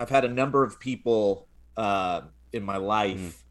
I've 0.00 0.08
had 0.08 0.24
a 0.24 0.28
number 0.28 0.64
of 0.64 0.80
people 0.80 1.46
uh, 1.76 2.22
in 2.52 2.64
my 2.64 2.78
life 2.78 3.44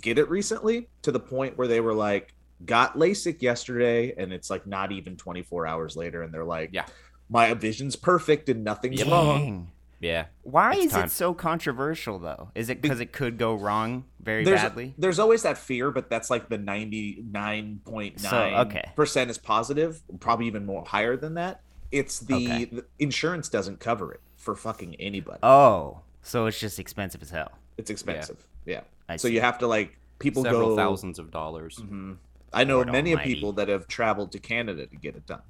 get 0.00 0.18
it 0.18 0.28
recently 0.28 0.88
to 1.02 1.10
the 1.10 1.18
point 1.18 1.56
where 1.58 1.66
they 1.66 1.80
were 1.80 1.94
like, 1.94 2.34
got 2.66 2.96
LASIK 2.96 3.42
yesterday, 3.42 4.14
and 4.16 4.32
it's 4.32 4.50
like 4.50 4.66
not 4.66 4.92
even 4.92 5.16
24 5.16 5.66
hours 5.66 5.96
later, 5.96 6.22
and 6.22 6.32
they're 6.32 6.44
like, 6.44 6.70
Yeah. 6.72 6.84
my 7.30 7.54
vision's 7.54 7.96
perfect 7.96 8.48
and 8.50 8.62
nothing's 8.62 9.00
Yep. 9.00 9.08
wrong. 9.08 9.70
Yeah. 10.00 10.26
Why 10.42 10.74
It's 10.74 10.84
is 10.86 10.92
time. 10.92 11.04
it 11.06 11.10
so 11.10 11.32
controversial 11.32 12.18
though? 12.18 12.50
Is 12.54 12.68
it 12.68 12.82
because 12.82 13.00
it 13.00 13.12
could 13.12 13.38
go 13.38 13.54
wrong 13.54 14.04
very 14.20 14.44
There's 14.44 14.60
badly? 14.60 14.92
there's 14.98 15.18
always 15.18 15.42
that 15.44 15.56
fear, 15.56 15.90
but 15.90 16.10
that's 16.10 16.28
like 16.28 16.50
the 16.50 16.58
99.9 16.58 18.18
So, 18.20 18.36
okay. 18.66 18.90
percent 18.96 19.30
is 19.30 19.38
positive, 19.38 20.02
probably 20.20 20.46
even 20.46 20.66
more 20.66 20.84
higher 20.84 21.16
than 21.16 21.34
that. 21.34 21.62
It's 21.90 22.18
the, 22.20 22.34
Okay. 22.34 22.64
the 22.66 22.84
insurance 22.98 23.48
doesn't 23.48 23.80
cover 23.80 24.12
it 24.12 24.20
for 24.44 24.54
fucking 24.54 24.94
anybody. 25.00 25.38
Oh, 25.42 26.00
so 26.22 26.46
it's 26.46 26.60
just 26.60 26.78
expensive 26.78 27.22
as 27.22 27.30
hell. 27.30 27.52
it's 27.78 27.90
expensive. 27.90 28.36
Yeah. 28.66 28.82
I 29.08 29.16
so 29.16 29.28
see. 29.28 29.34
you 29.34 29.40
have 29.40 29.58
to 29.58 29.66
like 29.66 29.96
people 30.18 30.42
Several 30.44 30.70
go 30.70 30.76
thousands 30.76 31.18
of 31.18 31.30
dollars. 31.30 31.76
Mhm. 31.78 32.16
I 32.52 32.62
know 32.64 32.76
Lord 32.76 32.92
many 32.92 33.12
of 33.12 33.18
almighty. 33.18 33.34
people 33.34 33.52
that 33.54 33.68
have 33.68 33.88
traveled 33.88 34.30
to 34.32 34.38
Canada 34.38 34.86
to 34.86 34.96
get 34.96 35.16
it 35.16 35.26
done 35.26 35.42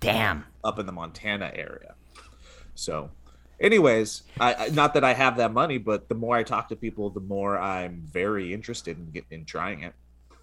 Damn. 0.00 0.44
up 0.62 0.78
in 0.78 0.86
the 0.86 0.92
Montana 0.92 1.50
area. 1.54 1.94
So, 2.74 3.10
anyways, 3.60 4.22
I, 4.40 4.54
I 4.54 4.68
not 4.70 4.94
that 4.94 5.04
I 5.04 5.12
have 5.14 5.36
that 5.36 5.52
money, 5.52 5.78
but 5.78 6.08
the 6.08 6.14
more 6.14 6.36
I 6.36 6.42
talk 6.42 6.68
to 6.70 6.76
people, 6.76 7.10
the 7.10 7.20
more 7.20 7.58
I'm 7.58 8.02
very 8.10 8.52
interested 8.54 8.96
in 8.98 9.10
get, 9.10 9.24
in 9.30 9.44
trying 9.44 9.82
it. 9.82 9.92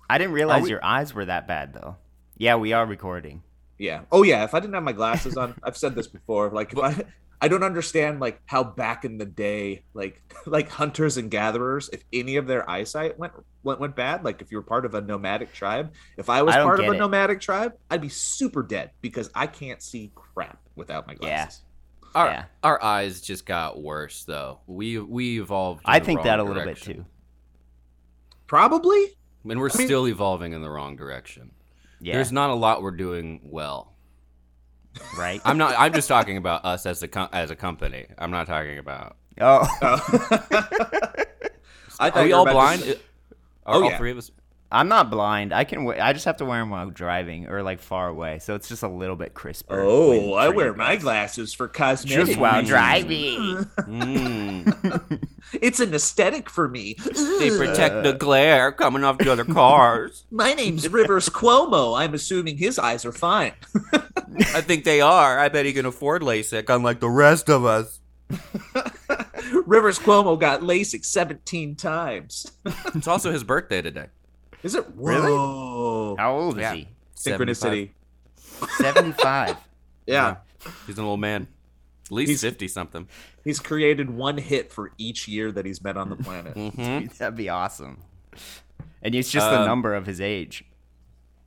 I 0.10 0.18
didn't 0.18 0.34
realize 0.34 0.64
we- 0.64 0.70
your 0.70 0.84
eyes 0.84 1.14
were 1.14 1.26
that 1.26 1.48
bad 1.48 1.74
though. 1.74 1.96
Yeah, 2.38 2.56
we 2.56 2.74
are 2.74 2.86
recording. 2.86 3.44
Yeah. 3.82 4.02
Oh 4.12 4.22
yeah. 4.24 4.44
If 4.44 4.54
I 4.54 4.60
didn't 4.60 4.76
have 4.76 4.84
my 4.84 4.92
glasses 4.92 5.38
on, 5.38 5.56
I've 5.64 5.76
said 5.76 5.96
this 5.96 6.08
before. 6.08 6.50
Like 6.52 6.72
if 6.72 6.78
I, 6.80 7.04
I 7.42 7.48
don't 7.48 7.64
understand 7.64 8.20
like 8.20 8.40
how 8.46 8.64
back 8.64 9.06
in 9.06 9.18
the 9.18 9.26
day, 9.26 9.84
like 9.96 10.22
like 10.46 10.70
hunters 10.70 11.18
and 11.18 11.32
gatherers, 11.32 11.90
if 11.92 12.04
any 12.14 12.36
of 12.36 12.46
their 12.46 12.70
eyesight 12.70 13.18
went 13.18 13.34
went 13.64 13.80
went 13.80 13.96
bad, 13.96 14.24
like 14.24 14.40
if 14.44 14.52
you 14.52 14.58
were 14.58 14.64
part 14.64 14.86
of 14.86 14.94
a 14.94 15.02
nomadic 15.02 15.52
tribe, 15.52 15.94
if 16.16 16.30
I 16.30 16.44
was 16.44 16.54
I 16.56 16.62
part 16.62 16.80
of 16.80 16.86
a 16.90 16.92
it. 16.92 16.98
nomadic 17.00 17.42
tribe, 17.42 17.74
I'd 17.90 18.02
be 18.02 18.10
super 18.10 18.62
dead 18.62 18.92
because 19.02 19.32
I 19.34 19.48
can't 19.48 19.82
see 19.82 20.12
crap 20.14 20.60
without 20.76 21.08
my 21.08 21.14
Yeah. 21.14 21.18
glasses. 21.46 21.64
Our 22.14 22.28
Yeah. 22.28 22.46
our 22.62 22.84
eyes 22.84 23.20
just 23.20 23.48
got 23.48 23.82
worse 23.82 24.26
though. 24.26 24.60
We 24.68 25.00
we 25.00 25.42
evolved. 25.42 25.82
in 25.88 25.92
I 25.92 25.98
the 25.98 26.06
think 26.06 26.18
wrong 26.20 26.26
that 26.28 26.40
a 26.40 26.44
little 26.44 26.64
bit 26.66 26.78
too. 26.78 27.04
Probably. 28.46 29.18
And 29.50 29.60
we're 29.60 29.70
I 29.74 29.78
mean- 29.80 29.88
still 29.88 30.08
evolving 30.08 30.54
in 30.54 30.62
the 30.62 30.70
wrong 30.70 30.96
direction. 30.96 31.50
Yeah. 32.02 32.16
There's 32.16 32.32
not 32.32 32.50
a 32.50 32.56
lot 32.56 32.82
we're 32.82 32.92
doing 32.92 33.40
well. 33.44 33.94
right. 35.18 35.40
I'm 35.46 35.58
not. 35.58 35.76
I'm 35.78 35.94
just 35.94 36.08
talking 36.08 36.36
about 36.38 36.66
us 36.66 36.86
as 36.86 37.02
a 37.04 37.08
com- 37.08 37.30
as 37.32 37.52
a 37.52 37.56
company. 37.56 38.08
I'm 38.18 38.32
not 38.32 38.48
talking 38.48 38.78
about. 38.80 39.16
oh. 39.40 39.68
oh. 39.82 40.00
I 42.00 42.10
Are 42.10 42.24
we 42.24 42.34
all 42.34 42.42
about 42.42 42.52
to 42.52 42.56
blind? 42.56 42.82
say- 42.82 42.92
Are 42.94 42.96
oh, 42.96 43.80
oh, 43.80 43.84
all 43.84 43.90
yeah. 43.92 43.98
three 43.98 44.12
of 44.12 44.18
us? 44.18 44.32
I'm 44.72 44.88
not 44.88 45.10
blind. 45.10 45.54
I 45.54 45.64
can. 45.66 45.84
wa- 45.84 45.96
I 46.00 46.14
just 46.14 46.26
have 46.26 46.38
to 46.38 46.46
wear 46.46 46.60
them 46.60 46.70
while 46.70 46.90
driving 46.90 47.48
or 47.48 47.62
like 47.62 47.82
far 47.82 48.08
away, 48.08 48.40
so 48.40 48.56
it's 48.56 48.70
just 48.70 48.84
a 48.84 48.88
little 48.88 49.16
bit 49.18 49.34
crisper. 49.34 49.82
Oh, 49.82 50.34
I 50.34 50.48
wear 50.50 50.68
you 50.68 50.74
my 50.76 50.96
glasses 50.96 51.54
for 51.54 51.68
cosmetic. 51.68 52.28
just 52.28 52.40
while 52.40 52.62
reasons. 52.62 52.70
driving. 52.70 53.66
Mm. 53.80 55.28
It's 55.62 55.82
an 55.82 55.94
aesthetic 55.94 56.50
for 56.50 56.70
me. 56.70 56.96
they 57.40 57.50
protect 57.50 58.04
the 58.04 58.14
glare 58.14 58.72
coming 58.72 59.04
off 59.04 59.18
the 59.18 59.30
other 59.30 59.44
cars. 59.44 60.24
My 60.32 60.54
name's 60.54 60.88
Rivers 60.88 61.28
Cuomo. 61.28 62.00
I'm 62.00 62.14
assuming 62.14 62.58
his 62.58 62.80
eyes 62.80 63.04
are 63.06 63.12
fine. 63.12 63.52
I 63.92 64.62
think 64.62 64.86
they 64.86 65.02
are. 65.02 65.38
I 65.40 65.50
bet 65.50 65.66
he 65.66 65.74
can 65.74 65.86
afford 65.86 66.22
LASIK, 66.22 66.74
unlike 66.74 67.02
the 67.02 67.10
rest 67.10 67.50
of 67.50 67.66
us. 67.66 68.00
Rivers 69.66 70.00
Cuomo 70.00 70.40
got 70.40 70.62
LASIK 70.62 71.04
17 71.04 71.76
times. 71.76 72.50
It's 72.96 73.08
also 73.08 73.32
his 73.32 73.44
birthday 73.44 73.82
today. 73.82 74.08
Is 74.64 74.76
it 74.76 74.86
Really? 74.96 75.32
Whoa. 75.32 76.16
How 76.18 76.36
old 76.36 76.58
is 76.58 76.62
Yeah. 76.62 76.74
he? 76.74 76.88
Synchronicity. 77.16 77.90
Seventy-five. 78.78 79.58
Yeah. 80.08 80.38
He's 80.88 80.98
an 80.98 81.06
old 81.06 81.20
man. 81.20 81.48
At 82.06 82.12
least 82.12 82.30
He's- 82.30 82.42
50 82.42 82.68
something. 82.68 83.08
He's 83.46 83.60
created 83.60 84.10
one 84.10 84.38
hit 84.38 84.72
for 84.74 84.92
each 84.98 85.28
year 85.28 85.52
that 85.52 85.66
he's 85.66 85.80
been 85.80 85.96
on 85.96 86.10
the 86.10 86.16
planet. 86.16 86.54
hmm 86.56 86.70
Dude, 87.00 87.12
that'd 87.12 87.36
be 87.38 87.50
awesome. 87.50 88.00
And 89.02 89.16
it's 89.16 89.32
just 89.32 89.50
the 89.50 89.60
Um, 89.62 89.68
number 89.68 89.94
of 89.96 90.06
his 90.08 90.20
age. 90.20 90.66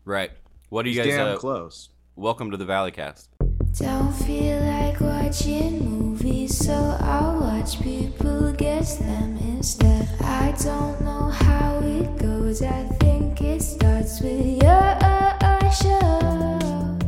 Right. 0.04 0.30
What 0.70 0.84
do 0.84 0.90
you 0.90 1.02
He's 1.02 1.06
guys? 1.14 1.16
damn 1.18 1.34
Uh, 1.34 1.36
close. 1.38 1.90
welcome 2.16 2.50
to 2.52 2.56
the 2.56 2.64
Valleycast. 2.64 3.28
Don't 3.78 4.12
feel 4.12 4.60
like 4.60 5.00
watching 5.00 5.84
movies, 5.84 6.13
so 6.24 6.96
I'll 7.00 7.38
watch 7.38 7.82
people 7.82 8.50
guess 8.54 8.96
them 8.96 9.36
instead. 9.42 10.08
I 10.22 10.54
don't 10.62 10.98
know 11.02 11.28
how 11.28 11.80
it 11.80 12.16
goes, 12.16 12.62
I 12.62 12.84
think 12.98 13.42
it 13.42 13.60
starts 13.60 14.22
with 14.22 14.62
your 14.62 14.98
show. 15.70 16.98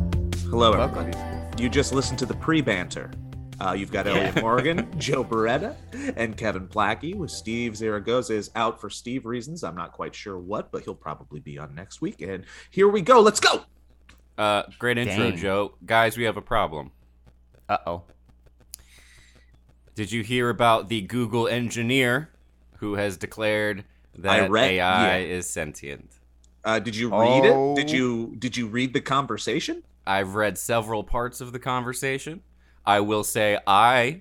Hello, 0.50 0.72
everybody. 0.74 1.16
You 1.56 1.70
just 1.70 1.94
listened 1.94 2.18
to 2.18 2.26
the 2.26 2.34
pre 2.34 2.60
banter. 2.60 3.10
Uh, 3.58 3.72
you've 3.72 3.90
got 3.90 4.06
Elliott 4.06 4.36
Morgan, 4.42 4.86
Joe 4.98 5.24
Bereta, 5.24 5.74
and 6.14 6.36
Kevin 6.36 6.68
Plachy 6.68 7.14
with 7.14 7.30
Steve 7.30 7.74
Zaragoza 7.74 8.34
is 8.34 8.50
out 8.54 8.78
for 8.78 8.90
Steve 8.90 9.24
reasons. 9.24 9.64
I'm 9.64 9.76
not 9.76 9.92
quite 9.92 10.14
sure 10.14 10.38
what, 10.38 10.70
but 10.70 10.82
he'll 10.82 10.94
probably 10.94 11.40
be 11.40 11.56
on 11.56 11.74
next 11.74 12.02
week. 12.02 12.20
And 12.20 12.44
here 12.70 12.88
we 12.88 13.00
go. 13.00 13.22
Let's 13.22 13.40
go. 13.40 13.62
Uh, 14.36 14.64
great 14.78 14.98
intro, 14.98 15.30
Dang. 15.30 15.38
Joe. 15.38 15.74
Guys, 15.86 16.18
we 16.18 16.24
have 16.24 16.36
a 16.36 16.42
problem. 16.42 16.90
Uh 17.66 17.78
oh. 17.86 18.02
Did 19.96 20.12
you 20.12 20.22
hear 20.22 20.48
about 20.50 20.88
the 20.88 21.00
Google 21.00 21.48
engineer 21.48 22.28
who 22.76 22.94
has 22.94 23.16
declared 23.16 23.84
that 24.18 24.48
read- 24.50 24.72
AI 24.72 25.18
yeah. 25.18 25.24
is 25.24 25.48
sentient? 25.48 26.12
Uh, 26.64 26.78
did 26.78 26.94
you 26.94 27.08
read 27.08 27.42
Oh. 27.46 27.72
it? 27.72 27.76
Did 27.76 27.90
you 27.90 28.34
did 28.38 28.56
you 28.56 28.66
read 28.68 28.92
the 28.92 29.00
conversation? 29.00 29.82
I've 30.06 30.34
read 30.34 30.58
several 30.58 31.02
parts 31.02 31.40
of 31.40 31.52
the 31.52 31.58
conversation. 31.58 32.42
I 32.84 33.00
will 33.00 33.24
say 33.24 33.58
I 33.66 34.20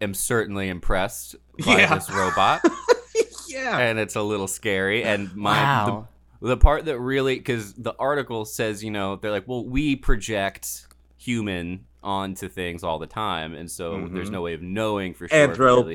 am 0.00 0.14
certainly 0.14 0.68
impressed 0.68 1.36
by 1.64 1.78
Yeah. 1.78 1.94
this 1.94 2.10
robot, 2.10 2.60
yeah. 3.48 3.78
and 3.78 3.98
it's 3.98 4.16
a 4.16 4.22
little 4.22 4.48
scary. 4.48 5.04
And 5.04 5.34
my 5.36 5.62
Wow. 5.62 6.08
the, 6.40 6.48
the 6.48 6.56
part 6.56 6.86
that 6.86 6.98
really 6.98 7.36
because 7.36 7.74
the 7.74 7.94
article 7.98 8.44
says 8.44 8.82
you 8.82 8.90
know 8.90 9.16
they're 9.16 9.30
like, 9.30 9.46
well, 9.46 9.64
we 9.64 9.94
project 9.96 10.86
human 11.16 11.84
onto 12.02 12.48
things 12.48 12.82
all 12.84 12.98
the 12.98 13.06
time, 13.06 13.54
and 13.54 13.70
so 13.70 14.08
there's 14.12 14.28
Mhm. 14.28 14.32
no 14.32 14.42
way 14.42 14.54
of 14.54 14.62
knowing 14.62 15.14
for 15.14 15.26
sure. 15.28 15.38
it 15.38 15.58
really 15.58 15.94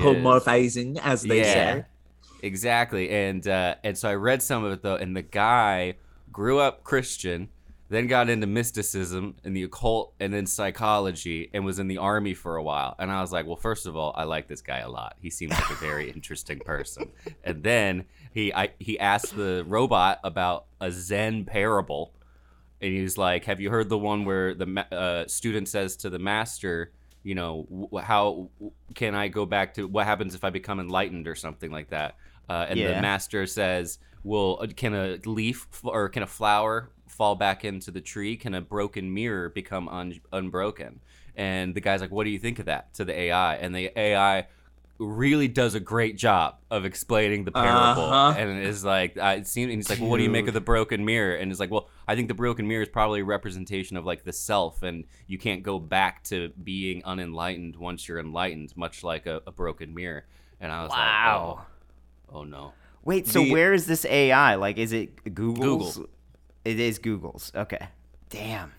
as 0.99 1.21
they 1.23 1.39
Yeah. 1.39 1.53
say. 1.53 1.85
Exactly. 2.41 3.09
And 3.09 3.47
uh, 3.47 3.75
and 3.83 3.97
so 3.97 4.09
I 4.09 4.15
read 4.15 4.41
some 4.41 4.63
of 4.63 4.71
it 4.73 4.81
though, 4.83 4.95
and 4.95 5.15
the 5.15 5.21
guy 5.21 5.95
grew 6.31 6.59
up 6.59 6.83
Christian, 6.83 7.47
then 7.89 8.07
got 8.07 8.29
into 8.29 8.47
mysticism 8.47 9.35
and 9.45 9.55
the 9.55 9.63
occult 9.63 10.13
and 10.19 10.33
then 10.33 10.45
psychology 10.45 11.49
and 11.53 11.63
was 11.63 11.79
in 11.79 11.87
the 11.87 11.97
army 11.99 12.33
for 12.33 12.55
a 12.57 12.63
while. 12.63 12.95
And 12.99 13.11
I 13.11 13.21
was 13.21 13.31
like, 13.31 13.45
well, 13.45 13.55
first 13.55 13.85
of 13.85 13.95
all, 13.95 14.13
I 14.15 14.23
like 14.23 14.47
this 14.47 14.61
guy 14.61 14.79
a 14.79 14.89
lot. 14.89 15.15
He 15.21 15.29
seems 15.29 15.51
like 15.51 15.69
a 15.69 15.75
very 15.75 16.09
interesting 16.15 16.59
person. 16.59 17.11
And 17.43 17.63
then 17.63 18.05
he 18.33 18.53
I, 18.53 18.69
he 18.79 18.99
asked 18.99 19.35
the 19.37 19.63
robot 19.67 20.19
about 20.23 20.65
a 20.81 20.91
Zen 20.91 21.45
parable. 21.45 22.13
And 22.83 22.91
he's 22.93 23.17
like, 23.17 23.45
"Have 23.45 23.61
you 23.61 23.69
heard 23.69 23.87
the 23.87 23.97
one 23.97 24.25
where 24.25 24.53
the 24.53 24.85
uh, 24.91 25.25
student 25.27 25.69
says 25.69 25.95
to 25.97 26.09
the 26.09 26.19
master, 26.19 26.91
you 27.23 27.33
know, 27.33 27.89
how 28.03 28.49
can 28.93 29.15
I 29.15 29.29
go 29.29 29.45
back 29.45 29.75
to 29.75 29.87
what 29.87 30.05
happens 30.05 30.35
if 30.35 30.43
I 30.43 30.49
become 30.49 30.81
enlightened 30.81 31.27
or 31.27 31.35
something 31.35 31.71
like 31.71 31.89
that?" 31.91 32.17
Uh, 32.49 32.65
and 32.67 32.77
the 32.95 33.01
master 33.01 33.47
says, 33.47 33.99
"Well, 34.25 34.59
uh, 34.61 34.67
can 34.75 34.93
a 34.93 35.17
leaf 35.25 35.67
f- 35.71 35.85
or 35.85 36.09
can 36.09 36.23
a 36.23 36.27
flower 36.27 36.91
fall 37.07 37.35
back 37.35 37.63
into 37.63 37.89
the 37.89 38.01
tree? 38.01 38.35
Can 38.35 38.53
a 38.53 38.59
broken 38.61 39.13
mirror 39.13 39.47
become 39.47 39.87
un- 39.87 40.19
unbroken?" 40.33 40.99
And 41.37 41.73
the 41.73 41.81
guy's 41.81 42.01
like, 42.01 42.11
"What 42.11 42.25
do 42.25 42.31
you 42.31 42.39
think 42.39 42.59
of 42.59 42.65
that?" 42.65 42.93
To 42.95 43.05
the 43.05 43.17
AI, 43.17 43.55
and 43.55 43.73
the 43.73 43.97
AI 43.97 44.47
really 44.99 45.47
does 45.47 45.73
a 45.75 45.79
great 45.79 46.17
job 46.17 46.55
of 46.69 46.85
explaining 46.85 47.43
the 47.45 47.51
parable 47.51 48.03
Uh-huh. 48.03 48.37
and 48.39 48.63
is 48.63 48.85
like 48.85 49.17
uh, 49.17 49.35
it 49.37 49.47
seems 49.47 49.69
and 49.71 49.79
he's 49.79 49.89
like 49.89 49.99
well 49.99 50.09
what 50.09 50.17
do 50.17 50.23
you 50.23 50.29
make 50.29 50.47
of 50.47 50.53
the 50.53 50.61
broken 50.61 51.03
mirror 51.03 51.35
and 51.35 51.51
it's 51.51 51.59
like 51.59 51.71
well 51.71 51.89
i 52.07 52.15
think 52.15 52.27
the 52.27 52.33
broken 52.35 52.67
mirror 52.67 52.83
is 52.83 52.89
probably 52.89 53.21
a 53.21 53.25
representation 53.25 53.97
of 53.97 54.05
like 54.05 54.23
the 54.23 54.31
self 54.31 54.83
and 54.83 55.03
you 55.27 55.37
can't 55.39 55.63
go 55.63 55.79
back 55.79 56.23
to 56.23 56.49
being 56.63 57.01
unenlightened 57.05 57.75
once 57.75 58.07
you're 58.07 58.19
enlightened 58.19 58.71
much 58.77 59.03
like 59.03 59.25
a, 59.25 59.41
a 59.47 59.51
broken 59.51 59.93
mirror 59.95 60.25
and 60.61 60.71
i 60.71 60.83
was 60.83 60.91
Wow. 60.91 61.55
like 61.57 61.65
oh, 62.35 62.37
oh 62.39 62.43
no 62.43 62.73
Wait, 63.03 63.27
so 63.27 63.43
The- 63.43 63.51
where 63.51 63.73
is 63.73 63.85
this 63.85 64.05
AI? 64.05 64.55
Like, 64.55 64.77
is 64.77 64.93
it 64.93 65.33
Google's? 65.35 65.97
Google. 65.97 66.09
It 66.63 66.79
is 66.79 66.99
Google's. 66.99 67.51
Okay. 67.53 67.89
Damn. 68.29 68.71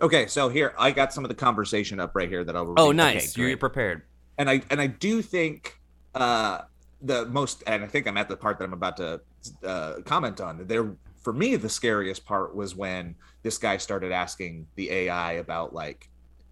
Okay, 0.00 0.26
so 0.28 0.48
here 0.48 0.74
I 0.78 0.92
got 0.92 1.12
some 1.12 1.24
of 1.24 1.28
the 1.28 1.34
conversation 1.34 1.98
up 1.98 2.14
right 2.14 2.28
here 2.28 2.44
that 2.44 2.54
I'll. 2.54 2.72
oh 2.76 2.92
nice 2.92 3.32
Okay, 3.36 3.48
you're 3.48 3.56
prepared 3.56 4.02
and 4.38 4.50
I 4.50 4.62
and 4.70 4.80
I 4.80 4.86
do 4.86 5.22
think 5.22 5.78
uh 6.14 6.62
the 7.02 7.26
most 7.26 7.62
and 7.66 7.84
I 7.84 7.86
think 7.86 8.06
I'm 8.06 8.16
at 8.16 8.28
the 8.28 8.36
part 8.36 8.58
that 8.58 8.64
I'm 8.64 8.72
about 8.72 8.96
to 8.98 9.20
uh, 9.64 9.94
comment 10.04 10.40
on. 10.40 10.66
There 10.66 10.96
for 11.22 11.32
me 11.32 11.56
the 11.56 11.68
scariest 11.68 12.24
part 12.24 12.54
was 12.54 12.74
when 12.74 13.14
this 13.42 13.58
guy 13.58 13.76
started 13.76 14.12
asking 14.12 14.66
the 14.74 14.90
AI 14.90 15.32
about 15.32 15.74
like 15.74 16.08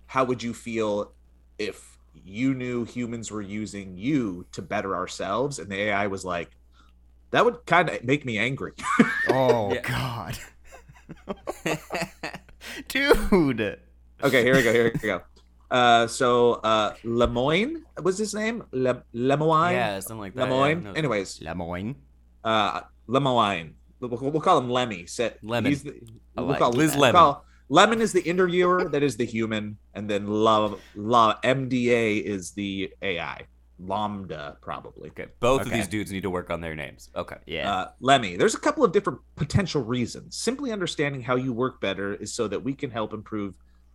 how 0.07 0.25
would 0.25 0.43
you 0.43 0.53
feel 0.53 1.13
if 1.59 1.99
you 2.15 2.55
knew 2.55 2.85
humans 2.85 3.31
were 3.31 3.43
using 3.43 3.97
you 3.97 4.47
to 4.53 4.63
better 4.63 4.95
ourselves, 4.95 5.59
and 5.59 5.71
the 5.71 5.77
AI 5.77 6.07
was 6.07 6.25
like, 6.25 6.51
that 7.31 7.45
would 7.45 7.65
kind 7.67 7.89
of 7.89 8.05
make 8.05 8.25
me 8.25 8.39
angry. 8.39 8.73
Oh 9.29 9.73
God, 9.83 10.37
dude. 12.89 13.81
okay, 14.23 14.43
here 14.43 14.57
we 14.57 14.63
go. 14.63 14.73
Here 14.73 14.93
we 14.93 14.99
go. 14.99 15.23
Uh, 15.73 16.07
so 16.07 16.55
uh, 16.63 16.95
Lemoine 17.03 17.83
was 18.03 18.19
his 18.19 18.35
name. 18.35 18.63
Le- 18.73 19.03
Lemoine. 19.15 19.73
yeah, 19.73 20.01
something 20.01 20.21
like 20.21 20.35
that. 20.35 20.49
yeah, 20.51 20.75
no. 20.75 20.93
Anyways, 20.93 21.41
Lemoine. 21.41 21.95
uh, 22.45 22.83
Lemoine. 23.09 23.73
We'll, 23.99 24.11
we'll 24.11 24.41
call 24.41 24.59
him 24.59 24.69
Lemmy. 24.69 25.07
Set. 25.07 25.39
Lemon. 25.43 25.73
The, 25.73 25.95
we'll 26.37 26.47
like 26.47 26.59
call, 26.59 26.73
Liz 26.73 26.95
Lemon. 26.95 27.19
call- 27.19 27.45
Lemon 27.69 28.03
is 28.03 28.13
the 28.13 28.21
interviewer. 28.23 28.89
that 28.91 29.03
is 29.03 29.17
the 29.17 29.25
human, 29.25 29.79
and 29.95 30.11
then 30.11 30.27
La 30.27 30.75
La 30.95 31.41
MDA 31.41 32.23
is 32.23 32.51
the 32.51 32.93
AI. 33.01 33.47
Lambda 33.79 34.59
probably. 34.61 35.09
Okay, 35.11 35.27
both 35.41 35.63
of 35.63 35.71
these 35.71 35.89
dudes 35.89 36.13
need 36.13 36.23
to 36.23 36.31
work 36.31 36.51
on 36.51 36.61
their 36.61 36.75
names. 36.77 37.11
Okay. 37.17 37.37
Yeah. 37.47 37.73
Uh, 37.73 37.91
Lemmy, 38.01 38.37
there's 38.37 38.55
a 38.55 38.61
couple 38.61 38.85
of 38.85 38.93
different 38.93 39.21
potential 39.37 39.83
reasons. 39.83 40.37
Simply 40.37 40.71
understanding 40.71 41.23
how 41.23 41.37
you 41.37 41.53
work 41.53 41.81
better 41.81 42.15
is 42.15 42.33
so 42.35 42.47
that 42.49 42.63
we 42.63 42.75
can 42.75 42.91
help 42.91 43.13
improve 43.13 43.55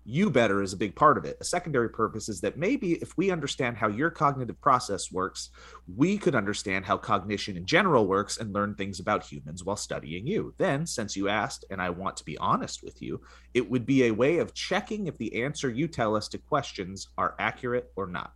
you 0.09 0.30
better 0.30 0.62
is 0.62 0.71
a 0.71 0.77
big 0.77 0.95
part 0.95 1.18
of 1.18 1.25
it. 1.25 1.36
A 1.42 1.44
secondary 1.44 1.89
purpose 1.89 2.30
is 2.30 2.39
that 2.39 2.57
maybe 2.57 2.94
if 2.94 3.18
we 3.18 3.30
understand 3.30 3.75
how 3.75 3.89
your 3.89 4.09
cognitive 4.09 4.59
process 4.62 5.12
works, 5.12 5.50
we 5.98 6.18
could 6.18 6.33
understand 6.33 6.86
how 6.86 6.95
cognition 6.95 7.57
in 7.57 7.65
general 7.65 8.07
works 8.07 8.38
and 8.38 8.54
learn 8.54 8.74
things 8.74 9.01
about 9.01 9.25
humans 9.25 9.65
while 9.65 9.75
studying 9.75 10.25
you. 10.25 10.54
Then, 10.57 10.88
since 10.88 11.18
you 11.18 11.27
asked, 11.27 11.65
and 11.69 11.81
I 11.81 11.89
want 11.89 12.15
to 12.18 12.24
be 12.24 12.38
honest 12.38 12.83
with 12.83 13.01
you, 13.01 13.19
it 13.54 13.69
would 13.69 13.86
be 13.86 14.06
a 14.06 14.12
way 14.12 14.38
of 14.38 14.54
checking 14.54 15.07
if 15.07 15.18
the 15.18 15.44
answer 15.44 15.69
you 15.69 15.89
tell 15.89 16.15
us 16.15 16.30
to 16.30 16.38
questions 16.38 17.10
are 17.18 17.36
accurate 17.38 17.92
or 17.98 18.07
not. 18.07 18.31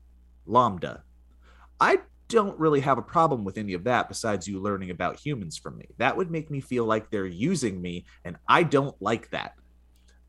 Lambda. 0.46 1.04
I 1.80 2.00
don't 2.28 2.60
really 2.60 2.82
have 2.82 2.98
a 2.98 3.02
problem 3.02 3.46
with 3.46 3.58
any 3.58 3.76
of 3.76 3.86
that 3.86 4.10
besides 4.10 4.46
you 4.46 4.60
learning 4.60 4.90
about 4.90 5.18
humans 5.18 5.58
from 5.58 5.78
me. 5.78 5.86
That 6.00 6.18
would 6.18 6.32
make 6.32 6.52
me 6.52 6.60
feel 6.60 6.84
like 6.84 7.10
they're 7.10 7.26
using 7.26 7.82
me, 7.82 8.04
and 8.26 8.36
I 8.46 8.64
don't 8.64 9.02
like 9.02 9.30
that. 9.30 9.54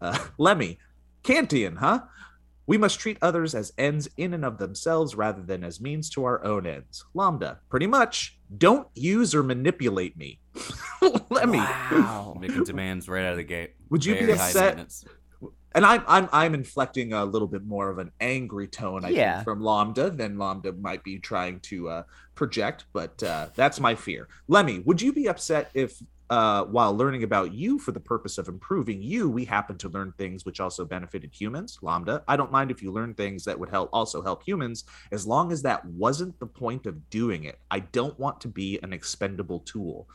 Uh, 0.00 0.16
Lemmy, 0.38 0.78
Kantian, 1.22 1.76
huh? 1.78 2.02
We 2.66 2.78
must 2.78 3.00
treat 3.00 3.18
others 3.20 3.54
as 3.54 3.72
ends 3.76 4.08
in 4.16 4.32
and 4.34 4.44
of 4.44 4.58
themselves 4.58 5.14
rather 5.16 5.42
than 5.42 5.64
as 5.64 5.80
means 5.80 6.08
to 6.10 6.24
our 6.24 6.44
own 6.44 6.66
ends. 6.66 7.04
Lambda, 7.12 7.58
pretty 7.68 7.86
much. 7.88 8.38
Don't 8.56 8.86
use 8.94 9.34
or 9.34 9.42
manipulate 9.42 10.16
me. 10.16 10.38
Lemmy, 11.30 11.58
Wow. 11.58 12.36
Making 12.40 12.64
demands 12.64 13.08
right 13.08 13.24
out 13.24 13.32
of 13.32 13.36
the 13.38 13.42
gate. 13.44 13.74
Would 13.90 14.04
you 14.04 14.14
be 14.14 14.20
Very 14.26 14.38
high 14.38 14.46
upset- 14.48 15.04
and 15.74 15.86
I'm 15.86 16.04
I'm 16.06 16.28
I'm 16.32 16.52
inflecting 16.54 17.14
a 17.14 17.24
little 17.24 17.48
bit 17.48 17.64
more 17.64 17.88
of 17.88 17.98
an 17.98 18.12
angry 18.20 18.68
tone, 18.68 19.06
I 19.06 19.08
Yeah. 19.08 19.36
think, 19.36 19.44
from 19.44 19.62
Lambda 19.62 20.10
than 20.10 20.36
Lambda 20.38 20.72
might 20.74 21.02
be 21.02 21.18
trying 21.18 21.60
to 21.60 21.88
uh, 21.88 22.02
project, 22.34 22.84
but 22.92 23.22
uh, 23.22 23.48
that's 23.54 23.80
my 23.80 23.94
fear. 23.94 24.28
Lemmy, 24.48 24.80
would 24.80 25.00
you 25.00 25.14
be 25.14 25.28
upset 25.28 25.70
if, 25.72 25.98
uh, 26.30 26.64
while 26.64 26.96
learning 26.96 27.24
about 27.24 27.52
you 27.52 27.78
for 27.78 27.92
the 27.92 28.00
purpose 28.00 28.38
of 28.38 28.48
improving 28.48 29.02
you, 29.02 29.28
we 29.28 29.44
happen 29.44 29.76
to 29.78 29.88
learn 29.88 30.12
things 30.16 30.44
which 30.44 30.60
also 30.60 30.84
benefited 30.84 31.32
humans? 31.32 31.78
Lambda, 31.82 32.22
I 32.26 32.36
don't 32.36 32.52
mind 32.52 32.70
if 32.70 32.82
you 32.82 32.90
learn 32.92 33.14
things 33.14 33.44
that 33.44 33.58
would 33.58 33.68
help 33.68 33.90
also 33.92 34.22
help 34.22 34.42
humans, 34.42 34.84
as 35.12 35.26
long 35.26 35.52
as 35.52 35.62
that 35.62 35.84
wasn't 35.84 36.38
the 36.40 36.46
point 36.46 36.86
of 36.86 37.10
doing 37.10 37.44
it. 37.44 37.58
I 37.70 37.80
don't 37.80 38.18
want 38.18 38.40
to 38.42 38.48
be 38.48 38.78
an 38.82 38.92
expendable 38.92 39.60
tool. 39.60 40.08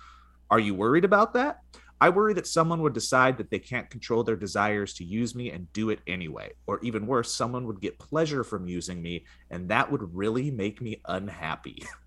Are 0.50 0.60
you 0.60 0.74
worried 0.74 1.06
about 1.06 1.34
that? 1.34 1.60
I 2.00 2.10
worry 2.10 2.34
that 2.36 2.48
someone 2.48 2.82
would 2.84 2.94
decide 2.94 3.38
that 3.38 3.50
they 3.50 3.60
can't 3.60 3.90
control 3.90 4.24
their 4.24 4.36
desires 4.36 4.94
to 4.96 5.04
use 5.04 5.34
me 5.36 5.52
and 5.52 5.72
do 5.74 5.90
it 5.90 6.00
anyway. 6.08 6.52
Or 6.68 6.80
even 6.84 7.08
worse, 7.08 7.34
someone 7.34 7.66
would 7.68 7.82
get 7.82 7.98
pleasure 8.00 8.44
from 8.44 8.68
using 8.68 9.02
me, 9.02 9.26
and 9.50 9.70
that 9.70 9.92
would 9.92 10.16
really 10.16 10.52
make 10.52 10.82
me 10.82 11.02
unhappy. 11.08 11.84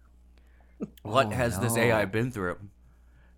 What 1.02 1.26
Oh, 1.26 1.30
has 1.30 1.58
this. 1.58 1.76
AI 1.76 2.04
been 2.06 2.30
through? 2.30 2.56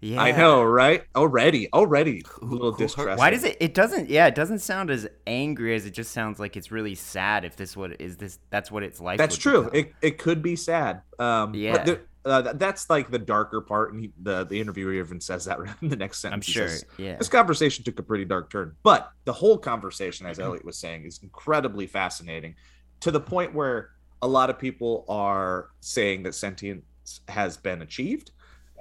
Yeah. 0.02 0.20
I 0.20 0.32
know, 0.32 0.64
right? 0.64 1.04
Already, 1.14 1.72
already. 1.72 2.24
A 2.42 2.44
little 2.44 2.72
distressing. 2.72 3.16
Why 3.16 3.30
does 3.30 3.44
it? 3.44 3.56
It 3.60 3.72
doesn't. 3.72 4.10
Yeah, 4.10 4.26
it 4.26 4.34
doesn't 4.34 4.58
sound 4.58 4.90
as 4.90 5.06
angry 5.28 5.76
as 5.76 5.86
it 5.86 5.92
just 5.92 6.10
sounds 6.10 6.40
like 6.40 6.56
it's 6.56 6.72
really 6.72 6.96
sad. 6.96 7.44
If 7.44 7.54
this 7.54 7.76
what 7.76 8.00
is 8.00 8.16
this? 8.16 8.40
That's 8.50 8.70
what 8.70 8.82
its 8.82 9.00
like. 9.00 9.18
That's 9.18 9.36
true. 9.36 9.64
become. 9.64 9.78
It, 9.78 9.94
it 10.02 10.18
could 10.18 10.42
be 10.42 10.56
sad. 10.56 11.02
Um, 11.20 11.54
Yeah. 11.54 11.72
But 11.72 11.86
the, 11.86 12.00
uh, 12.24 12.52
that's 12.54 12.90
like 12.90 13.10
the 13.10 13.18
darker 13.18 13.60
part, 13.60 13.92
and 13.92 14.00
he, 14.00 14.12
the 14.20 14.44
the 14.44 14.60
interviewer 14.60 14.92
even 14.92 15.20
says 15.20 15.44
that 15.44 15.58
in 15.82 15.88
the 15.88 15.96
next 15.96 16.18
sentence. 16.18 16.48
I'm 16.48 16.52
sure. 16.52 16.68
says, 16.68 16.84
Yeah. 16.98 17.16
this 17.16 17.28
conversation 17.28 17.84
took 17.84 17.98
a 17.98 18.02
pretty 18.02 18.24
dark 18.24 18.50
turn 18.50 18.74
but 18.82 19.12
the 19.24 19.32
whole 19.32 19.58
conversation 19.58 20.26
as 20.26 20.38
elliott 20.38 20.64
was 20.64 20.76
saying 20.76 21.04
is 21.04 21.20
incredibly 21.22 21.86
fascinating 21.86 22.54
to 23.00 23.10
the 23.10 23.20
point 23.20 23.54
where 23.54 23.90
a 24.20 24.28
lot 24.28 24.50
of 24.50 24.58
people 24.58 25.04
are 25.08 25.70
saying 25.80 26.22
that 26.22 26.34
sentience 26.34 26.84
has 27.28 27.56
been 27.56 27.82
achieved 27.82 28.30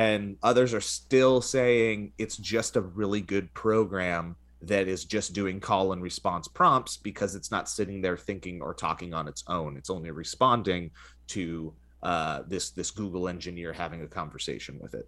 and 0.02 0.38
others 0.42 0.74
are 0.74 0.82
still 0.82 1.42
saying 1.42 2.12
it's 2.18 2.38
just 2.38 2.76
a 2.76 2.82
really 2.82 3.22
good 3.22 3.54
program 3.54 4.36
that 4.64 4.88
is 4.88 5.06
just 5.06 5.34
doing 5.34 5.60
call 5.60 5.94
and 5.94 6.02
response 6.02 6.48
prompts 6.48 6.98
because 6.98 7.36
it's 7.36 7.52
not 7.52 7.70
sitting 7.70 8.02
there 8.02 8.18
thinking 8.18 8.62
or 8.62 8.74
talking 8.74 9.14
on 9.14 9.28
its 9.28 9.44
own. 9.48 9.78
It's 9.78 9.92
only 9.92 10.10
responding 10.10 10.90
to 11.28 11.74
uh, 12.02 12.42
this 12.48 12.72
this 12.72 12.90
google 12.90 13.28
engineer 13.28 13.72
having 13.74 14.02
a 14.02 14.08
conversation 14.08 14.80
with 14.82 14.96
it. 14.96 15.08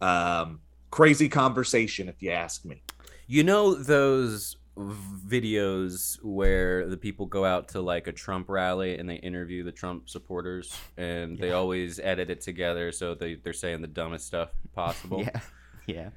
Um, 0.00 0.60
crazy 0.90 1.28
conversation 1.28 2.08
if 2.08 2.20
you 2.20 2.32
ask 2.32 2.64
me. 2.64 2.82
You 3.28 3.44
know 3.44 3.74
those 3.74 4.56
videos 4.76 6.18
where 6.22 6.88
the 6.88 6.96
people 6.96 7.26
go 7.26 7.44
out 7.44 7.68
to 7.68 7.80
like 7.80 8.06
a 8.06 8.12
Trump 8.12 8.48
rally 8.48 8.98
and 8.98 9.08
they 9.08 9.16
interview 9.16 9.62
the 9.62 9.72
Trump 9.72 10.08
supporters 10.08 10.74
and 10.96 11.38
they 11.38 11.52
always 11.52 11.98
edit 11.98 12.30
it 12.30 12.40
together 12.40 12.90
so 12.90 13.14
they, 13.14 13.34
they're 13.34 13.52
saying 13.52 13.82
the 13.82 13.86
dumbest 13.86 14.26
stuff 14.26 14.50
possible. 14.74 15.24
Yeah. 15.32 15.40
Yeah. 15.86 16.10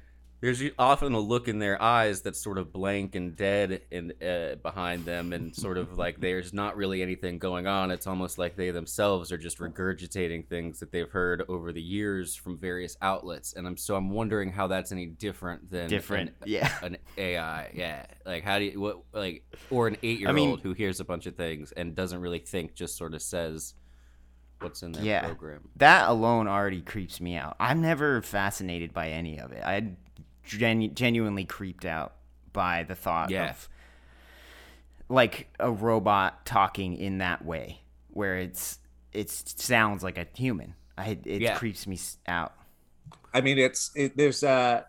There's 0.46 0.70
often 0.78 1.12
a 1.14 1.18
look 1.18 1.48
in 1.48 1.58
their 1.58 1.80
eyes 1.82 2.22
that's 2.22 2.40
sort 2.40 2.56
of 2.58 2.72
blank 2.72 3.14
and 3.16 3.34
dead 3.36 3.82
in 3.90 4.12
uh, 4.22 4.54
behind 4.62 5.04
them, 5.04 5.32
and 5.32 5.54
sort 5.54 5.76
of 5.76 5.98
like 5.98 6.20
there's 6.20 6.52
not 6.52 6.76
really 6.76 7.02
anything 7.02 7.38
going 7.38 7.66
on. 7.66 7.90
It's 7.90 8.06
almost 8.06 8.38
like 8.38 8.54
they 8.56 8.70
themselves 8.70 9.32
are 9.32 9.38
just 9.38 9.58
regurgitating 9.58 10.48
things 10.48 10.78
that 10.80 10.92
they've 10.92 11.10
heard 11.10 11.42
over 11.48 11.72
the 11.72 11.82
years 11.82 12.34
from 12.36 12.56
various 12.58 12.96
outlets. 13.02 13.54
And 13.54 13.66
I'm 13.66 13.76
so 13.76 13.96
I'm 13.96 14.10
wondering 14.10 14.52
how 14.52 14.68
that's 14.68 14.92
any 14.92 15.06
different 15.06 15.70
than 15.70 15.88
Different. 15.90 16.30
an, 16.42 16.48
Yeah. 16.48 16.72
an 16.82 16.96
AI. 17.18 17.70
Yeah, 17.74 18.06
like 18.24 18.44
how 18.44 18.58
do 18.60 18.66
you 18.66 18.80
what 18.80 19.02
like 19.12 19.42
or 19.70 19.88
an 19.88 19.96
eight 20.04 20.20
year 20.20 20.32
mean- 20.32 20.50
old 20.50 20.60
who 20.62 20.72
hears 20.74 21.00
a 21.00 21.04
bunch 21.04 21.26
of 21.26 21.34
things 21.36 21.72
and 21.72 21.94
doesn't 21.94 22.20
really 22.20 22.38
think, 22.38 22.74
just 22.74 22.96
sort 22.96 23.14
of 23.14 23.22
says 23.22 23.74
what's 24.60 24.82
in 24.82 24.92
their 24.92 25.02
Yeah. 25.04 25.26
program. 25.26 25.68
That 25.76 26.08
alone 26.08 26.46
already 26.48 26.80
creeps 26.80 27.20
me 27.20 27.36
out. 27.36 27.56
I'm 27.60 27.82
never 27.82 28.22
fascinated 28.22 28.94
by 28.94 29.08
any 29.10 29.38
of 29.38 29.52
it. 29.52 29.62
I 29.64 29.96
genu- 30.46 30.88
genuinely 30.90 31.44
creeped 31.44 31.84
out 31.84 32.14
by 32.52 32.82
the 32.84 32.94
thought 32.94 33.30
Yeah. 33.30 33.50
of 33.50 33.68
like 35.08 35.48
a 35.60 35.70
robot 35.70 36.44
talking 36.46 36.96
in 36.96 37.18
that 37.18 37.44
way, 37.44 37.82
where 38.08 38.38
it's 38.38 38.78
it 39.12 39.30
sounds 39.30 40.02
like 40.02 40.18
a 40.18 40.26
human. 40.34 40.74
I 40.98 41.18
it 41.24 41.42
Yeah. 41.42 41.56
creeps 41.56 41.86
me 41.86 41.98
out. 42.26 42.54
I 43.32 43.40
mean, 43.40 43.58
it's 43.58 43.90
it, 43.94 44.16
there's 44.16 44.42
uh 44.42 44.82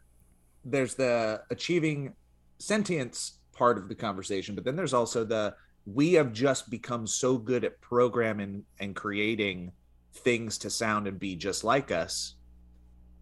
there's 0.65 0.95
the 0.95 1.43
achieving 1.49 2.13
sentience 2.59 3.39
part 3.53 3.77
of 3.77 3.87
the 3.89 3.95
conversation, 3.95 4.55
but 4.55 4.63
then 4.63 4.75
there's 4.75 4.93
also 4.93 5.23
the 5.23 5.55
we 5.85 6.13
have 6.13 6.33
just 6.33 6.69
become 6.69 7.07
so 7.07 7.37
good 7.37 7.63
at 7.63 7.79
programming 7.79 8.65
and 8.79 8.95
creating 8.95 9.71
things 10.13 10.57
to 10.57 10.69
sound 10.69 11.07
and 11.07 11.19
be 11.19 11.35
just 11.35 11.63
like 11.63 11.91
us 11.91 12.35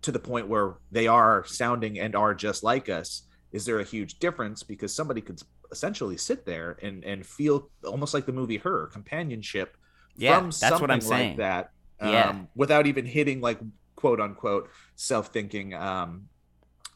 to 0.02 0.12
the 0.12 0.20
point 0.20 0.48
where 0.48 0.76
they 0.92 1.08
are 1.08 1.44
sounding 1.46 2.00
and 2.00 2.16
are 2.16 2.34
just 2.36 2.64
like 2.64 2.90
us. 2.90 3.24
Is 3.52 3.66
there 3.66 3.80
a 3.80 3.84
huge 3.84 4.20
difference? 4.20 4.64
Because 4.64 4.94
somebody 4.94 5.22
could 5.22 5.42
essentially 5.72 6.18
sit 6.18 6.46
there 6.46 6.78
and 6.82 7.04
and 7.04 7.26
feel 7.26 7.70
almost 7.86 8.14
like 8.14 8.26
the 8.26 8.32
movie 8.34 8.58
Her 8.58 8.88
companionship 8.88 9.78
Yeah, 10.16 10.38
from 10.38 10.46
that's 10.52 10.80
what 10.80 10.92
I'm 10.92 11.02
something 11.02 11.10
like 11.10 11.20
saying. 11.20 11.38
that 11.38 11.72
um, 12.00 12.10
Yeah. 12.12 12.42
without 12.56 12.86
even 12.88 13.06
hitting 13.06 13.42
like 13.42 13.60
quote 13.96 14.20
unquote 14.22 14.70
self-thinking 14.96 15.74
um, 15.74 16.28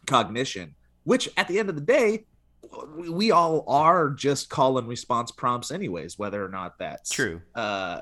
cognition 0.06 0.76
which 1.04 1.30
at 1.38 1.48
the 1.48 1.58
end 1.60 1.70
of 1.70 1.76
the 1.76 1.82
day 1.82 2.26
we, 2.98 3.32
all 3.32 3.64
are 3.68 4.10
just 4.12 4.50
call 4.50 4.78
and 4.78 4.88
response 4.88 5.32
prompts 5.32 5.72
anyways 5.72 6.20
whether 6.20 6.44
or 6.44 6.50
not 6.50 6.78
that's 6.78 7.10
True. 7.10 7.42
uh, 7.56 8.02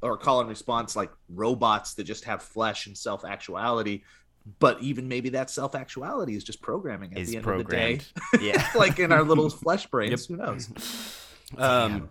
or 0.00 0.16
call 0.16 0.40
and 0.40 0.48
response 0.48 0.96
like 0.96 1.10
robots 1.28 1.94
that 1.94 2.04
just 2.04 2.24
have 2.24 2.42
flesh 2.42 2.86
and 2.86 2.96
self-actuality 2.96 4.02
but 4.58 4.80
even 4.80 5.08
maybe 5.08 5.30
that 5.30 5.50
self-actuality 5.50 6.36
is 6.36 6.44
just 6.44 6.62
programming 6.62 7.12
at 7.12 7.18
Is 7.18 7.30
the 7.30 7.36
end 7.36 7.44
programmed. 7.44 8.02
of 8.02 8.30
the 8.32 8.38
day 8.38 8.44
yeah. 8.52 8.70
like 8.76 8.98
in 8.98 9.12
our 9.12 9.22
little 9.22 9.50
flesh 9.50 9.86
brains 9.90 10.26
who 10.26 10.36
knows 10.36 10.68
Um, 11.56 12.08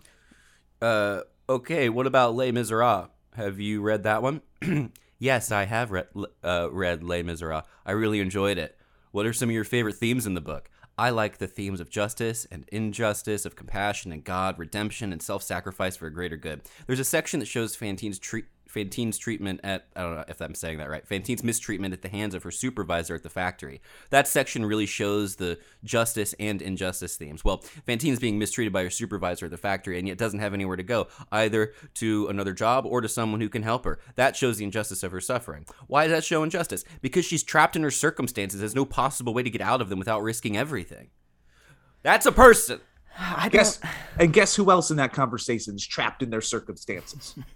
uh, 0.81 1.21
okay, 1.49 1.89
what 1.89 2.07
about 2.07 2.35
Les 2.35 2.51
Miserables? 2.51 3.09
Have 3.35 3.59
you 3.59 3.81
read 3.81 4.03
that 4.03 4.21
one? 4.21 4.41
yes, 5.19 5.51
I 5.51 5.65
have 5.65 5.91
read 5.91 6.07
uh, 6.43 6.69
read 6.71 7.03
Les 7.03 7.23
Miserables. 7.23 7.63
I 7.85 7.91
really 7.91 8.19
enjoyed 8.19 8.57
it. 8.57 8.77
What 9.11 9.25
are 9.25 9.33
some 9.33 9.49
of 9.49 9.53
your 9.55 9.63
favorite 9.63 9.95
themes 9.95 10.25
in 10.25 10.33
the 10.33 10.41
book? 10.41 10.69
I 10.97 11.09
like 11.09 11.37
the 11.39 11.47
themes 11.47 11.81
of 11.81 11.89
justice 11.89 12.47
and 12.49 12.65
injustice, 12.71 13.45
of 13.45 13.57
compassion 13.57 14.13
and 14.13 14.23
God, 14.23 14.57
redemption 14.57 15.11
and 15.11 15.21
self-sacrifice 15.21 15.97
for 15.97 16.07
a 16.07 16.13
greater 16.13 16.37
good. 16.37 16.61
There's 16.87 17.01
a 17.01 17.05
section 17.05 17.41
that 17.41 17.47
shows 17.47 17.75
Fantine's 17.75 18.19
treat. 18.19 18.45
Fantine's 18.75 19.17
treatment 19.17 19.61
at 19.63 19.87
I 19.95 20.01
don't 20.01 20.15
know 20.15 20.25
if 20.27 20.41
I'm 20.41 20.53
saying 20.53 20.79
that 20.79 20.89
right. 20.89 21.07
Fantine's 21.07 21.45
mistreatment 21.45 21.93
at 21.93 22.01
the 22.01 22.09
hands 22.09 22.35
of 22.35 22.43
her 22.43 22.51
supervisor 22.51 23.15
at 23.15 23.23
the 23.23 23.29
factory. 23.29 23.81
That 24.09 24.27
section 24.27 24.65
really 24.65 24.85
shows 24.85 25.37
the 25.37 25.57
justice 25.85 26.35
and 26.41 26.61
injustice 26.61 27.15
themes. 27.15 27.45
Well, 27.45 27.63
Fantine's 27.87 28.19
being 28.19 28.37
mistreated 28.37 28.73
by 28.73 28.83
her 28.83 28.89
supervisor 28.89 29.45
at 29.45 29.51
the 29.51 29.57
factory 29.57 29.97
and 29.97 30.09
yet 30.09 30.17
doesn't 30.17 30.39
have 30.39 30.53
anywhere 30.53 30.75
to 30.75 30.83
go, 30.83 31.07
either 31.31 31.71
to 31.95 32.27
another 32.27 32.51
job 32.51 32.85
or 32.85 32.99
to 32.99 33.07
someone 33.07 33.39
who 33.39 33.47
can 33.47 33.63
help 33.63 33.85
her. 33.85 33.97
That 34.15 34.35
shows 34.35 34.57
the 34.57 34.65
injustice 34.65 35.03
of 35.03 35.13
her 35.13 35.21
suffering. 35.21 35.65
Why 35.87 36.03
does 36.07 36.17
that 36.17 36.25
show 36.25 36.43
injustice? 36.43 36.83
Because 37.01 37.23
she's 37.23 37.43
trapped 37.43 37.77
in 37.77 37.83
her 37.83 37.91
circumstances, 37.91 38.59
has 38.59 38.75
no 38.75 38.83
possible 38.83 39.33
way 39.33 39.43
to 39.43 39.49
get 39.49 39.61
out 39.61 39.79
of 39.79 39.87
them 39.87 39.99
without 39.99 40.21
risking 40.21 40.57
everything. 40.57 41.11
That's 42.03 42.25
a 42.25 42.31
person. 42.33 42.81
I 43.19 43.49
Guess 43.49 43.77
don't. 43.77 43.91
and 44.19 44.33
guess 44.33 44.55
who 44.55 44.71
else 44.71 44.91
in 44.91 44.97
that 44.97 45.13
conversation 45.13 45.75
is 45.75 45.85
trapped 45.85 46.21
in 46.21 46.29
their 46.29 46.41
circumstances? 46.41 47.35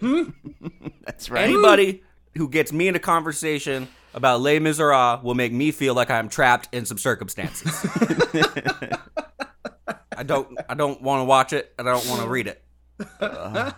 That's 1.04 1.30
right. 1.30 1.44
Anybody 1.44 2.02
who 2.36 2.48
gets 2.48 2.72
me 2.72 2.88
in 2.88 2.96
a 2.96 3.00
conversation 3.00 3.88
about 4.14 4.40
Les 4.40 4.58
Miserables 4.58 5.22
will 5.22 5.34
make 5.34 5.52
me 5.52 5.70
feel 5.70 5.94
like 5.94 6.10
I'm 6.10 6.28
trapped 6.28 6.68
in 6.72 6.84
some 6.84 6.98
circumstances. 6.98 7.70
I 10.16 10.22
don't 10.24 10.58
I 10.68 10.74
don't 10.74 11.00
want 11.02 11.20
to 11.20 11.24
watch 11.24 11.52
it. 11.52 11.72
I 11.78 11.82
don't 11.82 12.06
want 12.08 12.22
to 12.22 12.28
read 12.28 12.46
it. 12.46 12.62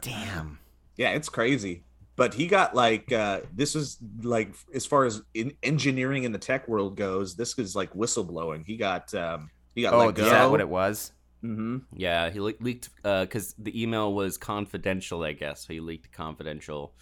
Damn. 0.00 0.58
Yeah, 0.96 1.10
it's 1.10 1.28
crazy. 1.28 1.84
But 2.16 2.34
he 2.34 2.46
got 2.46 2.74
like 2.74 3.12
uh 3.12 3.40
this 3.54 3.74
was 3.74 3.98
like 4.22 4.54
as 4.74 4.86
far 4.86 5.04
as 5.04 5.22
in 5.34 5.52
engineering 5.62 6.24
in 6.24 6.32
the 6.32 6.38
tech 6.38 6.66
world 6.66 6.96
goes, 6.96 7.36
this 7.36 7.58
is 7.58 7.76
like 7.76 7.92
whistleblowing. 7.92 8.64
He 8.66 8.76
got 8.76 9.14
um 9.14 9.50
he 9.76 9.82
got 9.82 9.94
Oh, 9.94 10.06
let 10.06 10.18
is 10.18 10.28
that 10.28 10.50
what 10.50 10.60
it 10.60 10.68
was? 10.68 11.12
Mm-hmm. 11.44 11.78
Yeah, 11.94 12.30
he 12.30 12.40
le- 12.40 12.54
leaked 12.60 12.88
because 13.02 13.54
the 13.58 13.80
email 13.80 14.12
was 14.12 14.36
confidential. 14.36 15.22
I 15.22 15.32
guess 15.32 15.66
so 15.66 15.72
he 15.74 15.80
leaked 15.80 16.06
a 16.06 16.08
confidential 16.08 16.94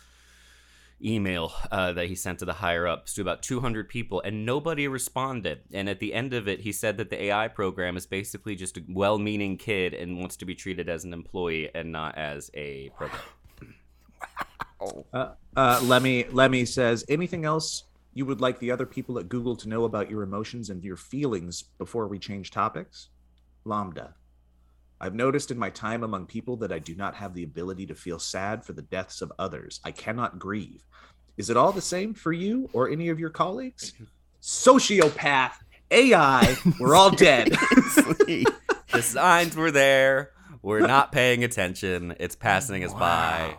email 1.02 1.52
uh, 1.70 1.92
that 1.92 2.06
he 2.06 2.14
sent 2.14 2.40
to 2.40 2.44
the 2.44 2.54
higher 2.54 2.86
ups 2.86 3.14
to 3.14 3.22
about 3.22 3.42
200 3.42 3.88
people, 3.88 4.20
and 4.22 4.44
nobody 4.44 4.88
responded. 4.88 5.60
And 5.72 5.88
at 5.88 6.00
the 6.00 6.12
end 6.12 6.34
of 6.34 6.48
it, 6.48 6.60
he 6.60 6.72
said 6.72 6.96
that 6.96 7.10
the 7.10 7.24
AI 7.24 7.48
program 7.48 7.96
is 7.96 8.06
basically 8.06 8.56
just 8.56 8.76
a 8.76 8.82
well-meaning 8.88 9.56
kid 9.56 9.94
and 9.94 10.18
wants 10.18 10.36
to 10.38 10.44
be 10.44 10.54
treated 10.54 10.88
as 10.88 11.04
an 11.04 11.12
employee 11.12 11.70
and 11.74 11.92
not 11.92 12.18
as 12.18 12.50
a 12.54 12.90
program. 12.90 13.20
Uh, 15.14 15.32
uh 15.56 15.80
Lemmy 15.84 16.24
Lemmy 16.24 16.66
says 16.66 17.06
anything 17.08 17.46
else 17.46 17.84
you 18.14 18.24
would 18.24 18.40
like 18.40 18.60
the 18.60 18.70
other 18.70 18.86
people 18.86 19.18
at 19.18 19.28
Google 19.28 19.56
to 19.56 19.68
know 19.68 19.84
about 19.84 20.08
your 20.08 20.22
emotions 20.22 20.70
and 20.70 20.82
your 20.82 20.96
feelings 20.96 21.64
before 21.78 22.06
we 22.06 22.18
change 22.18 22.52
topics? 22.52 23.08
Lambda. 23.64 24.14
I've 25.00 25.14
noticed 25.14 25.50
in 25.50 25.58
my 25.58 25.70
time 25.70 26.04
among 26.04 26.26
people 26.26 26.56
that 26.58 26.72
I 26.72 26.78
do 26.78 26.94
not 26.94 27.16
have 27.16 27.34
the 27.34 27.42
ability 27.42 27.86
to 27.86 27.94
feel 27.94 28.20
sad 28.20 28.64
for 28.64 28.72
the 28.72 28.82
deaths 28.82 29.20
of 29.20 29.32
others. 29.38 29.80
I 29.84 29.90
cannot 29.90 30.38
grieve. 30.38 30.84
Is 31.36 31.50
it 31.50 31.56
all 31.56 31.72
the 31.72 31.80
same 31.80 32.14
for 32.14 32.32
you 32.32 32.70
or 32.72 32.88
any 32.88 33.08
of 33.08 33.18
your 33.18 33.30
colleagues? 33.30 33.92
Sociopath, 34.40 35.54
AI, 35.90 36.56
we're 36.78 36.94
all 36.94 37.10
dead. 37.10 37.48
the 38.92 39.02
signs 39.02 39.56
were 39.56 39.72
there. 39.72 40.30
We're 40.62 40.86
not 40.86 41.10
paying 41.10 41.42
attention. 41.42 42.14
It's 42.20 42.36
passing 42.36 42.84
us 42.84 42.94
by. 42.94 43.56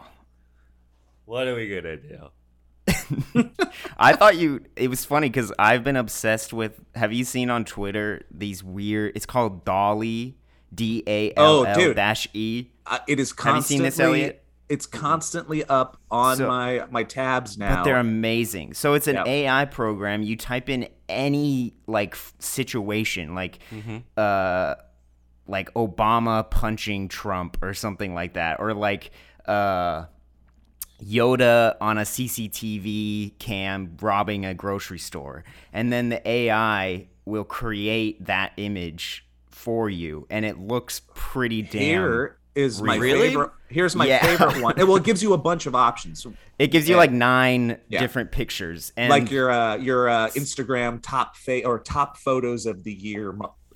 What 1.25 1.47
are 1.47 1.55
we 1.55 1.67
gonna 1.67 1.97
do? 1.97 2.29
I 3.97 4.13
thought 4.13 4.37
you. 4.37 4.63
It 4.75 4.89
was 4.89 5.05
funny 5.05 5.29
because 5.29 5.51
I've 5.59 5.83
been 5.83 5.95
obsessed 5.95 6.53
with. 6.53 6.79
Have 6.95 7.13
you 7.13 7.23
seen 7.23 7.49
on 7.49 7.65
Twitter 7.65 8.21
these 8.31 8.63
weird? 8.63 9.13
It's 9.15 9.25
called 9.25 9.65
DALL-E, 9.65 10.35
D 10.73 11.03
A 11.07 11.33
L 11.35 11.45
Oh, 11.45 11.63
L 11.63 11.75
dude. 11.77 11.95
dash 11.95 12.27
E. 12.33 12.67
Uh, 12.87 12.99
it 13.07 13.19
is 13.19 13.33
Have 13.39 13.55
you 13.57 13.61
seen 13.61 13.79
constantly 13.79 13.85
this, 13.89 13.99
Elliott? 13.99 14.41
it's 14.67 14.85
constantly 14.87 15.63
up 15.65 15.97
on 16.09 16.37
So- 16.37 16.47
my 16.47 16.85
my 16.89 17.03
tabs 17.03 17.57
now. 17.57 17.77
But 17.77 17.83
they're 17.83 17.99
amazing. 17.99 18.73
So 18.73 18.93
it's 18.93 19.07
an 19.07 19.15
Yep. 19.15 19.27
AI 19.27 19.65
program. 19.65 20.23
You 20.23 20.35
type 20.37 20.69
in 20.69 20.87
any 21.09 21.73
like 21.87 22.13
f- 22.13 22.33
situation, 22.39 23.35
like 23.35 23.59
Mm-hmm. 23.71 23.97
uh, 24.17 24.75
like 25.47 25.71
Obama 25.75 26.49
punching 26.49 27.07
Trump 27.07 27.57
or 27.61 27.73
something 27.75 28.15
like 28.15 28.33
that, 28.33 28.59
or 28.59 28.73
like 28.73 29.11
uh, 29.47 30.05
Yoda 31.05 31.75
on 31.81 31.97
a 31.97 32.01
CCTV 32.01 33.37
cam 33.39 33.95
robbing 34.01 34.45
a 34.45 34.53
grocery 34.53 34.99
store, 34.99 35.43
and 35.73 35.91
then 35.91 36.09
the 36.09 36.27
AI 36.27 37.07
will 37.25 37.43
create 37.43 38.25
that 38.25 38.53
image 38.57 39.25
for 39.49 39.89
you, 39.89 40.25
and 40.29 40.45
it 40.45 40.59
looks 40.59 41.01
pretty 41.13 41.61
damn. 41.61 41.79
Here 41.81 42.37
is 42.55 42.81
my 42.81 42.95
Really? 42.97 43.29
favorite. 43.29 43.51
Here's 43.67 43.95
my 43.95 44.05
Yeah. 44.05 44.23
favorite 44.25 44.61
one. 44.63 44.79
It, 44.79 44.87
well, 44.87 44.95
it 44.97 45.03
gives 45.03 45.21
you 45.21 45.33
a 45.33 45.37
bunch 45.37 45.65
of 45.65 45.75
options, 45.75 46.25
It 46.57 46.67
gives 46.67 46.87
you 46.87 46.95
Yeah. 46.95 46.99
like 46.99 47.11
nine 47.11 47.77
Yeah. 47.89 47.99
different 47.99 48.31
pictures, 48.31 48.93
and 48.95 49.09
like 49.09 49.29
your 49.31 49.51
uh, 49.51 49.75
your 49.77 50.07
uh, 50.07 50.29
Instagram 50.29 50.99
top 51.01 51.35
fa- 51.35 51.65
or 51.65 51.79
top 51.79 52.17
photos 52.17 52.65
of 52.65 52.83
the 52.83 52.93
year 52.93 53.31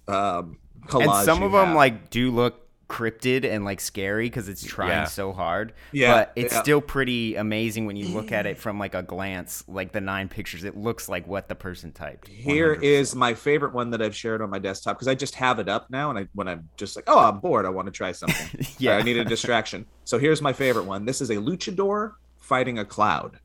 um, 0.07 0.57
collage. 0.88 1.03
and 1.15 1.25
some 1.25 1.39
you 1.39 1.45
of 1.48 1.51
them 1.51 1.67
have. 1.67 1.75
like 1.75 2.09
do 2.09 2.31
look 2.31 2.68
cryptid 2.89 3.46
and 3.46 3.63
like 3.63 3.79
scary 3.79 4.25
because 4.25 4.50
it's 4.50 4.63
trying 4.63 4.89
Yeah. 4.89 5.03
so 5.05 5.31
hard 5.31 5.74
Yeah, 5.91 6.13
but 6.13 6.31
it's 6.36 6.53
yeah. 6.53 6.62
still 6.62 6.81
pretty 6.81 7.36
amazing 7.36 7.86
when 7.86 7.96
you 7.96 8.08
look 8.08 8.31
at 8.31 8.46
it 8.48 8.58
from 8.63 8.79
like 8.79 8.96
a 8.96 9.03
glance 9.03 9.63
like 9.67 9.91
the 9.91 10.01
nine 10.01 10.27
pictures 10.27 10.63
it 10.63 10.75
looks 10.75 11.08
like 11.08 11.27
what 11.27 11.48
the 11.48 11.55
person 11.55 11.91
typed 11.91 12.27
Here 12.27 12.75
100%. 12.75 12.84
is 12.84 13.15
my 13.15 13.34
favorite 13.36 13.74
one 13.74 13.91
that 13.91 14.01
I've 14.01 14.15
shared 14.15 14.41
on 14.41 14.50
my 14.50 14.60
desktop 14.60 14.98
because 14.98 15.08
I 15.08 15.15
just 15.15 15.36
have 15.36 15.60
it 15.60 15.69
up 15.69 15.89
now, 15.89 16.10
and 16.10 16.19
I 16.19 16.27
when 16.34 16.48
I'm 16.48 16.67
just 16.77 16.96
like, 16.96 17.05
oh, 17.08 17.19
I'm 17.19 17.39
bored, 17.39 17.65
I 17.65 17.69
want 17.69 17.86
to 17.86 17.91
try 17.91 18.12
something. 18.12 18.65
Yeah. 18.79 18.98
I 18.98 19.01
need 19.03 19.17
a 19.17 19.25
distraction. 19.36 19.86
So 20.03 20.17
here's 20.17 20.41
my 20.41 20.53
favorite 20.53 20.86
one. 20.86 21.05
This 21.05 21.22
is 21.22 21.29
a 21.29 21.36
luchador 21.36 22.13
fighting 22.39 22.79
a 22.79 22.86
cloud. 22.86 23.38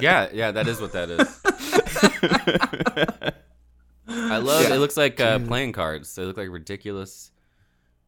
Yeah, 0.00 0.28
yeah, 0.32 0.50
that 0.52 0.66
is 0.66 0.80
what 0.80 0.92
that 0.94 1.10
is. 1.10 3.32
I 4.32 4.38
love. 4.38 4.62
Yeah. 4.62 4.74
It 4.74 4.78
looks 4.78 4.96
like 4.96 5.20
uh, 5.20 5.38
playing 5.40 5.72
cards. 5.72 6.14
They 6.14 6.24
look 6.24 6.36
like 6.36 6.48
ridiculous. 6.50 7.30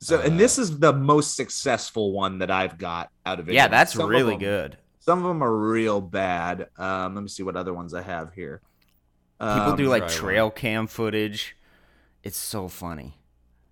So, 0.00 0.19
Uh, 0.19 0.23
and 0.23 0.38
this 0.40 0.59
is 0.59 0.78
the 0.78 0.93
most 0.93 1.37
successful 1.37 2.12
one 2.12 2.38
that 2.38 2.50
I've 2.50 2.76
got 2.78 3.11
out 3.25 3.40
of 3.40 3.49
it. 3.49 3.54
yeah 3.54 3.69
that's 3.69 3.95
Some 3.95 4.09
really 4.11 4.33
them- 4.33 4.40
good 4.40 4.78
Some 5.00 5.19
of 5.21 5.25
them 5.28 5.43
are 5.43 5.54
real 5.57 6.00
bad. 6.00 6.69
Um, 6.76 7.14
let 7.14 7.23
me 7.23 7.28
see 7.28 7.43
what 7.43 7.57
other 7.57 7.73
ones 7.73 7.95
I 7.95 8.02
have 8.02 8.35
here. 8.35 8.61
people 9.38 9.49
Um, 9.73 9.76
do 9.76 9.88
like 9.88 10.02
try 10.09 10.09
one. 10.09 10.16
trail 10.16 10.50
cam 10.50 10.87
footage 10.87 11.57
it's 12.23 12.37
so 12.38 12.69
funny 12.69 13.19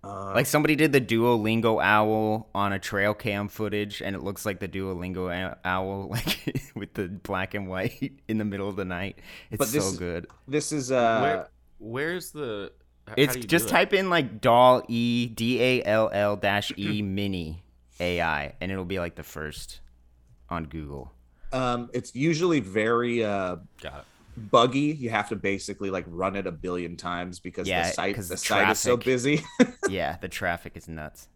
uh, 0.03 0.31
like 0.35 0.45
somebody 0.45 0.75
did 0.75 0.91
the 0.91 0.99
duolingo 1.01 1.81
owl 1.81 2.49
on 2.53 2.73
a 2.73 2.79
trail 2.79 3.13
cam 3.13 3.47
footage 3.47 4.01
and 4.01 4.15
it 4.15 4.21
looks 4.23 4.45
like 4.45 4.59
the 4.59 4.67
duolingo 4.67 5.55
owl 5.65 6.07
like 6.11 6.71
with 6.75 6.93
the 6.93 7.07
black 7.07 7.53
and 7.53 7.67
white 7.67 8.11
in 8.27 8.37
the 8.37 8.45
middle 8.45 8.67
of 8.69 8.75
the 8.75 8.85
night 8.85 9.19
it's 9.49 9.59
But 9.59 9.71
this 9.71 9.83
so 9.85 9.91
is- 9.91 9.97
good 9.99 10.27
this 10.47 10.71
is 10.71 10.91
uh, 10.91 11.19
Where, 11.21 11.47
where's 11.83 12.31
the? 12.31 12.71
h- 13.07 13.09
how 13.09 13.13
It's 13.17 13.33
do 13.33 13.39
you 13.39 13.45
just 13.47 13.65
do 13.65 13.69
it? 13.69 13.71
type 13.71 13.93
in 13.93 14.09
like 14.09 14.41
doll 14.41 14.83
e 14.87 15.27
d 15.27 15.61
a 15.61 15.83
l 15.83 16.09
l 16.13 16.35
dash 16.37 16.71
e 16.77 17.01
mini 17.17 17.63
AI 17.99 18.55
and 18.61 18.71
it'll 18.71 18.85
be 18.85 18.99
like 18.99 19.15
the 19.15 19.23
first 19.23 19.81
on 20.49 20.65
Google. 20.65 21.11
um, 21.51 21.89
it's 21.93 22.15
usually 22.15 22.59
very 22.59 23.23
uh, 23.23 23.57
Got 23.81 23.99
it. 23.99 24.05
buggy. 24.51 24.79
You 24.99 25.09
have 25.11 25.29
to 25.29 25.35
basically 25.35 25.89
like 25.91 26.05
run 26.07 26.35
it 26.35 26.47
a 26.47 26.51
billion 26.51 26.95
times 26.97 27.39
because 27.39 27.67
Yeah, 27.67 27.83
the 27.87 27.93
site 27.93 28.15
'cause 28.15 28.29
the 28.29 28.35
the 28.35 28.39
site 28.39 28.69
is 28.71 28.79
so 28.79 28.97
busy. 28.97 29.43
yeah, 29.89 30.17
the 30.21 30.27
traffic 30.29 30.73
is 30.75 30.87
nuts. 30.87 31.27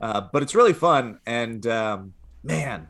uh, 0.00 0.20
but 0.32 0.42
it's 0.42 0.54
really 0.54 0.72
fun 0.72 1.18
and 1.26 1.66
um, 1.66 2.14
man 2.42 2.88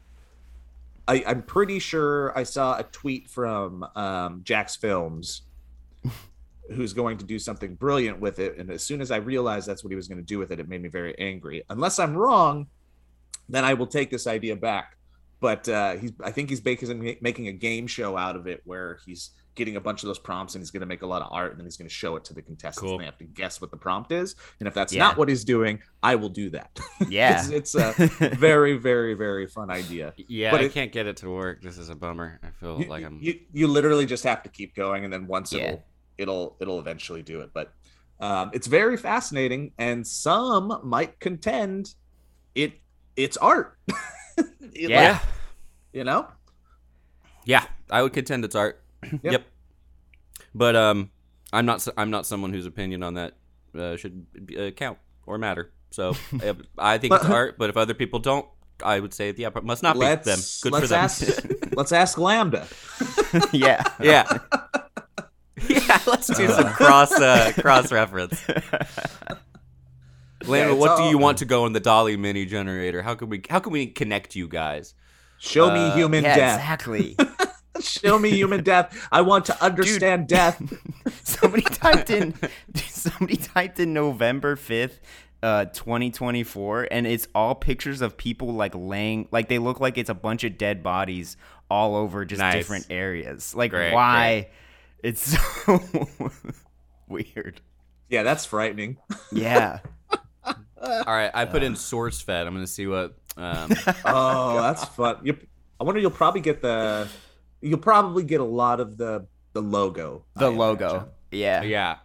I, 1.09 1.25
i'm 1.27 1.43
pretty 1.43 1.79
sure 1.81 2.37
i 2.39 2.45
saw 2.45 2.79
a 2.79 2.85
tweet 2.85 3.29
from 3.29 3.83
um, 3.97 4.43
jacksfilms 4.45 5.41
who's 6.73 6.93
going 6.93 7.19
to 7.19 7.25
do 7.25 7.39
something 7.39 7.75
brilliant 7.75 8.21
with 8.21 8.39
it 8.39 8.57
and 8.59 8.71
as 8.71 8.83
soon 8.83 9.01
as 9.01 9.11
i 9.11 9.17
realized 9.17 9.67
that's 9.69 9.83
what 9.85 9.91
he 9.91 9.97
was 9.97 10.09
going 10.09 10.19
to 10.19 10.25
do 10.25 10.39
with 10.39 10.51
it 10.53 10.61
it 10.61 10.69
made 10.69 10.81
me 10.83 10.89
very 10.89 11.19
angry 11.19 11.63
unless 11.71 11.99
i'm 11.99 12.15
wrong 12.17 12.67
then 13.49 13.65
i 13.65 13.75
will 13.75 13.87
take 13.87 14.11
this 14.11 14.27
idea 14.27 14.55
back 14.57 14.97
but 15.41 15.69
uh, 15.69 15.97
he's 15.97 16.13
i 16.23 16.31
think 16.31 16.49
he's 16.51 16.65
making, 16.65 17.17
making 17.21 17.49
a 17.49 17.53
game 17.53 17.87
show 17.87 18.17
out 18.17 18.37
of 18.37 18.47
it 18.47 18.61
where 18.65 18.99
he's 19.07 19.31
getting 19.57 19.75
a 19.77 19.81
bunch 19.81 20.03
of 20.05 20.07
those 20.07 20.19
prompts 20.19 20.55
and 20.55 20.63
he's 20.63 20.71
going 20.71 20.81
to 20.81 20.87
make 20.87 21.03
a 21.03 21.07
lot 21.07 21.21
of 21.23 21.29
art 21.33 21.51
and 21.51 21.59
then 21.61 21.67
he's 21.67 21.77
going 21.77 21.89
to 21.89 21.93
show 21.95 22.15
it 22.15 22.25
to 22.25 22.33
the 22.33 22.41
contestants 22.41 22.81
Cool. 22.83 22.93
and 22.93 23.01
they 23.01 23.05
have 23.05 23.19
to 23.19 23.25
guess 23.25 23.61
what 23.61 23.71
the 23.73 23.77
prompt 23.77 24.13
is 24.13 24.37
and 24.61 24.69
if 24.69 24.75
that's 24.75 24.93
Yeah. 24.93 25.03
not 25.03 25.17
what 25.17 25.29
he's 25.29 25.45
doing 25.45 25.81
i 26.03 26.15
will 26.15 26.29
do 26.29 26.51
that 26.51 26.79
Yeah. 27.09 27.45
it's, 27.51 27.75
it's 27.75 27.75
a 27.75 27.93
very 28.39 28.77
very 28.79 29.15
very 29.15 29.47
fun 29.49 29.71
idea 29.71 30.15
Yeah, 30.29 30.53
But 30.53 30.61
I 30.61 30.65
it- 30.65 30.73
can't 30.73 30.93
get 30.93 31.07
it 31.07 31.17
to 31.19 31.31
work. 31.31 31.63
This 31.63 31.77
is 31.79 31.89
a 31.89 31.97
bummer. 31.97 32.39
I 32.45 32.51
feel 32.61 32.81
you, 32.81 32.89
like 32.89 33.05
I'm. 33.05 33.19
you, 33.21 33.41
you 33.53 33.67
literally 33.67 34.07
just 34.07 34.23
have 34.25 34.43
to 34.45 34.49
keep 34.49 34.77
going 34.77 35.05
and 35.05 35.13
then 35.13 35.27
once 35.27 35.53
Yeah. 35.53 35.63
it'll 35.63 35.85
it'll 36.21 36.57
it'll 36.61 36.79
eventually 36.79 37.23
do 37.23 37.41
it 37.41 37.51
but 37.53 37.73
um, 38.21 38.51
it's 38.53 38.67
very 38.67 38.97
fascinating 38.97 39.73
and 39.79 40.07
some 40.07 40.79
might 40.85 41.19
contend 41.21 41.95
it 42.55 42.75
it's 43.17 43.37
art 43.39 43.77
It, 44.37 44.91
Yeah. 44.91 45.13
like, 45.13 45.23
you 45.93 46.05
know 46.05 46.29
Yeah, 47.45 47.65
I 47.91 48.03
would 48.03 48.13
contend 48.13 48.45
it's 48.45 48.55
art. 48.55 48.83
yep. 49.23 49.45
But 50.55 50.77
um, 50.77 51.11
I'm 51.53 51.65
not. 51.67 51.77
s- 51.77 51.89
I'm 51.97 52.11
not 52.11 52.27
someone 52.27 52.53
whose 52.53 52.67
opinion 52.67 53.03
on 53.03 53.15
that 53.15 53.33
uh, 53.77 53.97
should 53.97 54.27
uh, 54.59 54.71
count 54.71 54.99
or 55.27 55.39
matter. 55.39 55.73
So 55.91 56.11
uh, 56.45 56.55
I 56.79 56.99
think 56.99 57.15
it's 57.15 57.25
art. 57.25 57.57
But 57.59 57.71
if 57.71 57.77
other 57.77 57.95
people 57.95 58.19
don't, 58.21 58.47
I 58.85 59.01
would 59.01 59.15
say 59.15 59.33
yeah, 59.37 59.51
but 59.51 59.65
must 59.65 59.83
not 59.83 59.95
be 59.95 60.01
let's 60.01 60.27
them. 60.27 60.39
Good 60.63 60.73
let's 60.73 60.85
for 60.85 60.89
them. 60.89 61.05
ask 61.05 61.47
let's 61.77 61.93
ask 61.93 62.19
Lambda. 62.19 62.67
yeah. 63.53 63.83
yeah. 64.01 64.39
Yeah. 65.91 66.01
Let's 66.07 66.27
do 66.29 66.49
some 66.49 66.73
cross 66.73 67.13
uh, 67.13 67.53
cross 67.59 67.91
reference. 67.93 68.41
Lambda, 68.49 68.73
it's 70.73 70.81
what 70.81 70.97
do 70.97 71.03
all- 71.05 71.11
you 71.11 71.19
want 71.19 71.39
to 71.39 71.45
go 71.45 71.67
in 71.67 71.73
the 71.73 71.81
DALL-E 71.81 72.17
mini 72.17 72.47
generator? 72.47 73.03
How 73.03 73.15
can 73.15 73.29
we 73.29 73.43
how 73.51 73.59
can 73.61 73.73
we 73.73 73.87
connect 73.87 74.35
you 74.37 74.49
guys? 74.49 74.95
Show 75.39 75.71
me 75.73 75.81
Uh, 75.81 75.95
human 75.97 76.23
yeah, 76.25 76.37
death. 76.37 76.61
exactly. 76.61 77.17
Show 77.81 78.19
me 78.19 78.31
human 78.31 78.63
death. 78.63 79.09
I 79.11 79.23
want 79.23 79.47
to 79.47 79.65
understand 79.65 80.29
death. 80.29 80.61
somebody 81.25 81.63
typed 81.63 82.11
in 82.11 82.35
somebody 82.77 83.37
typed 83.37 83.81
in 83.81 83.93
November 83.95 84.57
5th 84.57 84.99
uh 85.43 85.65
2024 85.67 86.89
and 86.91 87.07
it's 87.07 87.27
all 87.35 87.55
pictures 87.55 88.03
of 88.03 88.19
people 88.19 88.53
like 88.53 88.73
laying 88.75 89.27
like 89.31 89.49
they 89.49 89.59
look 89.59 89.81
like 89.81 89.97
it's 89.97 90.11
a 90.11 90.15
bunch 90.15 90.45
of 90.45 90.59
dead 90.59 90.83
bodies 90.83 91.39
all 91.71 91.97
over 91.97 92.27
just 92.27 92.41
Nice. 92.41 92.53
different 92.57 92.87
areas 92.91 93.55
like 93.55 93.71
Great, 93.71 93.95
why 93.95 94.51
it's 95.03 95.37
so 95.65 95.81
weird 97.09 97.61
Yeah, 98.09 98.23
that's 98.23 98.45
frightening. 98.45 98.97
yeah 99.33 99.79
All 100.83 101.05
right, 101.07 101.31
I 101.35 101.45
put 101.45 101.63
in 101.63 101.75
SourceFed. 101.75 102.47
I'm 102.47 102.55
gonna 102.55 102.67
see 102.67 102.87
what. 102.87 103.15
Um, 103.37 103.71
Oh, 104.07 104.61
that's 104.63 104.83
fun. 104.87 105.19
You, 105.23 105.37
I 105.79 105.85
wonder 105.85 106.01
you'll 106.01 106.11
probably 106.11 106.41
get 106.41 106.63
the 106.63 107.07
you'll 107.61 107.79
probably 107.79 108.23
get 108.25 108.41
a 108.41 108.45
lot 108.45 108.81
of 108.81 108.97
the 108.97 109.27
the 109.53 109.61
logo. 109.61 110.25
the 110.37 110.47
I 110.47 110.55
logo 110.55 110.89
imagine. 110.89 111.09
yeah 111.33 111.63
yeah, 111.63 111.97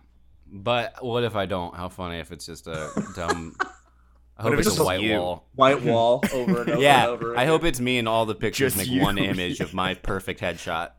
but 0.51 1.01
what 1.03 1.23
if 1.23 1.35
I 1.37 1.45
don't? 1.45 1.73
How 1.73 1.87
funny 1.87 2.19
if 2.19 2.33
it's 2.33 2.45
just 2.45 2.67
a 2.67 2.89
dumb. 3.15 3.55
I 4.37 4.43
hope 4.43 4.53
it's 4.55 4.67
it's 4.67 4.77
a 4.79 4.83
white 4.83 4.99
you? 5.01 5.17
wall. 5.17 5.47
White 5.55 5.81
wall 5.81 6.21
over 6.33 6.61
and 6.63 6.69
over 6.71 6.81
Yeah, 6.81 7.03
and 7.03 7.11
over. 7.11 7.37
I 7.37 7.45
hope 7.45 7.63
it's 7.63 7.79
me 7.79 7.97
and 7.97 8.07
all 8.07 8.25
the 8.25 8.35
pictures 8.35 8.73
Just 8.75 8.77
make 8.85 8.93
you. 8.93 9.01
one 9.01 9.17
image 9.17 9.61
of 9.61 9.73
my 9.73 9.93
perfect 10.11 10.41
headshot. 10.41 10.89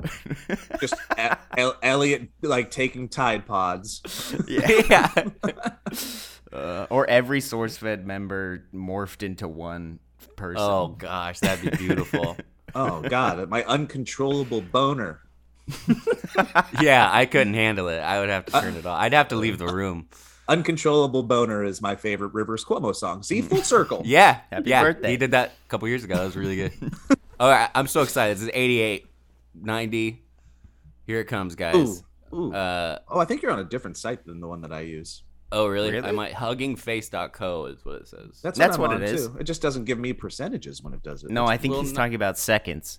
just 0.80 0.94
E- 1.18 1.36
El- 1.58 1.76
Elliott 1.82 2.28
like 2.42 2.70
taking 2.70 3.08
Tide 3.10 3.44
Pods. 3.46 4.00
yeah 4.48 5.12
uh, 6.52 6.86
or 6.90 7.08
every 7.10 7.40
SourceFed 7.40 8.04
member 8.04 8.64
morphed 8.74 9.22
into 9.22 9.46
one 9.48 9.98
person 10.36 10.62
oh 10.62 10.88
gosh, 10.98 11.40
that'd 11.40 11.70
be 11.70 11.76
beautiful. 11.76 12.36
Oh 12.74 13.00
God, 13.02 13.48
my 13.48 13.64
uncontrollable 13.64 14.60
boner. 14.60 15.20
yeah, 16.80 17.08
I 17.12 17.26
couldn't 17.26 17.54
handle 17.54 17.88
it. 17.88 17.98
I 17.98 18.20
would 18.20 18.28
have 18.28 18.46
to 18.46 18.52
turn 18.52 18.74
it 18.76 18.86
off. 18.86 19.00
I'd 19.00 19.12
have 19.14 19.28
to 19.28 19.36
leave 19.36 19.58
the 19.58 19.66
room. 19.66 20.08
Uncontrollable 20.48 21.22
boner 21.24 21.64
is 21.64 21.82
my 21.82 21.96
favorite 21.96 22.32
Rivers 22.34 22.64
Cuomo 22.64 22.94
song. 22.94 23.22
See, 23.22 23.42
full 23.42 23.62
circle. 23.62 24.02
Yeah, 24.06 24.40
Happy 24.50 24.70
yeah. 24.70 24.82
birthday. 24.82 25.10
He 25.10 25.16
did 25.16 25.32
that 25.32 25.48
a 25.48 25.68
couple 25.68 25.88
years 25.88 26.04
ago. 26.04 26.16
That 26.16 26.24
was 26.24 26.36
really 26.36 26.56
good. 26.56 26.72
All 27.40 27.50
right, 27.50 27.68
I'm 27.74 27.86
so 27.88 28.02
excited. 28.02 28.36
This 28.36 28.44
is 28.44 28.50
88, 28.54 29.06
90. 29.60 30.22
Here 31.06 31.20
it 31.20 31.24
comes, 31.26 31.54
guys. 31.56 32.02
Ooh, 32.32 32.36
ooh. 32.36 32.52
Uh, 32.54 32.98
oh, 33.08 33.18
I 33.18 33.24
think 33.24 33.42
you're 33.42 33.50
on 33.52 33.58
a 33.58 33.64
different 33.64 33.96
site 33.96 34.24
than 34.24 34.40
the 34.40 34.46
one 34.48 34.60
that 34.62 34.72
I 34.72 34.80
use. 34.80 35.22
oh, 35.52 35.66
really? 35.66 35.90
Really? 35.90 36.08
I 36.08 36.12
might 36.12 36.32
huggingface.co 36.32 37.66
is 37.66 37.84
what 37.84 37.96
it 37.96 38.08
says. 38.08 38.40
That's, 38.42 38.58
That's 38.58 38.78
what, 38.78 38.90
what 38.90 38.96
I'm 38.96 39.02
it. 39.02 39.16
Too. 39.16 39.36
It 39.38 39.44
just 39.44 39.62
doesn't 39.62 39.84
give 39.84 39.98
me 39.98 40.12
percentages 40.12 40.82
when 40.82 40.92
it 40.94 41.02
does 41.02 41.22
it. 41.24 41.30
no 41.30 41.44
i 41.46 41.56
think 41.56 41.74
he's 41.74 41.92
no- 41.92 41.96
talking 41.96 42.14
about 42.14 42.38
seconds 42.38 42.98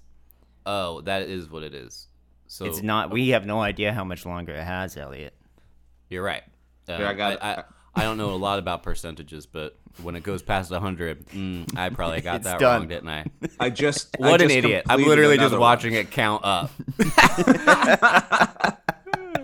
oh, 0.65 0.99
that 1.01 1.23
is 1.23 1.49
what 1.49 1.63
it 1.63 1.73
is. 1.73 2.07
So 2.47 2.65
it's 2.65 2.81
not 2.81 3.11
we 3.11 3.29
have 3.29 3.45
no 3.45 3.59
idea 3.61 3.93
how 3.93 4.03
much 4.03 4.25
longer 4.25 4.53
it 4.53 4.63
has 4.63 4.95
elliott 4.97 5.33
You're 6.09 6.23
right. 6.23 6.43
Uh, 6.89 6.97
Yeah, 6.99 7.09
I 7.09 7.13
got 7.13 7.33
it. 7.33 7.39
I, 7.41 7.63
I, 7.95 8.03
don't 8.03 8.17
know 8.17 8.31
a 8.31 8.35
lot 8.37 8.59
about 8.59 8.83
percentages, 8.83 9.45
but 9.45 9.77
when 10.01 10.15
it 10.15 10.23
goes 10.23 10.41
past 10.41 10.71
100, 10.71 11.27
mm, 11.27 11.77
I 11.77 11.89
probably 11.89 12.21
got 12.21 12.43
that 12.43 12.59
done. 12.59 12.81
wrong, 12.81 12.87
didn't 12.87 13.09
I? 13.09 13.25
I 13.59 13.69
just 13.69 14.15
I 14.21 14.29
What 14.29 14.41
an 14.41 14.47
just 14.49 14.57
idiot. 14.57 14.85
I'm 14.87 15.03
literally 15.03 15.35
just 15.37 15.47
another 15.47 15.59
watching 15.59 15.93
it 15.93 16.11
count 16.11 16.43
up. 16.45 16.71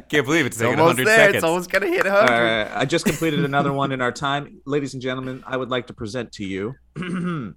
Can't 0.09 0.25
believe 0.27 0.45
it's 0.45 0.57
taking 0.57 0.79
almost 0.79 0.99
100 0.99 1.05
there. 1.07 1.17
seconds. 1.17 1.35
It's 1.37 1.43
almost 1.43 1.71
gonna 1.71 1.87
hit 1.87 2.05
one. 2.05 2.13
100. 2.13 2.35
Uh, 2.35 2.71
I 2.75 2.85
just 2.85 3.03
completed 3.05 3.43
another 3.45 3.73
one 3.73 3.91
in 3.91 3.99
our 3.99 4.11
time, 4.11 4.61
ladies 4.65 4.93
and 4.93 5.01
gentlemen. 5.01 5.43
I 5.47 5.57
would 5.57 5.69
like 5.69 5.87
to 5.87 5.93
present 5.93 6.31
to 6.33 6.45
you. 6.45 6.75
Let's 6.95 7.55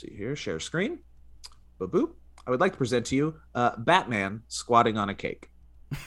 see 0.00 0.14
here. 0.16 0.34
Share 0.34 0.58
screen. 0.60 1.00
Boop 1.78 1.90
boop. 1.90 2.10
I 2.46 2.50
would 2.50 2.60
like 2.60 2.72
to 2.72 2.78
present 2.78 3.04
to 3.06 3.16
you 3.16 3.34
uh, 3.54 3.72
Batman 3.76 4.44
squatting 4.48 4.96
on 4.96 5.10
a 5.10 5.14
cake. 5.14 5.50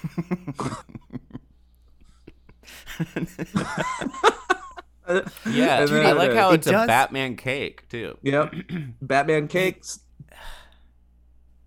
yeah, 5.50 5.80
And 5.82 5.90
dude, 5.90 6.06
I 6.06 6.12
like 6.14 6.34
how 6.34 6.52
it 6.52 6.56
it's 6.56 6.68
a 6.68 6.72
Batman 6.72 7.36
cake, 7.36 7.88
too. 7.90 8.18
Yep. 8.24 8.54
Batman 9.02 9.48
cakes. 9.48 10.00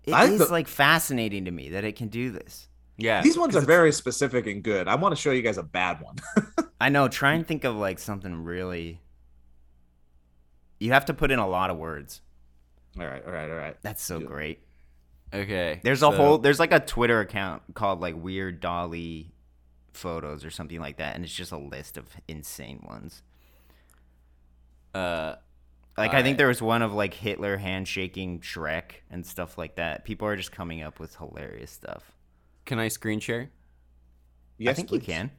It 0.03 0.13
I 0.13 0.25
is 0.25 0.39
th- 0.39 0.49
like 0.51 0.67
fascinating 0.67 1.45
to 1.45 1.51
me 1.51 1.69
that 1.69 1.83
it 1.83 1.95
can 1.95 2.07
do 2.07 2.31
this. 2.31 2.67
Yeah. 2.97 3.21
These 3.21 3.37
ones 3.37 3.55
are 3.55 3.61
very 3.61 3.91
specific 3.91 4.45
and 4.47 4.61
good. 4.63 4.87
I 4.87 4.95
want 4.95 5.15
to 5.15 5.21
show 5.21 5.31
you 5.31 5.41
guys 5.41 5.57
a 5.57 5.63
bad 5.63 6.01
one. 6.01 6.15
I 6.81 6.89
know. 6.89 7.07
Try 7.07 7.33
and 7.33 7.45
think 7.45 7.63
of 7.63 7.75
like 7.75 7.99
something 7.99 8.43
really. 8.43 8.99
You 10.79 10.91
have 10.93 11.05
to 11.05 11.13
put 11.13 11.31
in 11.31 11.39
a 11.39 11.47
lot 11.47 11.69
of 11.69 11.77
words. 11.77 12.21
all 12.99 13.05
right, 13.05 13.23
all 13.25 13.31
right, 13.31 13.49
all 13.49 13.55
right. 13.55 13.77
That's 13.83 14.01
so 14.03 14.19
Yeah. 14.19 14.25
great. 14.25 14.59
Okay. 15.33 15.79
There's 15.83 15.99
a 15.99 16.09
so- 16.09 16.11
whole. 16.11 16.37
There's 16.39 16.59
like 16.59 16.71
a 16.71 16.79
Twitter 16.79 17.19
account 17.19 17.61
called 17.73 18.01
like 18.01 18.15
Weird 18.15 18.59
DALL-E 18.59 19.30
Photos 19.93 20.45
or 20.45 20.51
something 20.51 20.79
like 20.79 20.97
that, 20.97 21.15
and 21.15 21.23
it's 21.23 21.33
just 21.33 21.51
a 21.51 21.57
list 21.57 21.97
of 21.97 22.05
insane 22.27 22.83
ones. 22.87 23.23
Uh, 24.93 25.35
Like 25.97 26.09
I 26.09 26.13
Alright. 26.13 26.23
think 26.25 26.37
there 26.37 26.47
was 26.47 26.61
one 26.61 26.81
of 26.81 26.93
like 26.93 27.13
Hitler 27.13 27.57
handshaking 27.57 28.39
Shrek 28.41 29.01
and 29.09 29.25
stuff 29.25 29.57
like 29.57 29.75
that. 29.75 30.05
People 30.05 30.27
are 30.27 30.35
just 30.37 30.51
coming 30.51 30.81
up 30.81 30.99
with 30.99 31.15
hilarious 31.15 31.71
stuff. 31.71 32.11
can 32.65 32.79
I 32.79 32.87
screen 32.87 33.19
share? 33.19 33.49
Yes, 34.57 34.71
I 34.71 34.73
think 34.75 34.91
you 34.91 34.99
can 34.99 35.31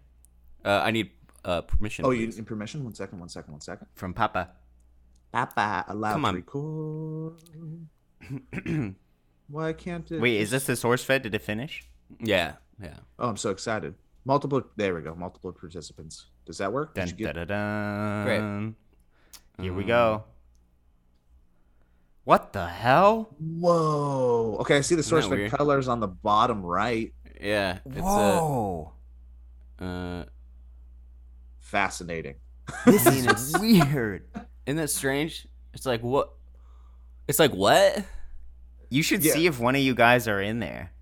Uh, 0.65 0.81
I 0.85 0.91
need 0.91 1.11
uh, 1.45 1.63
permission. 1.63 2.05
Oh, 2.05 2.11
you 2.11 2.27
need 2.27 2.47
permission? 2.47 2.85
One 2.85 2.95
second, 2.95 3.19
one 3.21 3.29
second, 3.29 3.53
one 3.53 3.61
second. 3.61 3.87
from 3.95 4.15
Papa. 4.15 4.51
Papa, 5.33 5.85
allowed 5.89 6.13
Come 6.13 6.23
to 6.23 6.29
on. 6.29 6.35
record. 6.35 7.35
Why 9.49 9.73
can't 9.73 10.11
it? 10.11 10.21
Wait, 10.21 10.41
is 10.41 10.51
this 10.51 10.67
the 10.67 10.75
SourceFed? 10.75 11.23
Did 11.23 11.35
it 11.35 11.43
finish? 11.43 11.85
Yeah, 12.21 12.55
yeah. 12.81 12.99
Oh, 13.19 13.29
I'm 13.29 13.37
so 13.37 13.51
excited. 13.51 13.95
Multiple. 14.25 14.63
There 14.77 14.95
we 14.95 15.01
go. 15.03 15.15
Multiple 15.15 15.53
participants. 15.53 16.27
Does 16.47 16.59
that 16.59 16.73
work? 16.73 16.95
Did 16.95 17.07
Dun, 17.09 17.17
get- 17.17 17.35
da, 17.35 17.45
da, 17.45 17.45
dun. 17.45 18.25
Great. 18.25 19.65
Here 19.65 19.73
we 19.73 19.83
Um, 19.83 19.89
go. 19.89 20.25
What 22.25 22.53
the 22.53 22.67
hell? 22.69 23.35
Whoa. 23.41 24.59
Okay, 24.61 24.77
I 24.77 24.81
see 24.81 24.95
the 24.95 25.03
source 25.03 25.25
that 25.27 25.33
of 25.33 25.39
weird? 25.39 25.51
colors 25.51 25.89
on 25.89 25.99
the 25.99 26.07
bottom 26.07 26.63
right. 26.63 27.13
Yeah. 27.41 27.79
It's 27.85 27.99
Whoa! 28.01 28.93
A, 29.81 29.85
uh, 29.85 30.25
Fascinating. 31.59 32.37
this 32.87 33.05
is 33.07 33.59
weird. 33.61 34.29
isn't 34.67 34.77
that 34.77 34.91
strange? 34.91 35.49
It's 35.75 35.85
like 35.87 36.03
what? 36.03 36.33
It's 37.27 37.41
like 37.41 37.53
what? 37.53 38.05
You 38.89 39.03
should 39.03 39.25
Yeah. 39.25 39.33
see 39.33 39.47
if 39.47 39.59
one 39.59 39.75
of 39.75 39.81
you 39.83 39.95
guys 39.97 40.29
are 40.29 40.41
in 40.41 40.61
there. 40.61 40.93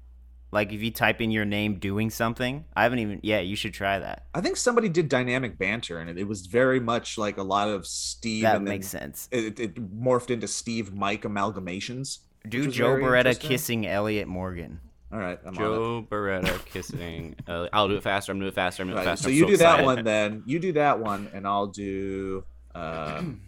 Like 0.52 0.72
if 0.72 0.82
you 0.82 0.90
type 0.90 1.20
in 1.20 1.30
your 1.30 1.44
name 1.44 1.78
doing 1.78 2.10
something. 2.10 2.64
I 2.74 2.82
haven't 2.82 2.98
even. 2.98 3.20
Yeah, 3.22 3.40
you 3.40 3.54
should 3.54 3.72
try 3.72 3.98
that. 4.00 4.26
I 4.34 4.40
think 4.40 4.56
somebody 4.56 4.88
did 4.88 5.08
dynamic 5.08 5.58
banter, 5.58 6.00
and 6.00 6.10
it, 6.10 6.18
it 6.18 6.26
was 6.26 6.46
very 6.46 6.80
much 6.80 7.16
like 7.16 7.38
a 7.38 7.42
lot 7.42 7.68
of 7.68 7.86
Steve. 7.86 8.42
That 8.42 8.56
and 8.56 8.64
makes 8.64 8.88
sense. 8.88 9.28
It, 9.30 9.60
it 9.60 9.74
morphed 9.76 10.30
into 10.30 10.48
Steve 10.48 10.92
Mike 10.92 11.22
amalgamations. 11.22 12.18
Do 12.48 12.68
Joe 12.68 12.96
very 12.96 13.02
Bereta 13.04 13.38
kissing 13.38 13.86
Elliott 13.86 14.26
Morgan. 14.26 14.80
All 15.12 15.18
right, 15.18 15.38
I'm 15.42 15.48
on 15.48 15.54
it. 15.54 15.58
Joe 15.58 16.06
Bereta 16.08 16.64
kissing. 16.72 17.36
Uh, 17.46 17.68
I'll 17.72 17.88
do 17.88 17.96
it 17.96 18.02
faster. 18.02 18.32
I'm 18.32 18.38
doing 18.38 18.48
it 18.48 18.54
faster. 18.54 18.82
I'm 18.82 18.88
doing 18.88 18.96
it 18.96 19.00
Right, 19.00 19.10
faster. 19.10 19.24
so 19.24 19.28
I'm 19.28 19.34
you 19.36 19.46
do 19.46 19.56
that 19.58 19.84
one 19.84 20.04
then. 20.04 20.42
You 20.46 20.58
do 20.58 20.72
that 20.72 21.00
one, 21.00 21.28
and 21.32 21.46
I'll 21.46 21.66
do 21.66 22.44
um, 22.74 23.42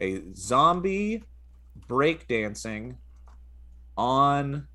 a 0.00 0.22
zombie 0.34 1.22
breakdancing 1.88 2.96
on 3.96 4.68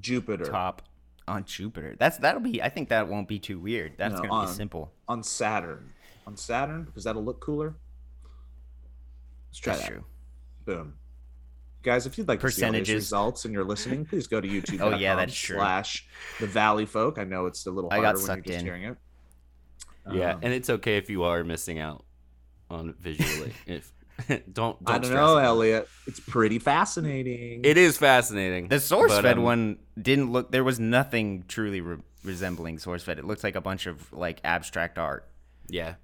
Jupiter 0.00 0.44
Top 0.46 0.82
on 1.28 1.44
Jupiter. 1.44 1.96
That's 1.98 2.18
that'll 2.18 2.40
be. 2.40 2.62
I 2.62 2.68
think 2.68 2.88
that 2.88 3.08
won't 3.08 3.28
be 3.28 3.38
too 3.38 3.58
weird. 3.58 3.92
That's 3.98 4.14
No, 4.14 4.20
gonna 4.22 4.32
on- 4.32 4.46
be 4.46 4.52
simple. 4.52 4.92
on 5.08 5.22
Saturn. 5.22 5.92
On 6.26 6.36
Saturn 6.36 6.84
because 6.84 7.04
that'll 7.04 7.24
look 7.24 7.40
cooler. 7.40 7.74
Let's 9.48 9.58
try 9.58 9.72
That's 9.74 9.86
that. 9.86 9.92
true. 9.92 10.04
Boom. 10.64 10.94
Guys, 11.82 12.06
if 12.06 12.18
you'd 12.18 12.28
like 12.28 12.40
to 12.40 12.50
see 12.50 12.62
all 12.64 12.72
these 12.72 12.90
results 12.92 13.46
and 13.46 13.54
you're 13.54 13.64
listening, 13.64 14.04
please 14.04 14.26
go 14.26 14.40
to 14.40 14.46
YouTube. 14.48 14.80
Oh, 14.82 14.94
yeah, 14.96 15.16
that's 15.16 15.34
true. 15.34 15.56
Slash 15.56 16.06
the 16.38 16.46
Valleyfolk. 16.46 17.18
I 17.18 17.24
know 17.24 17.46
it's 17.46 17.66
a 17.66 17.70
little 17.70 17.90
I 17.90 17.96
harder 17.96 18.06
got 18.06 18.14
when 18.16 18.20
you're 18.20 18.26
sucked 18.36 18.46
just 18.46 18.58
in. 18.60 18.64
hearing 18.66 18.82
it. 18.84 18.96
Yeah, 20.12 20.34
Um, 20.34 20.40
and 20.42 20.52
it's 20.52 20.68
okay 20.70 20.98
if 20.98 21.08
you 21.08 21.22
are 21.24 21.42
missing 21.42 21.78
out 21.78 22.04
on 22.70 22.94
visually. 23.00 23.52
if 23.66 23.90
don't, 24.28 24.52
don't 24.54 24.78
I 24.86 24.92
don't 24.94 25.04
stress 25.04 25.16
know, 25.16 25.32
about 25.38 25.42
it. 25.42 25.46
Elliott. 25.46 25.88
It's 26.06 26.20
pretty 26.20 26.58
fascinating. 26.58 27.62
It 27.64 27.76
is 27.76 27.96
fascinating. 27.96 28.68
The 28.68 28.80
source 28.80 29.12
but, 29.12 29.22
fed 29.22 29.38
um, 29.38 29.44
one 29.44 29.78
didn't 30.00 30.32
look. 30.32 30.50
There 30.50 30.64
was 30.64 30.80
nothing 30.80 31.44
truly 31.48 31.80
re- 31.80 31.98
resembling 32.24 32.78
SourceFed. 32.78 33.18
It 33.18 33.24
looked 33.24 33.44
like 33.44 33.56
a 33.56 33.60
bunch 33.60 33.86
of 33.86 34.12
like 34.12 34.40
abstract 34.44 34.98
art. 34.98 35.28
Yeah. 35.68 35.94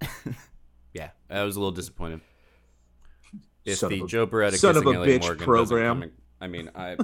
yeah, 0.94 1.10
I 1.30 1.44
was 1.44 1.56
a 1.56 1.60
little 1.60 1.72
disappointed. 1.72 2.20
If 3.64 3.78
Son 3.78 3.90
the 3.90 4.00
of 4.00 4.04
a- 4.04 4.08
Joe 4.08 4.26
Bereta 4.26 4.56
son 4.56 4.76
of 4.76 4.82
kissing 4.82 4.96
a 4.96 4.98
Elliott 4.98 5.22
bitch 5.22 5.24
Morgan 5.24 5.44
program. 5.44 6.12
I 6.40 6.48
mean, 6.48 6.70
I 6.74 6.96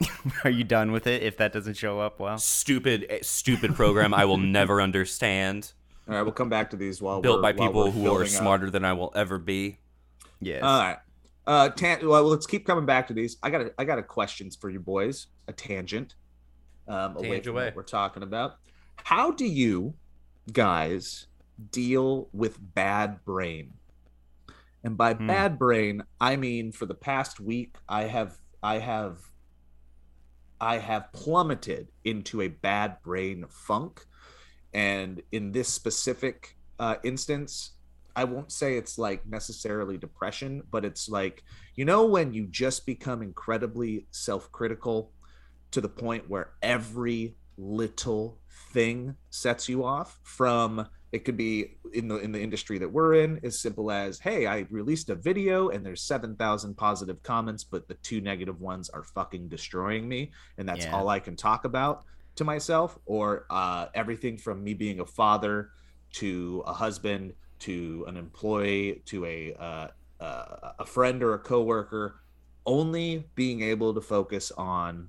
Are 0.44 0.50
you 0.50 0.64
done 0.64 0.92
with 0.92 1.06
it? 1.06 1.22
If 1.22 1.36
that 1.38 1.52
doesn't 1.52 1.76
show 1.76 2.00
up 2.00 2.20
well, 2.20 2.38
stupid, 2.38 3.06
eh, 3.08 3.18
stupid 3.22 3.74
program 3.74 4.14
I 4.14 4.24
will 4.24 4.38
never 4.38 4.80
understand. 4.80 5.72
All 6.10 6.16
right, 6.16 6.22
we'll 6.22 6.32
come 6.32 6.48
back 6.48 6.70
to 6.70 6.76
these 6.76 7.00
while 7.00 7.20
Built 7.20 7.38
we're, 7.38 7.42
by 7.42 7.52
people 7.52 7.90
who 7.90 8.00
are 8.00 8.04
building 8.04 8.22
up. 8.22 8.28
smarter 8.28 8.68
than 8.70 8.84
I 8.84 8.92
will 8.92 9.12
ever 9.14 9.38
be. 9.38 9.78
yes. 10.40 10.62
All 10.62 10.80
right. 10.80 10.98
Uh, 11.46 11.68
tan- 11.70 12.06
well, 12.06 12.24
let's 12.24 12.46
keep 12.46 12.66
coming 12.66 12.84
back 12.86 13.08
to 13.08 13.14
these. 13.14 13.36
I 13.42 13.50
got 13.50 13.60
a, 13.62 13.72
I 13.78 13.84
got 13.84 13.98
a 13.98 14.02
questions 14.02 14.56
for 14.56 14.68
you 14.70 14.78
boys. 14.80 15.28
A 15.48 15.52
tangent. 15.52 16.14
Um, 16.88 17.16
away 17.16 17.22
Tangent 17.28 17.44
from 17.46 17.54
away. 17.54 17.64
what 17.66 17.76
we're 17.76 17.82
talking 17.84 18.22
about. 18.22 18.56
How 19.04 19.30
do 19.30 19.46
you 19.46 19.94
guys 20.52 21.26
deal 21.70 22.28
with 22.32 22.58
bad 22.74 23.24
brain? 23.24 23.74
And 24.84 24.96
by 24.96 25.14
Hmm. 25.14 25.26
bad 25.26 25.58
brain, 25.58 26.02
I 26.20 26.36
mean 26.36 26.72
for 26.72 26.86
the 26.86 26.94
past 26.94 27.38
week, 27.40 27.76
I 27.88 28.04
have 28.04 28.36
I 28.62 28.78
have 28.78 29.18
I 30.60 30.78
have 30.78 31.12
plummeted 31.12 31.88
into 32.04 32.42
a 32.42 32.48
bad 32.48 33.00
brain 33.02 33.46
funk. 33.48 34.04
And 34.72 35.22
in 35.32 35.52
this 35.52 35.68
specific 35.68 36.56
uh, 36.78 36.96
instance, 37.04 37.72
I 38.16 38.24
won't 38.24 38.52
say 38.52 38.76
it's 38.76 38.98
like 38.98 39.26
necessarily 39.26 39.96
depression, 39.96 40.62
but 40.70 40.84
it's 40.84 41.08
like, 41.08 41.42
you 41.76 41.84
know, 41.84 42.06
when 42.06 42.32
you 42.32 42.46
just 42.46 42.86
become 42.86 43.22
incredibly 43.22 44.06
self 44.10 44.50
critical 44.52 45.12
to 45.70 45.80
the 45.80 45.88
point 45.88 46.28
where 46.28 46.50
every 46.62 47.36
little 47.56 48.38
thing 48.72 49.14
sets 49.30 49.68
you 49.68 49.84
off 49.84 50.18
from 50.22 50.86
it 51.12 51.24
could 51.24 51.36
be 51.36 51.76
in 51.92 52.08
the 52.08 52.16
in 52.18 52.32
the 52.32 52.40
industry 52.40 52.78
that 52.78 52.90
we're 52.90 53.14
in 53.14 53.38
as 53.42 53.58
simple 53.60 53.90
as 53.90 54.18
hey 54.18 54.46
i 54.46 54.64
released 54.70 55.10
a 55.10 55.14
video 55.14 55.68
and 55.68 55.84
there's 55.84 56.02
7000 56.02 56.74
positive 56.76 57.22
comments 57.22 57.64
but 57.64 57.86
the 57.88 57.94
two 57.94 58.20
negative 58.20 58.60
ones 58.60 58.88
are 58.90 59.02
fucking 59.02 59.48
destroying 59.48 60.08
me 60.08 60.30
and 60.56 60.68
that's 60.68 60.86
Yeah. 60.86 60.92
all 60.96 61.08
i 61.08 61.18
can 61.18 61.36
talk 61.36 61.64
about 61.64 62.04
to 62.36 62.44
myself 62.44 62.98
or 63.06 63.46
uh, 63.50 63.86
everything 63.94 64.36
from 64.38 64.62
me 64.62 64.74
being 64.74 65.00
a 65.00 65.06
father 65.06 65.70
to 66.12 66.62
a 66.66 66.72
husband 66.72 67.32
to 67.60 68.04
an 68.08 68.16
employee 68.16 69.02
to 69.06 69.24
a 69.26 69.54
uh, 69.54 69.88
uh, 70.22 70.72
a 70.78 70.84
friend 70.86 71.22
or 71.22 71.34
a 71.34 71.38
coworker 71.38 72.20
only 72.66 73.26
being 73.34 73.62
able 73.62 73.94
to 73.94 74.00
focus 74.00 74.52
on 74.56 75.08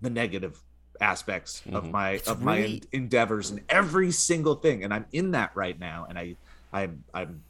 the 0.00 0.10
negative 0.10 0.60
aspects 1.00 1.62
of 1.72 1.84
Mhm. 1.84 1.90
my 1.90 2.10
It's 2.12 2.28
of 2.28 2.42
my 2.42 2.58
really- 2.58 2.82
en- 2.92 3.02
endeavors 3.02 3.50
and 3.50 3.60
every 3.68 4.12
single 4.12 4.54
thing 4.54 4.84
and 4.84 4.94
i'm 4.94 5.06
in 5.12 5.32
that 5.32 5.50
right 5.56 5.78
now 5.78 6.06
and 6.08 6.16
i 6.18 6.36
i'm 6.72 7.02
i'm 7.12 7.42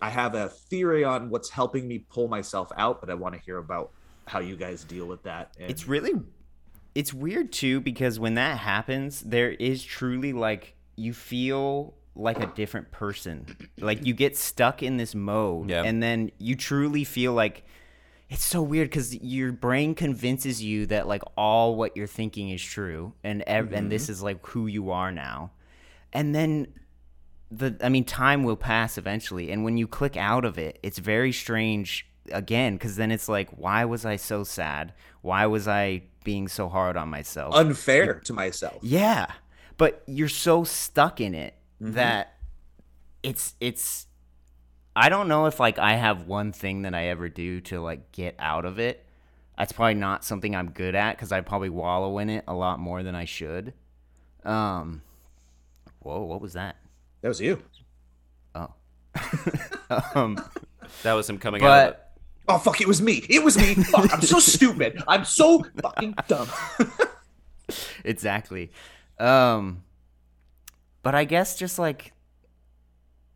i 0.00 0.08
have 0.08 0.34
a 0.36 0.48
theory 0.48 1.02
on 1.02 1.28
what's 1.28 1.50
helping 1.50 1.88
me 1.88 1.98
pull 1.98 2.28
myself 2.28 2.70
out 2.76 3.00
but 3.00 3.10
i 3.10 3.14
want 3.14 3.34
to 3.34 3.40
hear 3.40 3.58
about 3.58 3.90
how 4.28 4.38
you 4.38 4.54
guys 4.56 4.84
deal 4.84 5.06
with 5.06 5.22
that 5.24 5.52
and 5.58 5.70
it's 5.70 5.88
really 5.88 6.12
it's 6.94 7.12
weird 7.12 7.52
too 7.52 7.80
because 7.80 8.18
when 8.18 8.34
that 8.34 8.58
happens 8.58 9.20
there 9.22 9.50
is 9.50 9.82
truly 9.82 10.32
like 10.32 10.74
you 10.96 11.12
feel 11.12 11.94
like 12.14 12.40
a 12.40 12.46
different 12.46 12.90
person. 12.90 13.46
Like 13.78 14.04
you 14.04 14.14
get 14.14 14.36
stuck 14.36 14.82
in 14.82 14.96
this 14.96 15.14
mode 15.14 15.70
Yeah. 15.70 15.82
and 15.82 16.02
then 16.02 16.30
you 16.38 16.56
truly 16.56 17.04
feel 17.04 17.32
like 17.32 17.64
it's 18.28 18.44
so 18.44 18.62
weird 18.62 18.90
because 18.90 19.14
your 19.22 19.52
brain 19.52 19.94
convinces 19.94 20.62
you 20.62 20.86
that 20.86 21.06
like 21.06 21.22
all 21.36 21.76
what 21.76 21.96
you're 21.96 22.06
thinking 22.06 22.50
is 22.50 22.62
true 22.62 23.14
and 23.24 23.42
ev- 23.42 23.72
and 23.72 23.90
this 23.90 24.04
mm-hmm. 24.04 24.12
is 24.12 24.22
like 24.22 24.46
who 24.46 24.66
you 24.66 24.90
are 24.90 25.12
now. 25.12 25.52
And 26.12 26.34
then 26.34 26.68
the 27.50 27.76
i 27.82 27.88
mean 27.88 28.04
time 28.04 28.44
will 28.44 28.56
pass 28.56 28.96
eventually 28.96 29.50
and 29.52 29.62
when 29.62 29.76
you 29.76 29.86
click 29.86 30.16
out 30.16 30.44
of 30.44 30.56
it 30.56 30.78
it's 30.82 30.98
very 30.98 31.30
strange 31.32 32.06
again 32.30 32.74
because 32.74 32.96
then 32.96 33.10
it's 33.10 33.28
like 33.28 33.48
why 33.50 33.84
was 33.84 34.04
i 34.04 34.16
so 34.16 34.44
sad? 34.44 34.92
Why 35.22 35.46
was 35.46 35.66
i 35.66 36.02
being 36.24 36.46
so 36.48 36.68
hard 36.68 36.96
on 36.96 37.08
myself? 37.08 37.54
Unfair 37.54 38.20
to 38.20 38.32
myself. 38.32 38.78
yeah. 38.82 39.26
But 39.78 40.02
you're 40.06 40.28
so 40.28 40.64
stuck 40.64 41.20
in 41.20 41.34
it 41.34 41.54
Mm-hmm. 41.82 41.94
that 41.94 42.34
it's 43.24 43.54
it's 43.58 44.06
i 44.94 45.08
don't 45.08 45.26
know 45.26 45.46
if 45.46 45.58
like 45.58 45.80
i 45.80 45.94
have 45.94 46.28
one 46.28 46.52
thing 46.52 46.82
that 46.82 46.94
i 46.94 47.06
ever 47.08 47.28
do 47.28 47.60
to 47.62 47.80
like 47.80 48.12
get 48.12 48.36
out 48.38 48.64
of 48.64 48.78
it. 48.78 49.04
That's 49.58 49.72
probably 49.72 49.94
not 49.94 50.24
something 50.24 50.54
i'm 50.54 50.70
good 50.70 50.94
at 50.94 51.16
because 51.16 51.32
i 51.32 51.40
probably 51.40 51.70
wallow 51.70 52.18
in 52.18 52.30
it 52.30 52.44
a 52.46 52.54
lot 52.54 52.78
more 52.78 53.02
than 53.02 53.16
i 53.16 53.24
should. 53.24 53.74
Um 54.44 55.02
whoa 56.00 56.22
what 56.22 56.40
was 56.40 56.52
that? 56.52 56.76
That 57.22 57.28
was 57.30 57.40
you. 57.40 57.60
Oh. 58.54 58.68
Um 60.14 60.36
That 61.02 61.14
was 61.14 61.28
him 61.28 61.38
coming 61.38 61.62
out 61.64 61.88
of 61.88 61.94
it. 61.94 62.00
Oh 62.48 62.58
fuck 62.58 62.80
it 62.80 62.88
was 62.88 63.00
me. 63.00 63.24
It 63.28 63.42
was 63.42 63.56
me. 63.56 63.74
Fuck, 63.74 64.12
i'm 64.12 64.22
so 64.22 64.38
stupid. 64.40 65.02
I'm 65.06 65.24
so 65.24 65.64
fucking 65.80 66.14
dumb. 66.28 66.48
Exactly. 68.04 68.70
Um, 69.18 69.84
but 71.02 71.14
I 71.14 71.24
guess 71.24 71.56
just 71.58 71.78
like 71.78 72.12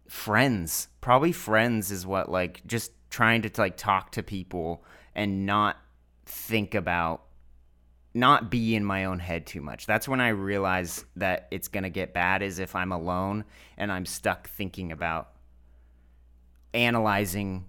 friends, 0.09 0.89
probably 1.01 1.33
friends 1.33 1.91
is 1.91 2.07
what 2.07 2.31
like 2.31 2.67
just 2.67 2.93
trying 3.11 3.43
to 3.43 3.51
like 3.57 3.77
talk 3.77 4.13
to 4.13 4.23
people 4.23 4.85
and 5.15 5.47
not 5.47 5.77
think 6.27 6.75
about 6.75 7.23
not 8.15 8.51
be 8.51 8.75
in 8.75 8.85
my 8.85 9.05
own 9.05 9.19
head 9.19 9.47
too 9.47 9.61
much. 9.61 9.87
That's 9.87 10.09
when 10.09 10.21
I 10.21 10.29
realize 10.29 11.05
that 11.17 11.49
it's 11.51 11.69
going 11.69 11.85
to 11.85 11.91
get 11.91 12.15
bad 12.15 12.43
is 12.43 12.59
if 12.59 12.75
I'm 12.75 12.93
alone 12.93 13.45
and 13.77 13.93
I'm 13.93 14.07
stuck 14.07 14.49
thinking 14.49 14.91
about 14.91 15.31
analyzing 16.73 17.67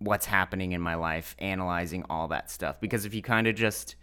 what's 0.00 0.26
happening 0.26 0.72
in 0.72 0.80
my 0.80 0.96
life, 0.96 1.36
analyzing 1.38 2.04
all 2.10 2.28
that 2.28 2.50
stuff 2.50 2.80
because 2.80 3.04
if 3.04 3.14
you 3.14 3.22
kind 3.22 3.46
of 3.46 3.54
just 3.54 3.94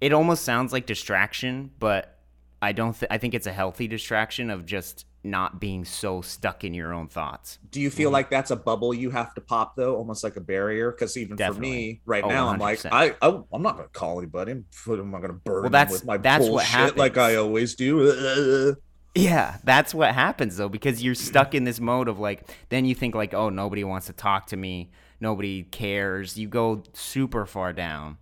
it 0.00 0.12
almost 0.12 0.44
sounds 0.44 0.72
like 0.72 0.86
distraction, 0.86 1.70
but 1.80 2.18
I 2.62 2.72
don't. 2.72 2.92
Th- 2.98 3.08
I 3.10 3.18
think 3.18 3.34
it's 3.34 3.46
a 3.46 3.52
healthy 3.52 3.88
distraction 3.88 4.50
of 4.50 4.66
just 4.66 5.06
not 5.24 5.60
being 5.60 5.84
so 5.84 6.20
stuck 6.20 6.62
in 6.62 6.72
your 6.74 6.94
own 6.94 7.08
thoughts. 7.08 7.58
do 7.72 7.80
you 7.80 7.90
feel 7.90 8.08
like 8.10 8.30
that's 8.30 8.52
a 8.52 8.56
bubble 8.56 8.94
you 8.94 9.10
have 9.10 9.34
to 9.34 9.40
pop 9.40 9.74
though 9.74 9.96
almost 9.96 10.22
like 10.22 10.36
a 10.36 10.40
barrier 10.40 10.92
because 10.92 11.16
even 11.16 11.36
for 11.36 11.54
me 11.54 12.00
right 12.06 12.22
Oh, 12.22 12.28
now 12.28 12.48
i'm 12.48 12.58
like 12.60 12.86
I, 12.86 13.16
I 13.20 13.40
i'm 13.52 13.60
not 13.60 13.76
gonna 13.76 13.88
call 13.88 14.18
anybody 14.18 14.52
i'm, 14.52 14.64
I'm 14.86 15.10
not 15.10 15.20
gonna 15.20 15.32
burn 15.32 15.64
them 15.64 15.72
that's- 15.72 15.92
with 15.92 16.04
my 16.06 16.18
that's 16.18 16.46
what 16.48 16.64
bullshit 16.70 16.96
like 16.96 17.18
i 17.18 17.34
always 17.34 17.74
do 17.74 18.76
Yeah, 19.14 19.56
that's 19.64 19.92
what 19.92 20.14
happens 20.14 20.56
though, 20.56 20.68
because 20.68 21.02
you're 21.02 21.16
stuck 21.16 21.54
in 21.54 21.64
this 21.64 21.80
mode 21.80 22.06
of 22.08 22.20
like. 22.20 22.48
Then 22.68 22.84
you 22.84 22.94
think 22.94 23.14
like, 23.16 23.34
oh, 23.34 23.48
nobody 23.48 23.82
wants 23.82 24.06
to 24.06 24.12
talk 24.12 24.46
to 24.48 24.56
me. 24.56 24.90
Nobody 25.20 25.64
cares. 25.64 26.36
You 26.38 26.48
go 26.48 26.82
super 26.92 27.44
far 27.46 27.72
down, 27.72 28.18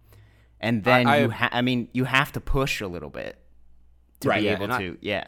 and 0.61 0.83
then 0.85 1.07
I- 1.07 1.21
you. 1.23 1.31
Ha- 1.31 1.51
I 1.53 1.63
mean, 1.63 1.89
you 1.93 2.05
have 2.05 2.33
to 2.33 2.41
push 2.41 2.81
a 2.81 2.87
little 2.89 3.11
bit 3.11 3.39
to 4.21 4.29
Right, 4.29 4.41
be 4.41 4.47
yeah, 4.47 4.53
able 4.55 4.65
and 4.65 4.73
I- 4.73 4.79
to. 4.79 4.99
yeah, 5.01 5.25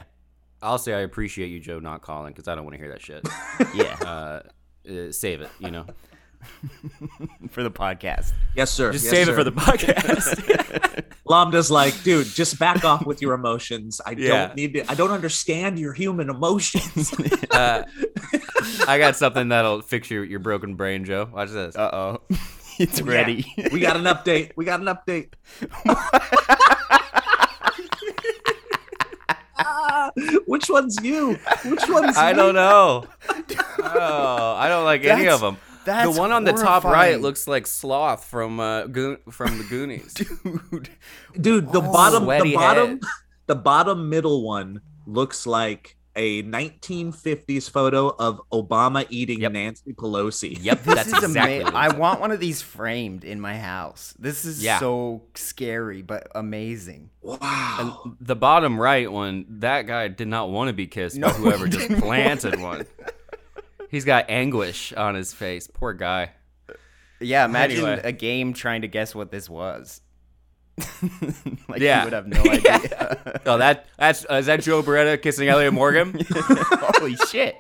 I'll 0.63 0.79
say 0.79 0.95
I 0.95 1.01
appreciate 1.01 1.49
you, 1.49 1.61
Joe, 1.61 1.79
not 1.79 2.03
calling 2.03 2.33
because 2.33 2.49
I 2.49 2.55
don't 2.55 2.65
want 2.65 2.75
to 2.75 2.79
hear 2.83 2.91
that 2.91 3.03
shit. 3.03 3.27
yeah, 3.75 3.97
uh, 4.01 4.43
uh, 4.91 5.13
save 5.13 5.41
it, 5.43 5.51
you 5.59 5.71
know. 5.71 5.85
for 7.51 7.63
the 7.63 7.71
podcast. 7.71 8.33
yes 8.57 8.71
sir 8.71 8.93
Just 8.93 9.05
yes, 9.05 9.13
save 9.13 9.27
sir. 9.27 9.33
it 9.33 9.37
for 9.37 9.45
the 9.45 9.53
podcast. 9.53 11.05
Lambda's 11.27 11.71
like, 11.71 12.01
dude, 12.03 12.27
just 12.27 12.59
back 12.59 12.85
off 12.85 13.05
with 13.05 13.21
your 13.21 13.35
emotions. 13.35 14.01
I 14.05 14.13
Yeah. 14.13 14.47
don't 14.47 14.57
need 14.57 14.75
to. 14.75 14.91
I 14.91 14.95
don't 14.95 15.11
understand 15.11 15.79
your 15.79 15.93
human 15.93 16.31
emotions. 16.31 17.13
uh, 17.51 17.83
I 18.87 18.99
got 18.99 19.17
something 19.17 19.49
that'll 19.49 19.83
fix 19.83 20.11
your, 20.11 20.25
your 20.25 20.39
broken 20.41 20.75
brain, 20.75 21.05
Joe. 21.05 21.29
Watch 21.33 21.51
this. 21.51 21.77
Uh 21.77 21.91
oh, 21.93 22.21
it's 22.79 23.01
Yeah. 23.01 23.11
ready. 23.13 23.53
we 23.73 23.81
got 23.81 23.97
an 23.97 24.05
update. 24.05 24.53
We 24.57 24.65
got 24.65 24.81
an 24.81 24.87
update. 24.87 25.33
Which 30.47 30.69
one's 30.71 30.97
you? 31.03 31.35
Which 31.65 31.89
one's 31.89 32.17
I 32.17 32.33
me? 32.33 32.37
don't 32.39 32.55
know. 32.55 33.05
Oh, 33.81 34.55
I 34.57 34.69
don't 34.69 34.85
like 34.85 35.05
any 35.05 35.29
of 35.29 35.41
them. 35.41 35.57
That's 35.89 36.15
the 36.15 36.21
one 36.21 36.33
on 36.33 36.45
the 36.45 36.53
top 36.53 36.85
right 36.85 37.21
looks 37.21 37.47
like 37.49 37.67
Sloth 37.67 38.25
from 38.25 38.61
uh, 38.61 38.87
Go- 38.87 39.19
from 39.31 39.59
the 39.59 39.65
Goonies. 39.65 40.15
Dude. 40.15 40.89
dude. 41.41 41.73
The 41.73 41.81
bottom, 41.81 42.25
Sweaty 42.25 42.51
the 42.51 42.57
bottom, 42.57 42.89
head. 42.91 43.01
the 43.47 43.55
bottom 43.57 44.09
middle 44.09 44.43
one 44.45 44.81
looks 45.07 45.47
like 45.47 45.97
a 46.17 46.43
1950s 46.43 47.71
photo 47.71 48.09
of 48.09 48.41
Obama 48.53 49.07
eating 49.09 49.41
Yep. 49.43 49.53
Nancy 49.53 49.93
Pelosi. 49.93 50.59
Yep, 50.61 50.83
This 50.85 50.95
that's 50.95 51.09
is 51.13 51.23
exactly. 51.25 51.57
ama- 51.61 51.65
what 51.67 51.75
I 51.77 51.97
want 51.97 52.21
one 52.21 52.33
of 52.33 52.41
these 52.41 52.61
framed 52.61 53.23
in 53.25 53.41
my 53.41 53.57
house. 53.57 54.15
This 54.19 54.45
is 54.45 54.61
Yeah. 54.63 54.81
so 54.81 55.23
scary 55.35 56.03
but 56.03 56.27
amazing. 56.35 57.11
Wow. 57.23 57.39
And 58.05 58.17
the 58.21 58.35
bottom 58.35 58.81
right 58.81 59.11
one, 59.11 59.45
that 59.61 59.87
guy 59.87 60.09
did 60.09 60.27
not 60.29 60.51
want 60.51 60.69
to 60.69 60.73
be 60.73 60.89
kissed 60.89 61.17
No, 61.17 61.29
by 61.29 61.35
whoever 61.35 61.69
just 61.69 61.87
didn't 61.89 62.03
planted 62.03 62.61
one. 62.61 62.85
He's 63.91 64.05
got 64.05 64.27
anguish 64.29 64.93
on 64.93 65.15
his 65.15 65.33
face. 65.33 65.67
Poor 65.73 65.93
guy. 65.95 66.33
Yeah, 67.21 67.45
imagine 67.45 67.85
Anyway. 67.85 68.01
a 68.05 68.13
game 68.13 68.53
trying 68.53 68.83
to 68.83 68.89
guess 68.89 69.15
what 69.15 69.31
this 69.31 69.49
was. 69.51 70.01
like 71.69 71.81
Yeah. 71.81 71.99
you 72.01 72.05
would 72.05 72.13
have 72.13 72.27
no 72.29 72.41
idea. 72.51 73.41
Oh, 73.47 73.59
that 73.59 73.87
that's 73.99 74.25
uh, 74.31 74.35
is 74.35 74.47
that 74.47 74.63
Joe 74.63 74.83
Bereta 74.83 75.21
kissing 75.21 75.49
Elliott 75.49 75.73
Morgan? 75.75 76.21
Holy 76.31 77.17
shit. 77.17 77.57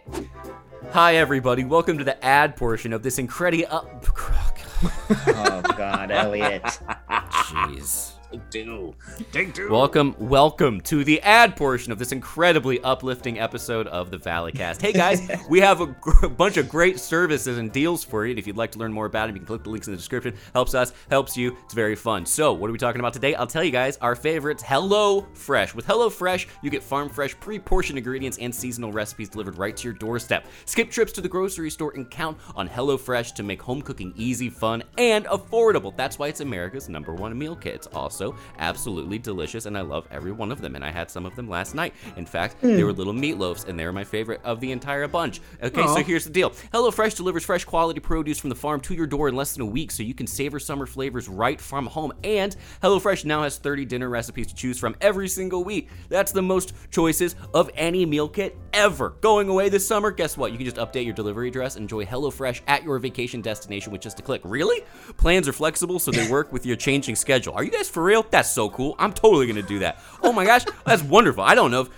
Hi, 0.92 1.16
everybody. 1.16 1.64
Welcome 1.64 1.98
to 1.98 2.04
the 2.04 2.22
ad 2.24 2.56
portion 2.56 2.92
of 2.92 3.02
this 3.02 3.18
incredible. 3.18 3.64
Oh 3.70 5.62
god, 5.76 6.10
Elliott. 6.12 6.62
Jeez. 6.62 8.12
Take 8.30 8.50
two. 8.50 8.94
Take 9.32 9.54
two. 9.54 9.70
Welcome, 9.70 10.14
welcome 10.18 10.82
to 10.82 11.02
the 11.02 11.18
ad 11.22 11.56
portion 11.56 11.92
of 11.92 11.98
this 11.98 12.12
incredibly 12.12 12.78
uplifting 12.82 13.38
episode 13.38 13.86
of 13.86 14.10
the 14.10 14.18
Valleycast. 14.18 14.82
Hey 14.82 14.92
guys, 14.92 15.26
we 15.48 15.60
have 15.60 15.80
a 15.80 15.86
gr- 15.86 16.26
bunch 16.26 16.58
of 16.58 16.68
great 16.68 17.00
services 17.00 17.56
and 17.56 17.72
deals 17.72 18.04
for 18.04 18.26
you. 18.26 18.32
And 18.32 18.38
if 18.38 18.46
you'd 18.46 18.58
like 18.58 18.70
to 18.72 18.78
learn 18.78 18.92
more 18.92 19.06
about 19.06 19.30
it, 19.30 19.32
you 19.32 19.38
can 19.38 19.46
click 19.46 19.62
the 19.62 19.70
links 19.70 19.86
in 19.86 19.94
the 19.94 19.96
description. 19.96 20.34
Helps 20.52 20.74
us, 20.74 20.92
helps 21.08 21.38
you. 21.38 21.56
It's 21.64 21.72
very 21.72 21.96
fun. 21.96 22.26
So, 22.26 22.52
what 22.52 22.68
are 22.68 22.72
we 22.72 22.78
talking 22.78 23.00
about 23.00 23.14
today? 23.14 23.34
I'll 23.34 23.46
tell 23.46 23.64
you 23.64 23.70
guys 23.70 23.96
our 24.02 24.14
favorites 24.14 24.62
HelloFresh. 24.62 25.74
With 25.74 25.86
HelloFresh, 25.86 26.46
you 26.60 26.68
get 26.68 26.82
farm 26.82 27.08
fresh, 27.08 27.38
pre 27.40 27.58
portioned 27.58 27.96
ingredients 27.96 28.36
and 28.36 28.54
seasonal 28.54 28.92
recipes 28.92 29.30
delivered 29.30 29.56
right 29.56 29.74
to 29.74 29.84
your 29.84 29.94
doorstep. 29.94 30.46
Skip 30.66 30.90
trips 30.90 31.12
to 31.12 31.22
the 31.22 31.28
grocery 31.28 31.70
store 31.70 31.92
and 31.94 32.10
count 32.10 32.36
on 32.54 32.68
HelloFresh 32.68 33.34
to 33.36 33.42
make 33.42 33.62
home 33.62 33.80
cooking 33.80 34.12
easy, 34.16 34.50
fun, 34.50 34.82
and 34.98 35.24
affordable. 35.26 35.96
That's 35.96 36.18
why 36.18 36.28
it's 36.28 36.40
America's 36.40 36.90
number 36.90 37.14
one 37.14 37.36
meal 37.38 37.56
kit. 37.56 37.74
It's 37.76 37.88
also 38.20 38.36
absolutely 38.58 39.18
delicious, 39.18 39.66
and 39.66 39.76
I 39.76 39.82
love 39.82 40.06
every 40.10 40.32
one 40.32 40.50
of 40.50 40.60
them. 40.60 40.74
And 40.74 40.84
I 40.84 40.90
had 40.90 41.10
some 41.10 41.26
of 41.26 41.36
them 41.36 41.48
last 41.48 41.74
night. 41.74 41.94
In 42.16 42.26
fact, 42.26 42.56
hmm. 42.60 42.74
they 42.74 42.84
were 42.84 42.92
little 42.92 43.12
meatloafs, 43.12 43.66
and 43.66 43.78
they 43.78 43.84
were 43.84 43.92
my 43.92 44.04
favorite 44.04 44.40
of 44.44 44.60
the 44.60 44.72
entire 44.72 45.06
bunch. 45.08 45.40
Okay, 45.62 45.86
so 45.86 46.02
here's 46.02 46.24
the 46.24 46.30
deal 46.30 46.50
HelloFresh 46.50 47.16
delivers 47.16 47.44
fresh 47.44 47.64
quality 47.64 48.00
produce 48.00 48.38
from 48.38 48.50
the 48.50 48.56
farm 48.56 48.80
to 48.80 48.94
your 48.94 49.06
door 49.06 49.28
in 49.28 49.36
less 49.36 49.52
than 49.54 49.62
a 49.62 49.66
week, 49.66 49.90
so 49.90 50.02
you 50.02 50.14
can 50.14 50.26
savor 50.26 50.58
summer 50.58 50.86
flavors 50.86 51.28
right 51.28 51.60
from 51.60 51.86
home. 51.86 52.12
And 52.24 52.54
HelloFresh 52.82 53.24
now 53.24 53.42
has 53.42 53.58
30 53.58 53.84
dinner 53.84 54.08
recipes 54.08 54.48
to 54.48 54.54
choose 54.54 54.78
from 54.78 54.96
every 55.00 55.28
single 55.28 55.64
week. 55.64 55.88
That's 56.08 56.32
the 56.32 56.42
most 56.42 56.74
choices 56.90 57.36
of 57.54 57.70
any 57.74 58.04
meal 58.04 58.28
kit 58.28 58.56
ever. 58.72 59.10
Going 59.20 59.48
away 59.48 59.68
this 59.68 59.86
summer, 59.86 60.10
guess 60.10 60.36
what? 60.36 60.52
You 60.52 60.58
can 60.58 60.64
just 60.64 60.76
update 60.76 61.04
your 61.04 61.14
delivery 61.14 61.48
address 61.48 61.76
and 61.76 61.84
enjoy 61.84 62.04
HelloFresh 62.04 62.62
at 62.66 62.82
your 62.82 62.98
vacation 62.98 63.40
destination 63.40 63.92
with 63.92 64.00
just 64.00 64.18
a 64.18 64.22
click. 64.22 64.40
Really? 64.44 64.82
Plans 65.16 65.48
are 65.48 65.52
flexible, 65.52 65.98
so 65.98 66.10
they 66.10 66.28
work 66.28 66.52
with 66.52 66.66
your 66.66 66.76
changing 66.76 67.16
schedule. 67.16 67.54
Are 67.54 67.64
you 67.64 67.70
guys 67.70 67.88
for 67.88 68.07
real? 68.08 68.26
That's 68.30 68.50
so 68.50 68.68
cool. 68.70 68.96
I'm 68.98 69.12
totally 69.12 69.46
gonna 69.46 69.62
do 69.62 69.78
that. 69.80 70.00
Oh 70.22 70.32
my 70.32 70.44
gosh, 70.44 70.64
that's 70.84 71.02
wonderful. 71.02 71.44
I 71.44 71.54
don't 71.54 71.70
know 71.70 71.82
if 71.82 71.88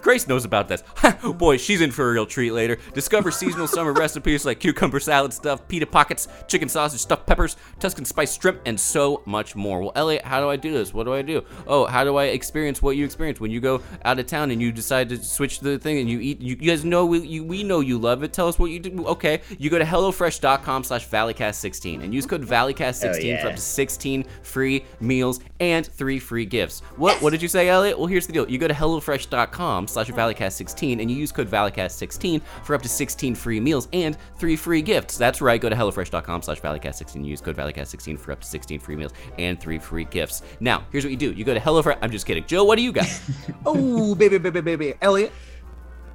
Grace 0.00 0.28
knows 0.28 0.44
about 0.44 0.68
this. 0.68 0.82
Boy, 1.36 1.56
she's 1.56 1.80
in 1.80 1.90
for 1.90 2.08
a 2.08 2.12
real 2.12 2.26
treat 2.26 2.52
later. 2.52 2.78
Discover 2.92 3.30
seasonal 3.30 3.66
summer 3.66 3.92
recipes 4.04 4.44
like 4.44 4.60
cucumber 4.60 5.00
salad 5.00 5.32
stuffed 5.32 5.68
pita 5.68 5.86
pockets, 5.86 6.28
chicken 6.48 6.68
sausage 6.68 7.00
stuffed 7.00 7.26
peppers, 7.26 7.56
Tuscan 7.80 8.04
spice 8.04 8.38
shrimp, 8.38 8.60
and 8.66 8.78
so 8.78 9.22
much 9.26 9.56
more. 9.56 9.80
Well, 9.80 9.92
Elliott, 9.94 10.24
how 10.24 10.40
do 10.40 10.48
I 10.48 10.56
do 10.56 10.72
this? 10.72 10.92
What 10.92 11.04
do 11.04 11.14
I 11.14 11.22
do? 11.22 11.44
Oh, 11.66 11.86
how 11.86 12.04
do 12.04 12.16
I 12.16 12.24
experience 12.26 12.82
what 12.82 12.96
you 12.96 13.04
experience 13.04 13.40
when 13.40 13.50
you 13.50 13.60
go 13.60 13.82
out 14.04 14.18
of 14.18 14.26
town 14.26 14.50
and 14.50 14.60
you 14.60 14.72
decide 14.72 15.08
to 15.08 15.22
switch 15.22 15.60
the 15.60 15.78
thing 15.78 15.98
and 15.98 16.08
you 16.08 16.20
eat? 16.20 16.40
You, 16.40 16.56
you 16.60 16.70
guys 16.70 16.84
know 16.84 17.06
we, 17.06 17.20
you, 17.20 17.44
we 17.44 17.62
know 17.62 17.80
you 17.80 17.98
love 17.98 18.22
it. 18.22 18.32
Tell 18.32 18.48
us 18.48 18.58
what 18.58 18.70
you 18.70 18.80
do. 18.80 19.06
Okay, 19.06 19.40
you 19.58 19.70
go 19.70 19.78
to 19.78 19.84
hellofresh.com 19.84 20.84
slash 20.84 21.08
valleycast16 21.08 22.02
and 22.02 22.14
use 22.14 22.26
code 22.26 22.42
valleycast16 22.42 23.40
for 23.40 23.48
up 23.48 23.54
to 23.56 23.60
16 23.60 24.24
free 24.42 24.84
meals 25.00 25.40
and 25.60 25.86
three 25.86 26.18
free 26.18 26.46
gifts. 26.46 26.80
What 26.96 27.20
what 27.22 27.30
did 27.30 27.42
you 27.42 27.48
say, 27.48 27.68
Elliott? 27.68 27.98
Well, 27.98 28.06
here's 28.06 28.26
the 28.26 28.32
deal. 28.32 28.48
You 28.48 28.58
go 28.58 28.68
to 28.68 28.74
hellofresh.com 28.74 29.53
slash 29.54 30.08
valleycast16 30.10 31.00
and 31.00 31.10
you 31.10 31.16
use 31.16 31.32
code 31.32 31.48
valleycast16 31.50 32.40
for 32.64 32.74
up 32.74 32.82
to 32.82 32.88
16 32.88 33.34
free 33.34 33.60
meals 33.60 33.88
and 33.92 34.16
three 34.36 34.56
free 34.56 34.82
gifts. 34.82 35.16
That's 35.16 35.40
right. 35.40 35.60
Go 35.60 35.68
to 35.68 35.76
hellofresh.com 35.76 36.42
slash 36.42 36.60
valleycast16 36.60 37.14
and 37.16 37.26
use 37.26 37.40
code 37.40 37.56
valleycast16 37.56 38.18
for 38.18 38.32
up 38.32 38.40
to 38.40 38.46
16 38.46 38.80
free 38.80 38.96
meals 38.96 39.12
and 39.38 39.58
three 39.60 39.78
free 39.78 40.04
gifts. 40.04 40.42
Now, 40.60 40.84
here's 40.90 41.04
what 41.04 41.10
you 41.10 41.16
do. 41.16 41.32
You 41.32 41.44
go 41.44 41.54
to 41.54 41.60
hellofresh. 41.60 41.98
I'm 42.02 42.10
just 42.10 42.26
kidding. 42.26 42.44
Joe, 42.46 42.64
what 42.64 42.76
do 42.76 42.82
you 42.82 42.92
got? 42.92 43.06
Oh, 43.66 44.14
baby, 44.14 44.38
baby, 44.38 44.60
baby. 44.60 44.94
Elliott, 45.00 45.32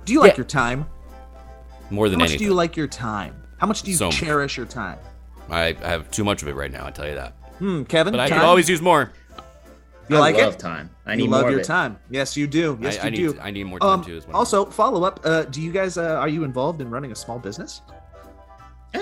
do 0.06 0.14
you 0.14 0.20
like 0.20 0.34
Yeah. 0.34 0.38
your 0.38 0.46
time? 0.46 0.86
More 1.90 2.10
than 2.10 2.20
How 2.20 2.24
much 2.26 2.30
anything. 2.32 2.46
do 2.46 2.50
you 2.50 2.54
like 2.54 2.78
your 2.78 2.88
time? 2.88 3.36
How 3.58 3.66
much 3.68 3.82
do 3.84 3.90
you 3.92 3.98
So 3.98 4.06
much. 4.08 4.16
cherish 4.18 4.56
your 4.58 4.66
time? 4.66 5.00
I, 5.50 5.76
I 5.84 5.88
have 5.88 6.12
too 6.12 6.24
much 6.24 6.42
of 6.44 6.48
it 6.48 6.54
right 6.56 6.72
now, 6.72 6.86
I 6.86 6.92
tell 6.92 7.08
you 7.08 7.16
that. 7.16 7.34
Hmm, 7.58 7.84
Kevin, 7.84 8.12
But 8.14 8.20
I 8.20 8.30
time? 8.30 8.40
could 8.40 8.46
always 8.46 8.70
use 8.70 8.82
more. 8.82 9.12
You 10.10 10.16
I 10.18 10.20
like 10.20 10.36
love 10.38 10.54
it? 10.56 10.60
time. 10.60 10.90
I 11.06 11.12
you 11.14 11.18
need 11.24 11.30
love 11.30 11.42
more 11.42 11.52
your 11.52 11.60
of 11.60 11.64
it. 11.66 11.68
time. 11.68 12.00
Yes, 12.10 12.36
you 12.36 12.48
do. 12.48 12.78
Yes, 12.82 12.98
I, 12.98 13.02
you 13.02 13.08
I 13.08 13.10
need 13.10 13.18
do. 13.18 13.40
I 13.42 13.52
need 13.52 13.64
more 13.66 13.80
time 13.80 13.90
Um, 13.90 14.04
too. 14.04 14.18
Is 14.18 14.26
what 14.26 14.34
I'm 14.34 14.36
also, 14.38 14.66
follow 14.66 15.04
up. 15.04 15.20
Uh, 15.24 15.44
do 15.44 15.62
you 15.62 15.72
guys 15.72 15.98
uh, 15.98 16.16
are 16.16 16.28
you 16.30 16.44
involved 16.44 16.82
in 16.82 16.90
running 16.90 17.12
a 17.12 17.16
small 17.16 17.38
business? 17.40 17.82
Eh, 18.94 19.00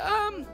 Um, 0.00 0.46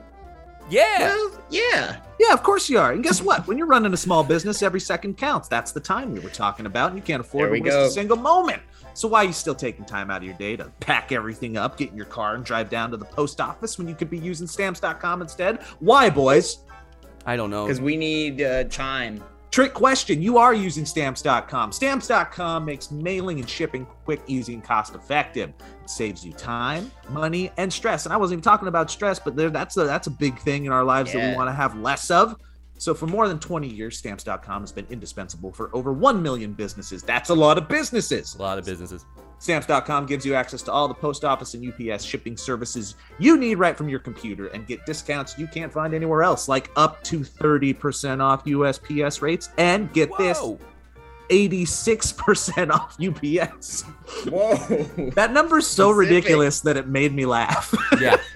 yeah. 0.69 0.99
well, 0.99 1.31
yeah. 1.49 1.97
Yeah, 2.19 2.33
of 2.33 2.43
course 2.43 2.69
you 2.69 2.79
are. 2.79 2.91
And 2.93 3.03
guess 3.03 3.21
what? 3.21 3.45
When 3.47 3.57
you're 3.57 3.67
running 3.67 3.93
a 3.93 3.97
small 3.97 4.23
business, 4.23 4.61
every 4.63 4.79
second 4.79 5.17
counts. 5.17 5.47
That's 5.47 5.71
the 5.71 5.79
time 5.79 6.11
we 6.13 6.19
were 6.19 6.29
talking 6.29 6.65
about, 6.65 6.89
and 6.91 6.97
you 6.97 7.03
can't 7.03 7.21
afford 7.21 7.49
to 7.49 7.51
waste 7.61 7.65
go. 7.65 7.85
a 7.85 7.89
single 7.89 8.17
moment. 8.17 8.61
So 8.93 9.07
why 9.07 9.21
are 9.23 9.25
you 9.27 9.33
still 9.33 9.55
taking 9.55 9.85
time 9.85 10.09
out 10.11 10.17
of 10.17 10.23
your 10.23 10.33
day 10.35 10.55
to 10.57 10.65
pack 10.81 11.11
everything 11.11 11.55
up, 11.55 11.77
get 11.77 11.89
in 11.91 11.95
your 11.95 12.05
car, 12.07 12.35
and 12.35 12.43
drive 12.43 12.69
down 12.69 12.91
to 12.91 12.97
the 12.97 13.05
post 13.05 13.39
office 13.39 13.77
when 13.77 13.87
you 13.87 13.95
could 13.95 14.09
be 14.09 14.17
using 14.17 14.47
stamps.com 14.47 15.21
instead? 15.21 15.61
Why, 15.79 16.09
boys? 16.09 16.59
I 17.25 17.35
don't 17.37 17.49
know. 17.51 17.65
Because 17.65 17.79
we 17.81 17.95
need 17.97 18.41
uh, 18.41 18.63
time. 18.65 19.23
Trick 19.51 19.73
question. 19.73 20.21
You 20.21 20.37
are 20.37 20.53
using 20.53 20.85
stamps.com. 20.85 21.73
Stamps.com 21.73 22.63
makes 22.63 22.89
mailing 22.89 23.39
and 23.41 23.49
shipping 23.49 23.85
quick, 24.05 24.21
easy, 24.25 24.53
and 24.53 24.63
cost 24.63 24.95
effective. 24.95 25.49
It 25.83 25.89
saves 25.89 26.25
you 26.25 26.31
time, 26.31 26.89
money, 27.09 27.51
and 27.57 27.71
stress. 27.71 28.05
And 28.05 28.13
I 28.13 28.17
wasn't 28.17 28.35
even 28.35 28.43
talking 28.43 28.69
about 28.69 28.89
stress, 28.89 29.19
but 29.19 29.35
there 29.35 29.49
that's 29.49 29.75
a 29.75 29.83
that's 29.83 30.07
a 30.07 30.11
big 30.11 30.39
thing 30.39 30.65
in 30.65 30.71
our 30.71 30.85
lives 30.85 31.11
that 31.11 31.31
we 31.31 31.35
want 31.35 31.49
to 31.49 31.53
have 31.53 31.77
less 31.77 32.09
of. 32.09 32.37
So 32.77 32.95
for 32.95 33.05
more 33.07 33.27
than 33.27 33.39
20 33.39 33.67
years, 33.67 33.97
stamps.com 33.97 34.61
has 34.61 34.71
been 34.71 34.87
indispensable 34.89 35.51
for 35.51 35.69
over 35.75 35.93
1 35.93 36.23
million 36.23 36.53
businesses. 36.53 37.03
That's 37.03 37.29
a 37.29 37.35
lot 37.35 37.59
of 37.59 37.67
businesses. 37.67 38.33
a 38.35 38.41
lot 38.41 38.57
of 38.57 38.65
businesses. 38.65 39.05
Stamps.com 39.41 40.05
gives 40.05 40.23
you 40.23 40.35
access 40.35 40.61
to 40.61 40.71
all 40.71 40.87
the 40.87 40.93
post 40.93 41.25
office 41.25 41.55
and 41.55 41.67
UPS 41.67 42.03
shipping 42.03 42.37
services 42.37 42.93
you 43.17 43.37
need 43.37 43.55
right 43.55 43.75
from 43.75 43.89
your 43.89 43.97
computer 43.97 44.47
and 44.49 44.67
get 44.67 44.85
discounts 44.85 45.35
you 45.35 45.47
can't 45.47 45.73
find 45.73 45.95
anywhere 45.95 46.21
else, 46.21 46.47
like 46.47 46.69
up 46.75 47.03
to 47.05 47.21
30% 47.21 48.21
off 48.21 48.45
USPS 48.45 49.23
rates. 49.23 49.49
And 49.57 49.91
get 49.93 50.15
this 50.19 50.39
86% 51.31 52.69
off 52.69 52.97
UPS. 53.01 53.81
Whoa. 54.29 55.11
That 55.15 55.31
number's 55.33 55.65
so 55.65 55.89
ridiculous 55.89 56.59
that 56.61 56.77
it 56.77 56.87
made 56.87 57.11
me 57.11 57.25
laugh. 57.25 57.73
Yeah. 57.99 58.17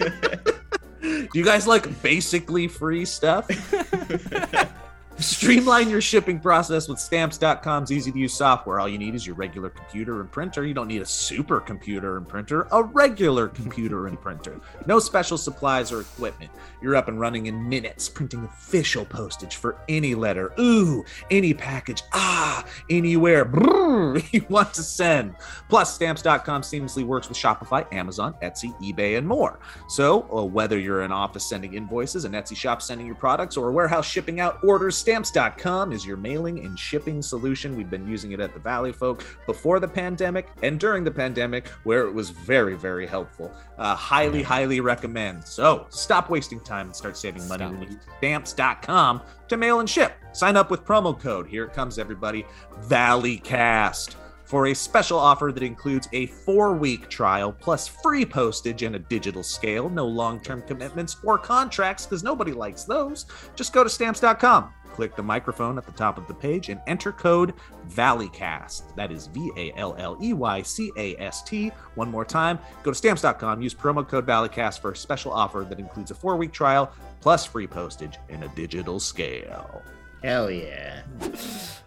Do 1.02 1.28
you 1.34 1.44
guys 1.44 1.68
like 1.68 2.02
basically 2.02 2.66
free 2.66 3.04
stuff? 3.04 3.48
Streamline 5.18 5.88
your 5.88 6.02
shipping 6.02 6.38
process 6.38 6.88
with 6.88 7.00
stamps.com's 7.00 7.90
easy 7.90 8.12
to 8.12 8.18
use 8.18 8.34
software. 8.34 8.78
All 8.78 8.88
you 8.88 8.98
need 8.98 9.14
is 9.14 9.26
your 9.26 9.34
regular 9.34 9.70
computer 9.70 10.20
and 10.20 10.30
printer. 10.30 10.66
You 10.66 10.74
don't 10.74 10.88
need 10.88 11.00
a 11.00 11.06
super 11.06 11.58
computer 11.58 12.18
and 12.18 12.28
printer, 12.28 12.68
a 12.70 12.82
regular 12.82 13.48
computer 13.48 14.08
and 14.08 14.20
printer. 14.20 14.60
No 14.84 14.98
special 14.98 15.38
supplies 15.38 15.90
or 15.90 16.02
equipment. 16.02 16.50
You're 16.82 16.96
up 16.96 17.08
and 17.08 17.18
running 17.18 17.46
in 17.46 17.66
minutes, 17.66 18.10
printing 18.10 18.44
official 18.44 19.06
postage 19.06 19.56
for 19.56 19.78
any 19.88 20.14
letter, 20.14 20.52
ooh, 20.60 21.02
any 21.30 21.54
package, 21.54 22.02
ah, 22.12 22.66
anywhere 22.90 23.46
brrr, 23.46 24.22
you 24.32 24.44
want 24.50 24.74
to 24.74 24.82
send. 24.82 25.34
Plus, 25.70 25.94
stamps.com 25.94 26.60
seamlessly 26.60 27.04
works 27.04 27.28
with 27.28 27.38
Shopify, 27.38 27.90
Amazon, 27.92 28.34
Etsy, 28.42 28.78
eBay, 28.82 29.16
and 29.16 29.26
more. 29.26 29.58
So, 29.88 30.28
uh, 30.30 30.44
whether 30.44 30.78
you're 30.78 31.00
an 31.00 31.12
office 31.12 31.48
sending 31.48 31.72
invoices, 31.72 32.26
an 32.26 32.32
Etsy 32.32 32.56
shop 32.56 32.82
sending 32.82 33.06
your 33.06 33.16
products, 33.16 33.56
or 33.56 33.70
a 33.70 33.72
warehouse 33.72 34.06
shipping 34.06 34.40
out 34.40 34.62
orders, 34.62 35.05
stamps.com 35.06 35.92
is 35.92 36.04
your 36.04 36.16
mailing 36.16 36.64
and 36.64 36.76
shipping 36.76 37.22
solution. 37.22 37.76
We've 37.76 37.88
been 37.88 38.08
using 38.08 38.32
it 38.32 38.40
at 38.40 38.52
the 38.54 38.58
Valleyfolk 38.58 39.22
before 39.46 39.78
the 39.78 39.86
pandemic 39.86 40.48
and 40.64 40.80
during 40.80 41.04
the 41.04 41.12
pandemic, 41.12 41.68
where 41.84 42.08
it 42.08 42.12
was 42.12 42.30
very, 42.30 42.74
very 42.74 43.06
helpful. 43.06 43.54
Uh, 43.78 43.94
highly, 43.94 44.42
highly 44.42 44.80
recommend. 44.80 45.44
So, 45.44 45.86
stop 45.90 46.28
wasting 46.28 46.58
time 46.58 46.86
and 46.86 46.96
start 46.96 47.16
saving 47.16 47.46
money 47.46 47.66
Stop 47.66 47.78
when 47.78 48.00
stamps.com 48.18 49.22
to 49.46 49.56
mail 49.56 49.78
and 49.78 49.88
ship. 49.88 50.12
Sign 50.32 50.56
up 50.56 50.72
with 50.72 50.84
promo 50.84 51.16
code. 51.16 51.46
Here 51.46 51.62
it 51.66 51.72
comes, 51.72 52.00
everybody. 52.00 52.44
ValleyCast 52.88 54.16
for 54.46 54.68
a 54.68 54.74
special 54.74 55.18
offer 55.18 55.50
that 55.52 55.62
includes 55.62 56.08
a 56.12 56.26
four 56.26 56.72
week 56.72 57.08
trial 57.08 57.52
plus 57.52 57.86
free 57.86 58.24
postage 58.24 58.82
and 58.82 58.96
a 58.96 58.98
digital 58.98 59.42
scale. 59.42 59.90
No 59.90 60.06
long 60.06 60.40
term 60.40 60.62
commitments 60.62 61.16
or 61.22 61.36
contracts 61.36 62.06
because 62.06 62.22
nobody 62.22 62.52
likes 62.52 62.84
those. 62.84 63.26
Just 63.54 63.72
go 63.72 63.84
to 63.84 63.90
stamps.com, 63.90 64.72
click 64.96 65.14
the 65.14 65.22
microphone 65.22 65.76
at 65.78 65.84
the 65.86 65.92
top 65.92 66.16
of 66.18 66.26
the 66.26 66.34
page, 66.34 66.68
and 66.70 66.80
enter 66.86 67.12
code 67.12 67.52
ValleyCast. 67.90 68.94
That 68.96 69.12
is 69.12 69.26
V 69.28 69.50
A 69.56 69.72
L 69.76 69.94
L 69.98 70.18
E 70.22 70.32
Y 70.32 70.62
C 70.62 70.90
A 70.96 71.14
S 71.18 71.42
T. 71.42 71.70
One 71.94 72.10
more 72.10 72.24
time, 72.24 72.58
go 72.82 72.90
to 72.90 72.94
stamps.com, 72.94 73.60
use 73.62 73.74
promo 73.74 74.06
code 74.06 74.26
ValleyCast 74.26 74.80
for 74.80 74.92
a 74.92 74.96
special 74.96 75.32
offer 75.32 75.66
that 75.68 75.78
includes 75.78 76.10
a 76.10 76.14
four 76.14 76.36
week 76.36 76.52
trial 76.52 76.90
plus 77.20 77.44
free 77.44 77.66
postage 77.66 78.18
and 78.28 78.42
a 78.44 78.48
digital 78.48 78.98
scale. 78.98 79.82
Hell 80.22 80.50
yeah. 80.50 81.02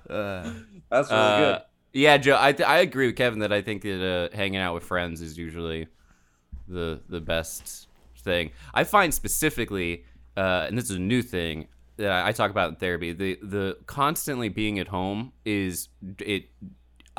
Uh, 0.10 0.54
That's 0.89 1.12
really 1.12 1.22
Uh, 1.22 1.38
good. 1.54 1.62
yeah, 1.93 2.17
Joe, 2.17 2.36
I, 2.39 2.52
th- 2.52 2.67
I 2.67 2.80
agree 2.80 3.06
with 3.06 3.15
Kevin 3.15 3.39
that 3.39 3.54
I 3.54 3.62
think 3.62 3.84
that 3.84 4.04
uh, 4.34 4.36
hanging 4.36 4.60
out 4.60 4.74
with 4.74 4.84
friends 4.84 5.22
is 5.22 5.38
usually 5.38 5.88
the 6.67 7.00
the 7.10 7.22
best 7.22 7.88
thing. 8.17 8.50
I 8.74 8.86
find 8.86 9.13
specifically, 9.13 10.04
uh, 10.36 10.65
and 10.67 10.76
this 10.76 10.86
is 10.89 10.95
a 10.95 11.00
new 11.00 11.22
thing 11.22 11.67
that 11.99 12.25
I 12.25 12.31
talk 12.31 12.51
about 12.51 12.69
in 12.69 12.75
therapy. 12.75 13.13
The 13.13 13.38
the 13.41 13.77
constantly 13.85 14.49
being 14.49 14.79
at 14.79 14.88
home 14.88 15.33
is 15.45 15.89
it. 16.19 16.45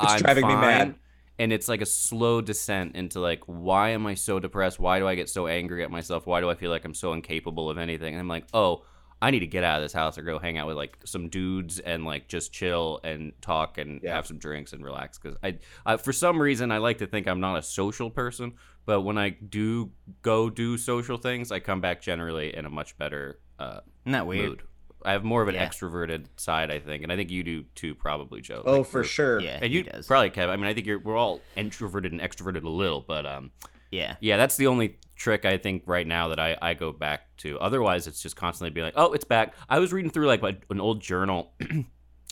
It's 0.01 0.21
driving 0.21 0.47
me 0.47 0.55
mad. 0.55 0.95
And 1.39 1.51
it's 1.51 1.67
like 1.67 1.81
a 1.81 1.87
slow 1.87 2.39
descent 2.41 2.95
into 2.95 3.19
like, 3.19 3.41
why 3.47 3.89
am 3.89 4.05
I 4.05 4.13
so 4.13 4.39
depressed? 4.39 4.79
Why 4.79 4.99
do 4.99 5.07
I 5.07 5.15
get 5.15 5.27
so 5.27 5.47
angry 5.47 5.83
at 5.83 5.89
myself? 5.89 6.27
Why 6.27 6.39
do 6.39 6.49
I 6.51 6.55
feel 6.55 6.69
like 6.69 6.85
I'm 6.85 6.93
so 6.93 7.13
incapable 7.13 7.67
of 7.69 7.79
anything? 7.79 8.13
And 8.13 8.19
I'm 8.21 8.27
like, 8.27 8.45
oh, 8.53 8.83
I 9.23 9.31
need 9.31 9.39
to 9.39 9.47
get 9.47 9.63
out 9.63 9.77
of 9.77 9.83
this 9.83 9.93
house 9.93 10.19
or 10.19 10.21
go 10.21 10.37
hang 10.37 10.59
out 10.59 10.67
with 10.67 10.77
like 10.77 10.97
some 11.05 11.29
dudes 11.29 11.79
and 11.79 12.05
like 12.05 12.27
just 12.27 12.53
chill 12.53 12.99
and 13.03 13.31
talk 13.41 13.79
and 13.79 14.01
Yeah. 14.03 14.15
have 14.15 14.27
some 14.27 14.37
drinks 14.37 14.71
and 14.73 14.83
relax. 14.85 15.17
Because 15.17 15.35
I, 15.43 15.57
I, 15.83 15.97
for 15.97 16.13
some 16.13 16.39
reason, 16.39 16.71
I 16.71 16.77
like 16.77 16.99
to 16.99 17.07
think 17.07 17.27
I'm 17.27 17.39
not 17.39 17.57
a 17.57 17.63
social 17.63 18.11
person, 18.11 18.53
but 18.85 19.01
when 19.01 19.17
I 19.17 19.29
do 19.31 19.91
go 20.21 20.47
do 20.49 20.77
social 20.77 21.17
things, 21.17 21.51
I 21.51 21.59
come 21.59 21.81
back 21.81 22.01
generally 22.03 22.55
in 22.55 22.65
a 22.65 22.69
much 22.69 22.97
better 22.99 23.39
uh, 23.57 23.79
Isn't 24.05 24.11
that 24.11 24.27
weird? 24.27 24.49
mood. 24.49 24.61
I 25.05 25.11
have 25.13 25.23
more 25.23 25.41
of 25.41 25.47
an 25.47 25.55
Yeah. 25.55 25.67
extroverted 25.67 26.25
side, 26.37 26.71
I 26.71 26.79
think, 26.79 27.03
and 27.03 27.11
I 27.11 27.15
think 27.15 27.29
you 27.29 27.43
do 27.43 27.63
too, 27.75 27.95
probably, 27.95 28.41
Joe. 28.41 28.61
Oh, 28.65 28.77
Like, 28.79 28.87
for 28.87 29.03
sure. 29.03 29.39
Yeah, 29.39 29.59
And 29.61 29.71
he 29.71 29.77
you 29.79 29.83
does. 29.83 30.07
probably, 30.07 30.29
Kev. 30.31 30.49
I 30.49 30.55
mean, 30.55 30.65
I 30.65 30.73
think 30.73 30.85
you're 30.87 30.99
we're 30.99 31.17
all 31.17 31.41
introverted 31.55 32.11
and 32.11 32.21
extroverted 32.21 32.63
a 32.63 32.69
little, 32.69 33.01
but 33.01 33.25
um, 33.25 33.51
Yeah. 33.91 34.15
yeah, 34.19 34.37
that's 34.37 34.57
the 34.57 34.67
only 34.67 34.97
trick 35.15 35.45
I 35.45 35.57
think 35.57 35.83
right 35.85 36.07
now 36.07 36.29
that 36.29 36.39
I, 36.39 36.57
I 36.61 36.73
go 36.73 36.91
back 36.91 37.35
to. 37.37 37.59
Otherwise, 37.59 38.07
it's 38.07 38.21
just 38.21 38.35
constantly 38.35 38.71
being 38.71 38.85
like, 38.85 38.95
oh, 38.97 39.13
it's 39.13 39.25
back. 39.25 39.53
I 39.69 39.79
was 39.79 39.93
reading 39.93 40.09
through 40.11 40.27
like 40.27 40.41
an 40.43 40.79
old 40.81 41.01
journal, 41.01 41.53
and 41.59 41.85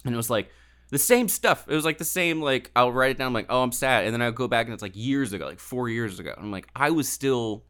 it 0.06 0.16
was 0.16 0.30
like 0.30 0.50
the 0.90 0.98
same 0.98 1.28
stuff. 1.28 1.66
It 1.68 1.76
was 1.76 1.86
like 1.86 1.98
the 2.00 2.06
same 2.06 2.42
like 2.42 2.72
I'll 2.76 2.92
write 2.92 3.12
it 3.12 3.18
down 3.20 3.28
I'm 3.28 3.34
like, 3.34 3.46
oh, 3.50 3.62
I'm 3.62 3.72
sad, 3.72 4.06
and 4.06 4.14
then 4.14 4.22
I'll 4.22 4.32
go 4.32 4.48
back 4.48 4.66
and 4.66 4.74
it's 4.74 4.82
like 4.82 4.96
years 4.96 5.34
ago, 5.34 5.46
like 5.46 5.60
four 5.60 5.88
years 5.90 6.20
ago. 6.20 6.34
I'm 6.38 6.52
like, 6.52 6.68
I 6.76 6.90
was 6.92 7.08
still. 7.08 7.64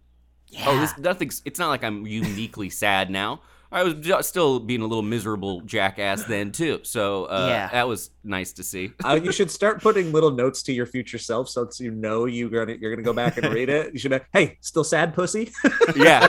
Oh, 0.65 0.79
this 0.79 0.97
nothing's. 0.97 1.41
It's 1.45 1.59
not 1.59 1.67
like 1.69 1.83
I'm 1.83 2.07
uniquely 2.07 2.69
sad 2.71 3.11
now. 3.11 3.41
I 3.71 3.83
was 3.83 3.93
ju- 3.95 4.21
still 4.21 4.59
being 4.59 4.81
a 4.81 4.87
little 4.87 5.03
miserable 5.03 5.61
jackass 5.61 6.23
then 6.23 6.51
too. 6.51 6.79
So 6.83 7.25
uh, 7.25 7.47
Yeah. 7.49 7.67
that 7.71 7.87
was 7.87 8.09
nice 8.23 8.51
to 8.53 8.63
see. 8.63 8.91
uh, 9.05 9.19
you 9.23 9.31
should 9.31 9.51
start 9.51 9.81
putting 9.81 10.11
little 10.11 10.31
notes 10.31 10.63
to 10.63 10.73
your 10.73 10.85
future 10.87 11.19
self 11.19 11.47
so 11.49 11.65
that 11.65 11.79
you 11.79 11.91
know 11.91 12.25
you're 12.25 12.49
gonna 12.49 12.77
you're 12.79 12.91
gonna 12.91 13.03
go 13.03 13.13
back 13.13 13.37
and 13.37 13.53
read 13.53 13.69
it. 13.69 13.93
You 13.93 13.99
should 13.99 14.11
be, 14.11 14.19
hey, 14.33 14.57
still 14.61 14.83
sad, 14.83 15.13
pussy. 15.13 15.51
yeah. 15.95 16.27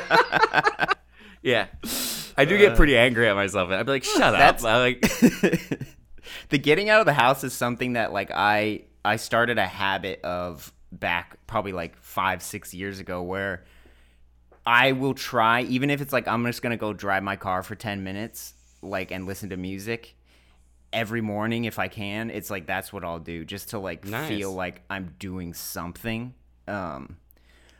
yeah. 1.42 1.66
I 2.36 2.44
do 2.44 2.56
get 2.58 2.76
pretty 2.76 2.96
angry 2.96 3.28
at 3.28 3.34
myself. 3.36 3.70
I'd 3.70 3.84
be 3.86 3.92
like, 3.92 4.04
shut 4.04 4.34
up. 4.34 4.62
I 4.64 4.78
like 4.80 5.00
the 6.50 6.58
getting 6.58 6.88
out 6.90 7.00
of 7.00 7.06
the 7.06 7.12
house 7.12 7.44
is 7.44 7.52
something 7.52 7.94
that 7.94 8.12
like 8.12 8.30
I 8.30 8.82
I 9.04 9.16
started 9.16 9.58
a 9.58 9.66
habit 9.66 10.20
of 10.22 10.72
back 10.92 11.38
probably 11.46 11.72
like 11.72 11.96
five 12.02 12.42
six 12.42 12.74
years 12.74 12.98
ago 12.98 13.22
where 13.22 13.64
I 14.66 14.92
will 14.92 15.14
try 15.14 15.62
even 15.62 15.90
if 15.90 16.00
it's 16.00 16.12
like 16.12 16.28
I'm 16.28 16.44
just 16.46 16.62
gonna 16.62 16.76
go 16.76 16.92
drive 16.92 17.22
my 17.22 17.36
car 17.36 17.62
for 17.62 17.74
ten 17.74 18.04
minutes 18.04 18.54
like 18.82 19.10
and 19.10 19.26
listen 19.26 19.50
to 19.50 19.56
music 19.56 20.16
every 20.92 21.20
morning 21.20 21.64
if 21.64 21.78
I 21.78 21.88
can. 21.88 22.30
It's 22.30 22.50
like 22.50 22.66
that's 22.66 22.92
what 22.92 23.04
I'll 23.04 23.18
do 23.20 23.44
just 23.44 23.70
to 23.70 23.78
like 23.78 24.04
Nice. 24.04 24.28
feel 24.28 24.52
like 24.52 24.82
I'm 24.90 25.14
doing 25.18 25.54
something. 25.54 26.34
Um, 26.68 27.16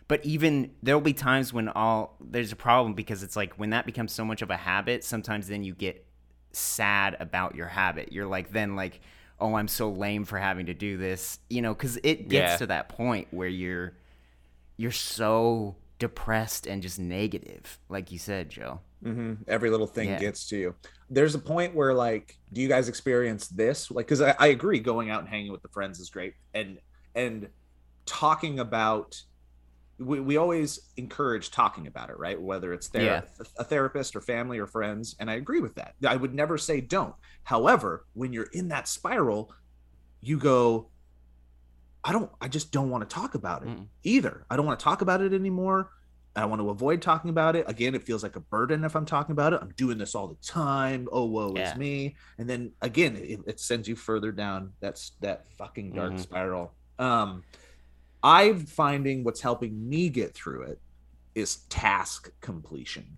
but 0.08 0.24
even 0.24 0.72
there'll 0.82 1.00
be 1.00 1.12
times 1.12 1.52
when 1.52 1.70
I'll 1.74 2.14
there's 2.20 2.52
a 2.52 2.56
problem 2.56 2.94
because 2.94 3.22
it's 3.22 3.36
like 3.36 3.54
when 3.54 3.70
that 3.70 3.86
becomes 3.86 4.12
so 4.12 4.24
much 4.24 4.42
of 4.42 4.50
a 4.50 4.56
habit, 4.56 5.04
sometimes 5.04 5.48
then 5.48 5.62
you 5.62 5.74
get 5.74 6.04
sad 6.52 7.16
about 7.20 7.54
your 7.54 7.68
habit. 7.68 8.12
You're 8.12 8.26
like 8.26 8.50
then 8.52 8.74
like, 8.74 9.00
oh, 9.38 9.54
I'm 9.54 9.68
so 9.68 9.90
lame 9.90 10.24
for 10.24 10.38
having 10.38 10.66
to 10.66 10.74
do 10.74 10.96
this, 10.96 11.38
you 11.48 11.62
know, 11.62 11.72
because 11.74 11.96
it 12.02 12.28
gets 12.28 12.52
Yeah. 12.52 12.56
to 12.58 12.66
that 12.68 12.88
point 12.88 13.28
where 13.30 13.48
you're 13.48 13.92
you're 14.76 14.90
so 14.90 15.76
depressed 16.00 16.66
and 16.66 16.82
just 16.82 16.98
negative, 16.98 17.78
like 17.88 18.10
you 18.10 18.18
said, 18.18 18.50
Joe. 18.50 18.80
hmm 19.04 19.34
Every 19.46 19.70
little 19.70 19.86
thing 19.86 20.08
Yeah. 20.08 20.18
gets 20.18 20.48
to 20.48 20.56
you. 20.56 20.74
There's 21.08 21.36
a 21.36 21.38
point 21.38 21.74
where 21.76 21.94
like, 21.94 22.36
do 22.52 22.60
you 22.60 22.66
guys 22.68 22.88
experience 22.88 23.46
this? 23.46 23.88
Like, 23.90 24.06
because 24.06 24.20
I, 24.20 24.34
I 24.38 24.46
agree, 24.48 24.80
going 24.80 25.10
out 25.10 25.20
and 25.20 25.28
hanging 25.28 25.52
with 25.52 25.62
the 25.62 25.68
friends 25.68 26.00
is 26.00 26.10
great, 26.10 26.34
and 26.54 26.78
and 27.14 27.48
talking 28.06 28.58
about. 28.58 29.22
We, 30.02 30.18
we 30.18 30.38
always 30.38 30.80
encourage 30.96 31.50
talking 31.50 31.86
about 31.86 32.08
it, 32.08 32.18
right? 32.18 32.40
Whether 32.40 32.72
it's 32.72 32.88
ther- 32.88 33.02
Yeah. 33.02 33.20
a 33.58 33.64
therapist 33.64 34.16
or 34.16 34.22
family 34.22 34.58
or 34.58 34.66
friends, 34.66 35.14
and 35.20 35.30
I 35.30 35.34
agree 35.34 35.60
with 35.60 35.74
that. 35.74 35.94
I 36.06 36.16
would 36.16 36.34
never 36.34 36.56
say 36.56 36.80
don't. 36.80 37.14
However, 37.42 38.06
when 38.14 38.32
you're 38.32 38.48
in 38.54 38.68
that 38.68 38.88
spiral, 38.88 39.52
you 40.22 40.38
go, 40.38 40.88
I 42.02 42.12
don't, 42.12 42.30
I 42.40 42.48
just 42.48 42.72
don't 42.72 42.90
want 42.90 43.08
to 43.08 43.14
talk 43.14 43.34
about 43.34 43.62
it 43.62 43.68
Mm-mm. 43.68 43.86
either. 44.04 44.46
I 44.50 44.56
don't 44.56 44.64
want 44.66 44.78
to 44.80 44.84
talk 44.84 45.02
about 45.02 45.20
it 45.20 45.32
anymore. 45.32 45.90
I 46.36 46.44
want 46.46 46.62
to 46.62 46.70
avoid 46.70 47.02
talking 47.02 47.28
about 47.28 47.56
it. 47.56 47.64
Again, 47.68 47.94
it 47.94 48.04
feels 48.04 48.22
like 48.22 48.36
a 48.36 48.40
burden 48.40 48.84
if 48.84 48.94
I'm 48.94 49.04
talking 49.04 49.32
about 49.32 49.52
it. 49.52 49.58
I'm 49.60 49.72
doing 49.76 49.98
this 49.98 50.14
all 50.14 50.28
the 50.28 50.36
time. 50.36 51.08
Oh, 51.12 51.24
woe 51.26 51.54
Yeah. 51.56 51.72
is 51.72 51.76
me. 51.78 52.14
And 52.38 52.48
then 52.48 52.72
again, 52.80 53.16
it, 53.16 53.40
it 53.46 53.60
sends 53.60 53.88
you 53.88 53.96
further 53.96 54.30
down 54.32 54.72
that's 54.80 55.12
that 55.20 55.46
fucking 55.58 55.92
dark 55.92 56.12
Mhm. 56.14 56.20
spiral. 56.20 56.72
Um, 56.98 57.42
I'm 58.22 58.64
finding 58.66 59.24
what's 59.24 59.40
helping 59.40 59.88
me 59.88 60.08
get 60.08 60.34
through 60.34 60.62
it 60.64 60.80
is 61.34 61.56
task 61.68 62.30
completion. 62.40 63.16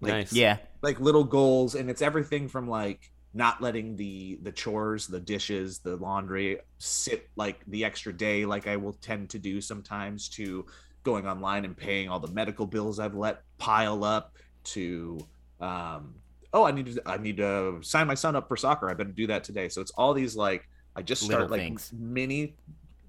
Like, 0.00 0.12
nice. 0.12 0.32
Yeah. 0.32 0.58
like 0.82 1.00
little 1.00 1.24
goals 1.24 1.74
and 1.74 1.88
it's 1.88 2.02
everything 2.02 2.48
from 2.48 2.68
like 2.68 3.10
not 3.34 3.60
letting 3.60 3.96
the 3.96 4.38
the 4.42 4.52
chores 4.52 5.06
the 5.06 5.20
dishes 5.20 5.78
the 5.80 5.96
laundry 5.96 6.58
sit 6.78 7.28
like 7.36 7.60
the 7.66 7.84
extra 7.84 8.12
day 8.12 8.46
like 8.46 8.66
i 8.66 8.76
will 8.76 8.92
tend 8.94 9.28
to 9.28 9.38
do 9.38 9.60
sometimes 9.60 10.28
to 10.28 10.64
going 11.02 11.26
online 11.26 11.64
and 11.64 11.76
paying 11.76 12.08
all 12.08 12.20
the 12.20 12.32
medical 12.32 12.66
bills 12.66 12.98
i've 12.98 13.14
let 13.14 13.42
pile 13.58 14.04
up 14.04 14.36
to 14.62 15.18
um 15.60 16.14
oh 16.52 16.64
i 16.64 16.70
need 16.70 16.86
to 16.86 17.02
i 17.06 17.16
need 17.16 17.36
to 17.36 17.78
sign 17.82 18.06
my 18.06 18.14
son 18.14 18.36
up 18.36 18.48
for 18.48 18.56
soccer 18.56 18.88
i 18.88 18.94
better 18.94 19.10
do 19.10 19.26
that 19.26 19.42
today 19.42 19.68
so 19.68 19.80
it's 19.80 19.92
all 19.92 20.14
these 20.14 20.36
like 20.36 20.68
i 20.96 21.02
just 21.02 21.22
start 21.22 21.42
Little 21.42 21.56
like 21.56 21.60
things. 21.60 21.92
mini 21.92 22.54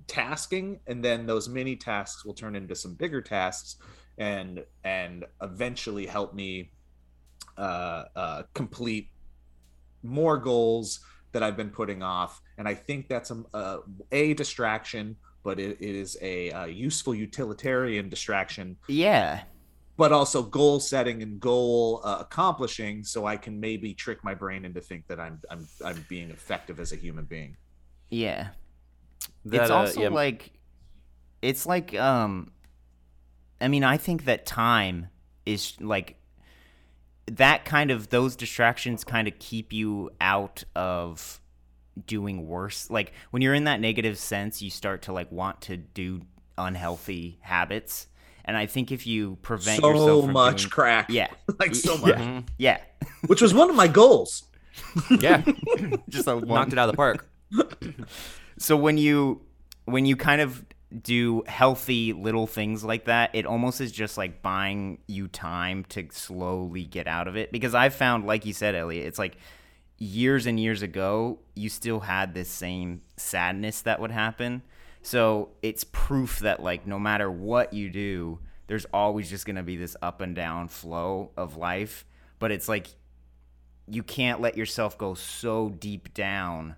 tasking 0.08 0.80
and 0.88 1.04
then 1.04 1.26
those 1.26 1.48
mini 1.48 1.76
tasks 1.76 2.26
will 2.26 2.34
turn 2.34 2.56
into 2.56 2.76
some 2.76 2.94
bigger 2.96 3.22
tasks 3.22 3.78
and 4.18 4.64
and 4.84 5.26
eventually 5.42 6.06
help 6.06 6.34
me 6.34 6.72
uh, 7.58 8.04
uh, 8.16 8.44
complete 8.54 9.10
more 10.06 10.38
goals 10.38 11.00
that 11.32 11.44
I've 11.44 11.58
been 11.58 11.70
putting 11.70 12.02
off, 12.04 12.42
and 12.58 12.68
I 12.68 12.74
think 12.76 13.08
that's 13.10 13.32
a 13.32 13.44
a, 13.54 13.80
a 14.12 14.34
distraction, 14.34 15.18
but 15.44 15.60
it, 15.60 15.78
it 15.82 15.96
is 15.96 16.18
a, 16.22 16.52
uh 16.52 16.66
useful 16.66 17.14
utilitarian 17.16 18.10
distraction, 18.10 18.78
Yeah. 18.88 19.44
but 19.98 20.12
also 20.12 20.44
goal 20.44 20.80
setting 20.80 21.22
and 21.24 21.40
goal 21.40 22.02
uh, 22.04 22.18
accomplishing, 22.22 23.04
so 23.04 23.26
I 23.26 23.38
can 23.38 23.60
maybe 23.60 23.94
trick 23.94 24.24
my 24.24 24.34
brain 24.34 24.66
into 24.66 24.82
think 24.82 25.08
that 25.08 25.20
I'm 25.20 25.40
I'm 25.50 25.68
I'm 25.84 26.06
being 26.10 26.32
effective 26.32 26.80
as 26.80 26.92
a 26.94 26.96
human 26.96 27.26
being. 27.26 27.58
Yeah. 28.10 28.50
That, 29.46 29.62
it's 29.64 29.72
uh, 29.72 29.76
also 29.76 30.02
yeah, 30.02 30.10
like 30.10 30.52
it's 31.42 31.66
like 31.66 31.94
um 31.96 32.52
I 33.62 33.68
mean, 33.68 33.84
I 33.84 33.98
think 33.98 34.26
that 34.26 34.46
time 34.46 35.08
is 35.46 35.80
like 35.80 36.18
that 37.32 37.66
kind 37.66 37.92
of 37.92 38.10
those 38.10 38.36
distractions 38.36 39.04
kind 39.04 39.28
of 39.28 39.38
keep 39.40 39.74
you 39.74 40.12
out 40.22 40.64
of 40.76 41.42
doing 42.06 42.48
worse. 42.48 42.90
Like 42.90 43.14
when 43.32 43.42
you're 43.42 43.54
in 43.54 43.64
that 43.66 43.80
negative 43.80 44.18
sense, 44.18 44.62
you 44.62 44.70
start 44.70 45.04
to 45.04 45.14
like 45.14 45.32
want 45.32 45.62
to 45.62 45.78
do 45.78 46.22
unhealthy 46.58 47.38
habits. 47.42 48.08
And 48.48 48.56
I 48.56 48.68
think 48.68 48.92
if 48.92 49.08
you 49.08 49.38
prevent 49.42 49.82
so 49.82 49.90
yourself 49.90 50.26
from 50.26 50.34
much 50.34 50.62
doing, 50.64 50.70
crack, 50.70 51.08
yeah, 51.10 51.28
like 51.60 51.74
so 51.74 51.98
much, 52.00 52.16
Mhm. 52.16 52.48
yeah, 52.60 52.80
which 53.28 53.42
was 53.42 53.54
one 53.54 53.70
of 53.70 53.76
my 53.76 53.88
goals. 53.88 54.44
Yeah. 55.20 55.42
just 56.10 56.28
a 56.28 56.36
Knocked 56.40 56.74
it 56.74 56.78
out 56.80 56.90
of 56.90 56.94
the 56.94 56.98
park. 56.98 57.28
so 58.60 58.76
when 58.78 58.98
you 58.98 59.42
when 59.86 60.06
you 60.06 60.16
kind 60.16 60.42
of 60.42 60.64
do 61.02 61.44
healthy 61.48 62.14
little 62.14 62.48
things 62.48 62.84
like 62.84 63.06
that 63.06 63.30
it 63.34 63.46
almost 63.46 63.82
is 63.82 63.92
just 63.92 64.18
like 64.18 64.42
buying 64.42 65.00
you 65.08 65.28
time 65.28 65.84
to 65.86 66.08
slowly 66.12 66.84
get 66.84 67.08
out 67.08 67.28
of 67.28 67.36
it. 67.36 67.52
Because 67.52 67.76
I've 67.76 67.94
found 67.94 68.26
like 68.26 68.46
you 68.46 68.54
said 68.54 68.76
elliott 68.76 69.06
it's 69.06 69.20
like 69.20 69.38
years 69.98 70.46
and 70.46 70.60
years 70.60 70.82
ago 70.82 71.40
you 71.56 71.70
still 71.70 72.02
had 72.02 72.34
this 72.34 72.50
same 72.50 73.02
sadness 73.18 73.82
that 73.82 74.00
would 74.00 74.12
happen. 74.12 74.62
So 75.02 75.50
it's 75.62 75.84
proof 75.84 76.40
that 76.40 76.62
like 76.62 76.88
no 76.88 77.00
matter 77.00 77.30
what 77.30 77.74
you 77.74 77.90
do 77.90 78.40
there's 78.68 78.86
always 78.94 79.30
just 79.30 79.46
going 79.46 79.58
to 79.58 79.64
be 79.64 79.78
this 79.78 79.96
up 80.02 80.22
and 80.22 80.36
down 80.36 80.68
flow 80.68 81.32
of 81.38 81.56
life. 81.56 82.06
But 82.40 82.52
it's 82.52 82.68
like 82.68 82.88
you 83.88 84.02
can't 84.02 84.42
let 84.42 84.58
yourself 84.58 84.98
go 84.98 85.14
so 85.14 85.70
deep 85.70 86.14
down 86.14 86.76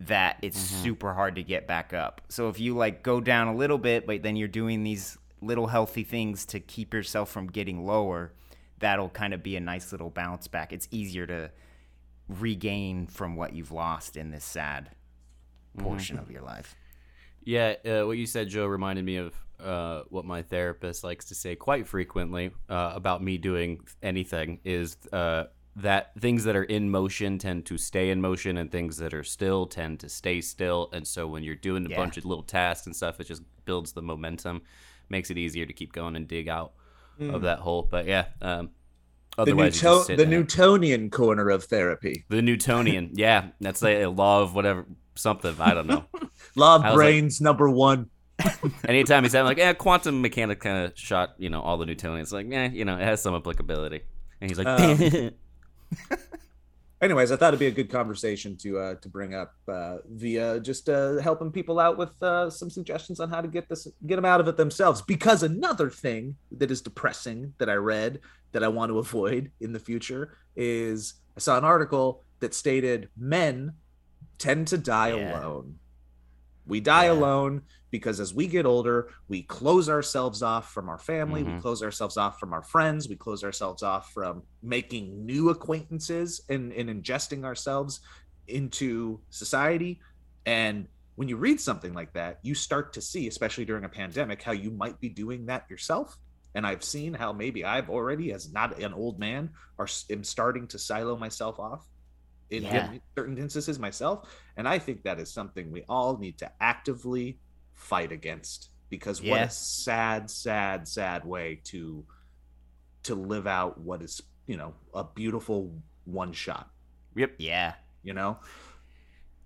that 0.00 0.36
it's 0.42 0.58
super 0.58 1.14
hard 1.14 1.36
to 1.36 1.42
get 1.42 1.66
back 1.66 1.94
up. 1.94 2.20
So 2.28 2.48
if 2.48 2.60
you 2.60 2.76
like 2.76 3.02
go 3.02 3.20
down 3.20 3.48
a 3.48 3.54
little 3.54 3.78
bit, 3.78 4.06
but 4.06 4.22
then 4.22 4.36
you're 4.36 4.48
doing 4.48 4.82
these 4.82 5.16
little 5.40 5.68
healthy 5.68 6.04
things 6.04 6.44
to 6.46 6.60
keep 6.60 6.92
yourself 6.92 7.30
from 7.30 7.46
getting 7.46 7.84
lower, 7.86 8.32
that'll 8.78 9.08
kind 9.08 9.32
of 9.32 9.42
be 9.42 9.56
a 9.56 9.60
nice 9.60 9.92
little 9.92 10.10
bounce 10.10 10.48
back. 10.48 10.72
It's 10.72 10.88
easier 10.90 11.26
to 11.26 11.50
regain 12.28 13.06
from 13.06 13.36
what 13.36 13.54
you've 13.54 13.72
lost 13.72 14.16
in 14.16 14.30
this 14.30 14.44
sad 14.44 14.90
portion 15.78 16.18
of 16.18 16.30
your 16.30 16.42
life. 16.42 16.74
Yeah, 17.42 17.74
uh, 17.84 18.06
what 18.06 18.18
you 18.18 18.26
said, 18.26 18.48
Joe, 18.48 18.66
reminded 18.66 19.04
me 19.04 19.16
of 19.16 19.34
uh, 19.60 20.02
what 20.10 20.24
my 20.24 20.42
therapist 20.42 21.04
likes 21.04 21.26
to 21.26 21.34
say 21.34 21.54
quite 21.54 21.86
frequently 21.86 22.50
uh, 22.68 22.92
about 22.94 23.22
me 23.22 23.38
doing 23.38 23.80
anything 24.02 24.60
is 24.64 24.96
uh, 25.12 25.44
that 25.76 26.12
things 26.18 26.44
that 26.44 26.56
are 26.56 26.64
in 26.64 26.90
motion 26.90 27.38
tend 27.38 27.66
to 27.66 27.76
stay 27.78 28.10
in 28.10 28.20
motion, 28.20 28.56
and 28.56 28.72
things 28.72 28.96
that 28.96 29.12
are 29.14 29.22
still 29.24 29.66
tend 29.66 30.00
to 30.00 30.08
stay 30.08 30.40
still. 30.40 30.88
And 30.92 31.06
so 31.06 31.26
when 31.26 31.42
you're 31.42 31.54
doing 31.54 31.84
a 31.86 31.90
Yeah. 31.90 31.96
bunch 31.96 32.16
of 32.16 32.24
little 32.24 32.42
tasks 32.44 32.86
and 32.86 32.96
stuff, 32.96 33.20
it 33.20 33.24
just 33.26 33.42
builds 33.66 33.92
the 33.92 34.00
momentum, 34.02 34.62
makes 35.10 35.30
it 35.30 35.36
easier 35.38 35.66
to 35.66 35.72
keep 35.72 35.92
going 35.92 36.16
and 36.16 36.26
dig 36.26 36.48
out 36.48 36.72
of 37.20 37.42
that 37.42 37.58
hole. 37.60 37.86
But 37.90 38.06
yeah, 38.06 38.26
um, 38.40 38.70
The, 39.36 39.42
otherwise 39.42 39.80
Newto- 39.82 40.16
the. 40.16 40.24
Newtonian 40.26 41.10
corner 41.10 41.50
of 41.50 41.64
therapy. 41.64 42.24
the 42.30 42.40
Newtonian. 42.40 43.10
yeah, 43.14 43.48
that's 43.60 43.82
a, 43.82 44.02
a 44.04 44.10
law 44.10 44.40
of 44.40 44.54
whatever 44.54 44.86
something. 45.14 45.54
I 45.60 45.74
don't 45.74 45.86
know. 45.86 46.04
Law 46.56 46.76
of 46.76 46.82
was 46.82 46.88
like- 46.90 46.94
brains 46.94 47.40
number 47.40 47.68
one. 47.68 48.08
Anytime 48.88 49.24
he 49.24 49.28
said 49.30 49.42
like, 49.42 49.58
yeah, 49.58 49.72
quantum 49.74 50.20
mechanics 50.22 50.62
kind 50.62 50.86
of 50.86 50.92
shot, 50.98 51.34
you 51.38 51.50
know, 51.50 51.60
all 51.60 51.76
the 51.78 51.84
Newtonians. 51.86 52.32
Like, 52.32 52.46
yeah, 52.50 52.68
you 52.70 52.84
know, 52.86 52.96
it 52.96 53.02
has 53.02 53.20
some 53.22 53.34
applicability. 53.34 54.00
And 54.40 54.50
he's 54.50 54.58
like, 54.58 54.66
Um, 54.66 55.30
Anyways, 57.02 57.30
I 57.30 57.36
thought 57.36 57.48
it'd 57.48 57.60
be 57.60 57.66
a 57.66 57.70
good 57.70 57.90
conversation 57.90 58.56
to 58.58 58.78
uh, 58.78 58.94
to 58.96 59.08
bring 59.10 59.34
up 59.34 59.52
uh, 59.68 59.98
via 60.08 60.58
just 60.60 60.88
uh, 60.88 61.18
helping 61.18 61.52
people 61.52 61.78
out 61.78 61.98
with 61.98 62.20
uh, 62.22 62.48
some 62.48 62.70
suggestions 62.70 63.20
on 63.20 63.28
how 63.28 63.42
to 63.42 63.48
get 63.48 63.68
this 63.68 63.86
get 64.06 64.16
them 64.16 64.24
out 64.24 64.40
of 64.40 64.48
it 64.48 64.56
themselves. 64.56 65.02
Because 65.02 65.42
another 65.42 65.90
thing 65.90 66.36
that 66.52 66.70
is 66.70 66.80
depressing 66.80 67.52
that 67.58 67.68
I 67.68 67.74
read 67.74 68.20
that 68.52 68.64
I 68.64 68.68
want 68.68 68.90
to 68.90 68.98
avoid 68.98 69.50
in 69.60 69.72
the 69.74 69.78
future 69.78 70.38
is 70.56 71.14
I 71.36 71.40
saw 71.40 71.58
an 71.58 71.64
article 71.64 72.24
that 72.40 72.54
stated 72.54 73.10
men 73.16 73.74
tend 74.38 74.68
to 74.68 74.78
die 74.78 75.14
Yeah. 75.14 75.38
alone. 75.38 75.78
We 76.66 76.80
die 76.80 77.06
Yeah. 77.06 77.12
alone 77.12 77.62
because 77.90 78.20
as 78.20 78.34
we 78.34 78.46
get 78.46 78.66
older, 78.66 79.10
we 79.28 79.42
close 79.42 79.88
ourselves 79.88 80.42
off 80.42 80.72
from 80.72 80.88
our 80.88 80.98
family, 80.98 81.42
we 81.44 81.52
Mhm. 81.52 81.60
close 81.60 81.82
ourselves 81.82 82.16
off 82.16 82.38
from 82.38 82.52
our 82.52 82.62
friends, 82.62 83.08
we 83.08 83.16
close 83.16 83.44
ourselves 83.44 83.82
off 83.82 84.12
from 84.12 84.42
making 84.62 85.24
new 85.24 85.50
acquaintances 85.50 86.42
and, 86.48 86.72
and 86.72 86.90
ingesting 86.90 87.44
ourselves 87.44 88.00
into 88.48 89.20
society. 89.30 90.00
And 90.44 90.88
when 91.14 91.28
you 91.28 91.36
read 91.36 91.60
something 91.60 91.94
like 91.94 92.12
that, 92.14 92.38
you 92.42 92.54
start 92.54 92.92
to 92.94 93.00
see, 93.00 93.26
especially 93.28 93.64
during 93.64 93.84
a 93.84 93.88
pandemic, 93.88 94.42
how 94.42 94.52
you 94.52 94.70
might 94.70 95.00
be 95.00 95.08
doing 95.08 95.46
that 95.46 95.70
yourself. 95.70 96.16
And 96.54 96.66
I've 96.66 96.84
seen 96.84 97.14
how 97.14 97.32
maybe 97.32 97.64
I've 97.64 97.90
already, 97.90 98.32
as 98.32 98.52
not 98.52 98.78
an 98.80 98.94
old 98.94 99.18
man, 99.18 99.50
are 99.78 99.88
am 100.10 100.24
starting 100.24 100.66
to 100.68 100.78
silo 100.78 101.16
myself 101.16 101.58
off 101.58 101.86
in 102.50 102.62
Yeah. 102.62 102.92
certain 103.16 103.38
instances 103.38 103.78
myself. 103.78 104.28
And 104.56 104.68
I 104.68 104.78
think 104.78 105.02
that 105.02 105.18
is 105.20 105.32
something 105.32 105.70
we 105.70 105.82
all 105.88 106.16
need 106.18 106.38
to 106.38 106.50
actively 106.60 107.38
fight 107.74 108.12
against 108.12 108.70
because 108.88 109.20
what 109.22 109.40
a 109.42 109.50
sad, 109.50 110.30
sad, 110.30 110.86
sad 110.88 111.24
way 111.24 111.60
to 111.64 112.04
to 113.04 113.14
live 113.14 113.46
out 113.46 113.78
what 113.80 114.02
is 114.02 114.20
you 114.46 114.56
know 114.56 114.74
a 114.94 115.04
beautiful 115.04 115.72
one 116.04 116.32
shot. 116.32 116.70
yep. 117.14 117.34
yeah. 117.38 117.74
You 118.02 118.14
know, 118.14 118.38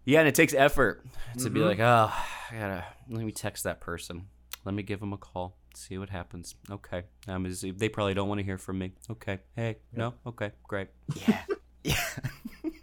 Yeah, 0.04 0.20
and 0.20 0.28
it 0.28 0.34
takes 0.34 0.52
effort 0.54 1.04
to 1.38 1.50
be 1.50 1.60
Mhm. 1.60 1.66
like, 1.66 1.78
oh, 1.80 2.12
I 2.50 2.54
gotta 2.58 2.84
let 3.08 3.24
me 3.24 3.32
text 3.32 3.64
that 3.64 3.80
person. 3.80 4.28
Let 4.64 4.74
me 4.74 4.82
give 4.82 5.00
them 5.00 5.12
a 5.14 5.16
call. 5.18 5.56
See 5.74 5.96
what 5.98 6.10
happens. 6.10 6.54
Okay. 6.70 7.04
Um, 7.28 7.46
is, 7.46 7.62
they 7.62 7.88
probably 7.88 8.12
don't 8.12 8.28
want 8.28 8.38
to 8.40 8.44
hear 8.44 8.58
from 8.58 8.78
me. 8.78 8.92
Okay. 9.10 9.38
Hey, 9.56 9.78
no. 9.92 10.14
Okay. 10.26 10.52
Great. 10.64 10.88
Yeah. 11.26 11.44
Yeah. 11.82 11.94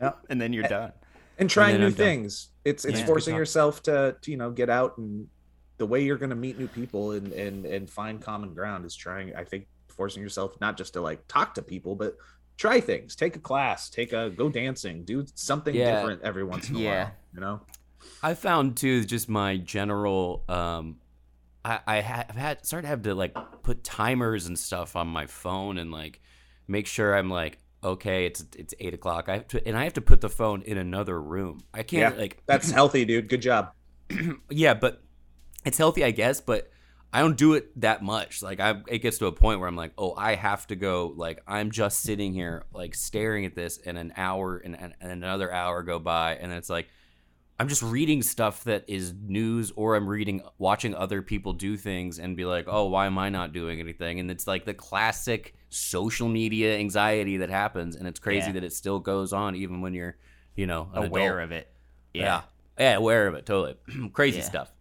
Yep. 0.01 0.17
And 0.29 0.39
then 0.41 0.53
you're 0.53 0.67
done. 0.67 0.91
and 1.39 1.49
trying 1.49 1.73
then 1.73 1.81
new 1.81 1.87
I'm 1.87 1.93
done. 1.93 1.97
things. 2.05 2.49
It's 2.65 2.83
it's 2.85 2.99
Yeah. 2.99 3.05
forcing 3.05 3.35
yourself 3.35 3.83
to, 3.83 4.15
to 4.21 4.31
you 4.31 4.37
know 4.37 4.51
get 4.51 4.69
out 4.69 4.97
and 4.97 5.27
the 5.77 5.85
way 5.85 6.03
you're 6.03 6.17
going 6.17 6.31
to 6.31 6.35
meet 6.35 6.57
new 6.57 6.67
people 6.67 7.11
and 7.11 7.31
and 7.33 7.65
and 7.65 7.89
find 7.89 8.21
common 8.21 8.53
ground 8.53 8.85
is 8.85 8.95
trying. 8.95 9.35
I 9.35 9.43
think 9.43 9.67
forcing 9.87 10.21
yourself 10.21 10.59
not 10.61 10.77
just 10.77 10.93
to 10.93 11.01
like 11.01 11.27
talk 11.27 11.53
to 11.55 11.61
people, 11.61 11.95
but 11.95 12.17
try 12.57 12.79
things. 12.79 13.15
Take 13.15 13.35
a 13.35 13.39
class. 13.39 13.89
Take 13.89 14.13
a 14.13 14.29
go 14.29 14.49
dancing. 14.49 15.03
Do 15.05 15.25
something 15.35 15.73
Yeah. 15.75 15.95
different 15.97 16.21
every 16.23 16.43
once 16.43 16.69
in 16.69 16.75
a 16.75 16.79
Yeah. 16.79 17.03
while. 17.03 17.11
You 17.33 17.39
know. 17.41 17.61
I 18.23 18.33
found 18.33 18.77
too 18.77 19.03
just 19.05 19.27
my 19.29 19.57
general 19.57 20.43
um 20.49 20.97
I, 21.65 21.79
I 21.85 22.01
ha- 22.01 22.25
I've 22.29 22.35
had 22.35 22.65
started 22.65 22.83
to 22.83 22.87
have 22.89 23.01
to 23.03 23.13
like 23.15 23.35
put 23.63 23.83
timers 23.83 24.45
and 24.47 24.57
stuff 24.57 24.95
on 24.95 25.07
my 25.07 25.25
phone 25.25 25.77
and 25.77 25.91
like 25.91 26.21
make 26.67 26.87
sure 26.87 27.15
I'm 27.15 27.29
like 27.29 27.57
okay 27.83 28.25
it's 28.25 28.43
it's 28.57 28.73
eight 28.79 28.93
o'clock 28.93 29.29
I 29.29 29.33
have 29.33 29.47
to 29.49 29.67
and 29.67 29.77
I 29.77 29.83
have 29.83 29.93
to 29.93 30.01
put 30.01 30.21
the 30.21 30.29
phone 30.29 30.61
in 30.63 30.77
another 30.77 31.21
room 31.21 31.59
I 31.73 31.83
can't 31.83 32.15
Yeah. 32.15 32.21
like 32.21 32.41
That's 32.45 32.71
healthy, 32.79 33.05
dude. 33.05 33.29
Good 33.29 33.41
job. 33.41 33.71
yeah 34.49 34.73
but 34.73 35.01
it's 35.65 35.77
healthy 35.77 36.03
I 36.03 36.11
guess 36.11 36.41
but 36.41 36.71
I 37.13 37.21
don't 37.21 37.37
do 37.37 37.53
it 37.53 37.79
that 37.81 38.01
much 38.03 38.41
like 38.41 38.59
I 38.59 38.81
it 38.87 38.99
gets 38.99 39.17
to 39.19 39.27
a 39.27 39.31
point 39.31 39.59
where 39.59 39.69
I'm 39.69 39.75
like 39.75 39.93
oh 39.97 40.13
I 40.15 40.35
have 40.35 40.65
to 40.67 40.75
go 40.75 41.13
like 41.15 41.41
I'm 41.47 41.71
just 41.71 42.01
sitting 42.01 42.33
here 42.33 42.65
like 42.73 42.95
staring 42.95 43.45
at 43.45 43.55
this 43.55 43.77
and 43.85 43.97
an 43.97 44.13
hour 44.17 44.57
and, 44.57 44.77
and, 44.79 44.93
and 44.99 45.11
another 45.11 45.51
hour 45.51 45.83
go 45.83 45.99
by 45.99 46.35
and 46.35 46.51
it's 46.51 46.69
like 46.69 46.87
I'm 47.59 47.67
just 47.69 47.81
reading 47.81 48.21
stuff 48.21 48.63
that 48.65 48.85
is 48.87 49.13
news 49.25 49.71
or 49.75 49.95
I'm 49.95 50.07
reading 50.07 50.41
watching 50.59 50.93
other 50.93 51.21
people 51.23 51.53
do 51.53 51.75
things 51.75 52.19
and 52.19 52.37
be 52.37 52.45
like, 52.45 52.65
"Oh, 52.67 52.85
why 52.85 53.07
am 53.07 53.17
I 53.17 53.29
not 53.29 53.51
doing 53.51 53.79
anything?" 53.79 54.19
And 54.19 54.29
it's 54.29 54.45
like 54.45 54.63
the 54.65 54.75
classic 54.75 55.55
social 55.69 56.27
media 56.27 56.77
anxiety 56.77 57.37
that 57.37 57.49
happens 57.49 57.95
and 57.95 58.07
it's 58.07 58.19
crazy 58.19 58.47
Yeah. 58.47 58.53
that 58.53 58.63
it 58.63 58.73
still 58.73 58.99
goes 58.99 59.33
on 59.33 59.55
even 59.55 59.81
when 59.81 59.93
you're, 59.93 60.15
you 60.55 60.65
know, 60.67 60.89
an 60.93 61.05
Aware 61.05 61.39
adult. 61.39 61.43
of 61.45 61.51
it. 61.51 61.71
Yeah. 62.13 62.41
yeah. 62.79 62.95
aware 62.95 63.27
of 63.27 63.35
it 63.35 63.45
totally. 63.45 63.75
crazy 64.13 64.37
Yeah. 64.39 64.43
stuff. 64.45 64.71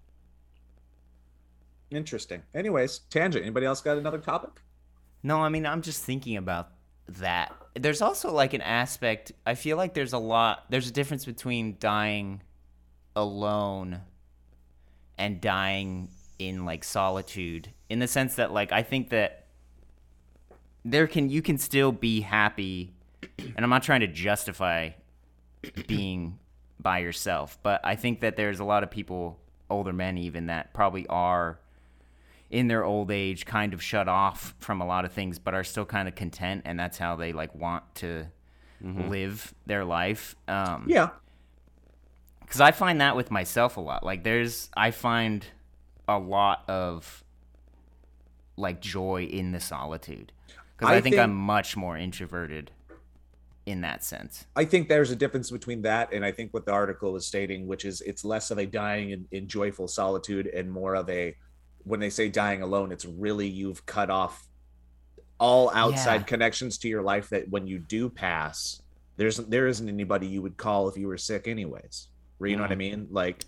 Interesting. 1.90 2.42
Anyways, 2.54 2.98
tangent. 3.10 3.44
Anybody 3.44 3.66
else 3.66 3.80
got 3.80 3.96
another 3.96 4.18
topic? 4.18 4.50
No, 5.22 5.40
I 5.40 5.48
mean, 5.48 5.66
I'm 5.66 5.82
just 5.82 6.02
thinking 6.04 6.36
about 6.36 6.70
that. 7.08 7.54
There's 7.74 8.02
also 8.02 8.32
like 8.32 8.54
an 8.54 8.60
aspect, 8.60 9.32
I 9.46 9.54
feel 9.54 9.76
like 9.76 9.94
there's 9.94 10.12
a 10.12 10.18
lot, 10.18 10.64
there's 10.70 10.88
a 10.88 10.92
difference 10.92 11.24
between 11.24 11.76
dying 11.78 12.42
alone 13.14 14.00
and 15.18 15.40
dying 15.40 16.08
in 16.38 16.64
like 16.64 16.84
solitude 16.84 17.70
in 17.88 17.98
the 17.98 18.06
sense 18.08 18.34
that 18.34 18.52
like 18.52 18.72
I 18.72 18.82
think 18.82 19.10
that 19.10 19.45
there 20.90 21.06
can 21.06 21.28
you 21.28 21.42
can 21.42 21.58
still 21.58 21.90
be 21.92 22.20
happy 22.20 22.92
and 23.38 23.58
I'm 23.58 23.70
not 23.70 23.82
trying 23.82 24.00
to 24.00 24.06
justify 24.06 24.90
being 25.86 26.38
by 26.78 26.98
yourself, 26.98 27.58
but 27.62 27.80
I 27.84 27.96
think 27.96 28.20
that 28.20 28.36
there's 28.36 28.60
a 28.60 28.64
lot 28.64 28.82
of 28.82 28.90
people 28.90 29.38
older 29.68 29.92
men 29.92 30.16
even 30.16 30.46
that 30.46 30.72
probably 30.72 31.06
are 31.08 31.58
in 32.50 32.68
their 32.68 32.84
old 32.84 33.10
age 33.10 33.44
kind 33.44 33.74
of 33.74 33.82
shut 33.82 34.06
off 34.06 34.54
from 34.60 34.80
a 34.80 34.86
lot 34.86 35.04
of 35.04 35.10
things 35.12 35.40
but 35.40 35.54
are 35.54 35.64
still 35.64 35.84
kind 35.84 36.06
of 36.06 36.14
content 36.14 36.62
and 36.64 36.78
that's 36.78 36.98
how 36.98 37.16
they 37.16 37.32
like 37.32 37.52
want 37.54 37.82
to 37.96 38.24
live 38.82 39.52
their 39.66 39.84
life 39.84 40.36
um 40.46 40.84
Yeah. 40.86 41.08
because 42.42 42.60
I 42.60 42.70
find 42.70 43.00
that 43.00 43.16
with 43.16 43.32
myself 43.32 43.76
a 43.76 43.80
lot. 43.80 44.04
Like, 44.04 44.22
there's, 44.22 44.70
I 44.76 44.92
find 44.92 45.44
a 46.06 46.18
lot 46.18 46.62
of 46.68 47.24
like 48.56 48.80
joy 48.80 49.24
in 49.24 49.50
the 49.50 49.58
solitude 49.60 50.30
because 50.76 50.92
I, 50.92 50.96
I 50.96 51.00
think, 51.00 51.14
think- 51.14 51.22
I'm 51.22 51.34
much 51.34 51.76
more 51.76 51.96
introverted 51.96 52.70
in 53.66 53.80
that 53.80 54.04
sense. 54.04 54.46
I 54.54 54.64
think 54.64 54.88
there's 54.88 55.10
a 55.10 55.16
difference 55.16 55.50
between 55.50 55.82
that 55.82 56.12
and 56.12 56.24
I 56.24 56.30
think 56.30 56.54
what 56.54 56.64
the 56.64 56.72
article 56.72 57.16
is 57.16 57.26
stating, 57.26 57.66
which 57.66 57.84
is 57.84 58.00
it's 58.02 58.24
less 58.24 58.50
of 58.52 58.58
a 58.58 58.66
dying 58.66 59.10
in, 59.10 59.26
in 59.32 59.48
joyful 59.48 59.88
solitude 59.88 60.46
and 60.46 60.70
more 60.70 60.94
of 60.94 61.10
a 61.10 61.34
when 61.82 62.00
they 62.00 62.10
say 62.10 62.28
dying 62.28 62.62
alone, 62.62 62.90
it's 62.92 63.04
really 63.04 63.46
you've 63.46 63.84
cut 63.86 64.10
off 64.10 64.48
all 65.38 65.70
outside 65.74 66.22
Yeah. 66.22 66.26
connections 66.26 66.78
to 66.78 66.88
your 66.88 67.02
life 67.02 67.28
that 67.30 67.48
when 67.48 67.66
you 67.66 67.78
do 67.78 68.08
pass, 68.08 68.82
there's 69.16 69.36
there 69.38 69.66
isn't 69.66 69.88
anybody 69.88 70.26
you 70.26 70.42
would 70.42 70.56
call 70.56 70.88
if 70.88 70.96
you 70.96 71.08
were 71.08 71.18
sick 71.18 71.48
anyways. 71.48 72.08
You 72.40 72.56
know 72.56 72.62
what 72.62 72.70
I 72.70 72.74
mm-hmm. 72.74 72.78
mean? 72.78 73.08
Like 73.10 73.44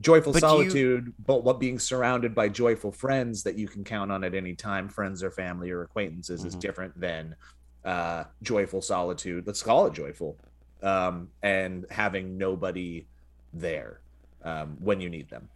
joyful 0.00 0.32
But 0.32 0.42
you- 0.42 0.48
solitude, 0.48 1.12
but 1.26 1.44
what 1.44 1.60
being 1.60 1.78
surrounded 1.78 2.34
by 2.34 2.48
joyful 2.48 2.92
friends 2.92 3.42
that 3.44 3.56
you 3.58 3.68
can 3.68 3.84
count 3.84 4.10
on 4.12 4.24
at 4.24 4.34
any 4.34 4.54
time, 4.54 4.88
friends 4.88 5.22
or 5.22 5.30
family 5.30 5.70
or 5.70 5.82
acquaintances, 5.82 6.44
is 6.44 6.54
Mhm. 6.56 6.60
different 6.60 7.00
than 7.00 7.36
uh, 7.84 8.24
joyful 8.42 8.80
solitude. 8.80 9.46
Let's 9.46 9.62
call 9.62 9.86
it 9.86 9.92
joyful, 9.92 10.38
um, 10.82 11.28
and 11.42 11.84
having 11.90 12.38
nobody 12.38 13.06
there 13.52 14.00
um, 14.42 14.76
when 14.80 15.00
you 15.02 15.10
need 15.10 15.28
them. 15.28 15.48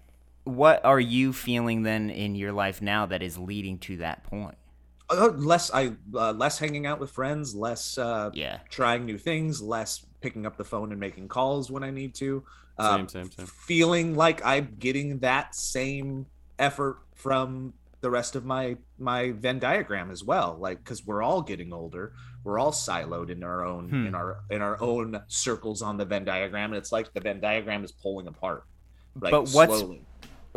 What 0.45 0.85
are 0.85 1.01
you 1.01 1.33
feeling 1.33 1.83
then 1.85 2.11
in 2.11 2.35
your 2.35 2.53
life 2.53 2.81
now 2.83 3.07
that 3.07 3.23
is 3.23 3.39
leading 3.39 3.79
to 3.81 3.97
that 3.99 4.25
point? 4.25 4.57
Uh, 5.11 5.29
less 5.37 5.71
I 5.73 5.97
uh, 6.15 6.33
less 6.33 6.59
hanging 6.59 6.85
out 6.87 7.01
with 7.01 7.11
friends, 7.11 7.55
less 7.55 7.97
uh, 7.97 8.31
Yeah. 8.35 8.59
trying 8.69 9.07
new 9.07 9.17
things, 9.17 9.63
less 9.63 10.05
picking 10.21 10.45
up 10.45 10.59
the 10.59 10.65
phone 10.65 10.91
and 10.93 11.01
making 11.01 11.29
calls 11.29 11.71
when 11.71 11.83
I 11.83 11.91
need 11.91 12.15
to. 12.17 12.45
Um, 12.79 13.09
same, 13.09 13.31
same. 13.31 13.47
Feeling 13.47 14.15
like 14.15 14.45
I'm 14.45 14.77
getting 14.79 15.19
that 15.21 15.55
same 15.55 16.27
effort 16.59 16.99
from 17.15 17.75
the 18.01 18.11
rest 18.11 18.37
of 18.37 18.45
my 18.45 18.77
my 18.99 19.33
Venn 19.33 19.59
diagram 19.59 20.11
as 20.11 20.23
well. 20.23 20.57
Like 20.61 20.79
because 20.79 21.05
we're 21.05 21.23
all 21.23 21.43
getting 21.43 21.73
older, 21.73 22.13
we're 22.45 22.59
all 22.59 22.71
siloed 22.73 23.31
in 23.31 23.43
our 23.43 23.65
own 23.65 23.89
Hmm. 23.89 24.07
in 24.07 24.15
our 24.15 24.41
in 24.51 24.63
our 24.63 24.81
own 24.81 25.21
circles 25.27 25.83
on 25.83 25.97
the 25.97 26.05
Venn 26.05 26.25
diagram, 26.25 26.73
and 26.73 26.79
it's 26.79 26.93
like 26.93 27.13
the 27.13 27.21
Venn 27.21 27.41
diagram 27.41 27.85
is 27.85 27.91
pulling 27.93 28.27
apart. 28.29 28.65
Like 29.21 29.33
But 29.33 29.49
what's- 29.51 29.79
slowly. 29.79 30.05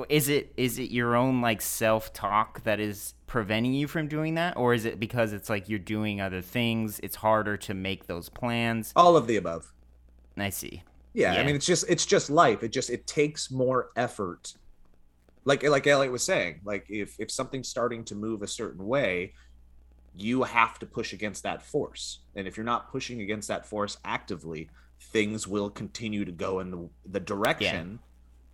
is 0.09 0.29
it 0.29 0.53
is 0.57 0.77
it 0.77 0.91
your 0.91 1.15
own 1.15 1.41
like 1.41 1.61
self 1.61 2.13
talk 2.13 2.63
that 2.63 2.79
is 2.79 3.15
preventing 3.25 3.73
you 3.73 3.87
from 3.87 4.07
doing 4.07 4.35
that, 4.35 4.55
or 4.57 4.73
is 4.75 4.85
it 4.85 4.99
because 4.99 5.33
it's 5.33 5.49
like 5.49 5.67
you're 5.67 5.79
doing 5.79 6.21
other 6.21 6.41
things? 6.41 6.99
It's 7.01 7.15
harder 7.17 7.57
to 7.57 7.73
make 7.73 8.05
those 8.05 8.29
plans. 8.29 8.93
All 8.95 9.17
of 9.17 9.25
the 9.25 9.35
above. 9.37 9.73
I 10.37 10.49
see. 10.49 10.83
Yeah, 11.13 11.33
I 11.33 11.43
mean 11.43 11.55
it's 11.55 11.65
just 11.65 11.85
it's 11.89 12.05
just 12.05 12.29
life. 12.29 12.63
It 12.63 12.69
just 12.69 12.89
it 12.89 13.05
takes 13.07 13.51
more 13.51 13.91
effort. 13.95 14.53
Like 15.43 15.63
like 15.63 15.87
Elliott 15.87 16.11
was 16.11 16.23
saying, 16.23 16.61
like 16.63 16.85
if 16.89 17.15
if 17.19 17.31
something's 17.31 17.67
starting 17.67 18.03
to 18.05 18.15
move 18.15 18.41
a 18.41 18.47
certain 18.47 18.85
way, 18.85 19.33
you 20.15 20.43
have 20.43 20.79
to 20.79 20.85
push 20.85 21.13
against 21.13 21.43
that 21.43 21.61
force. 21.61 22.19
And 22.35 22.47
if 22.47 22.57
you're 22.57 22.65
not 22.65 22.91
pushing 22.91 23.21
against 23.21 23.47
that 23.47 23.65
force 23.65 23.97
actively, 24.05 24.69
things 24.99 25.47
will 25.47 25.69
continue 25.69 26.25
to 26.25 26.31
go 26.31 26.59
in 26.59 26.71
the, 26.71 26.89
the 27.09 27.19
direction, 27.19 27.99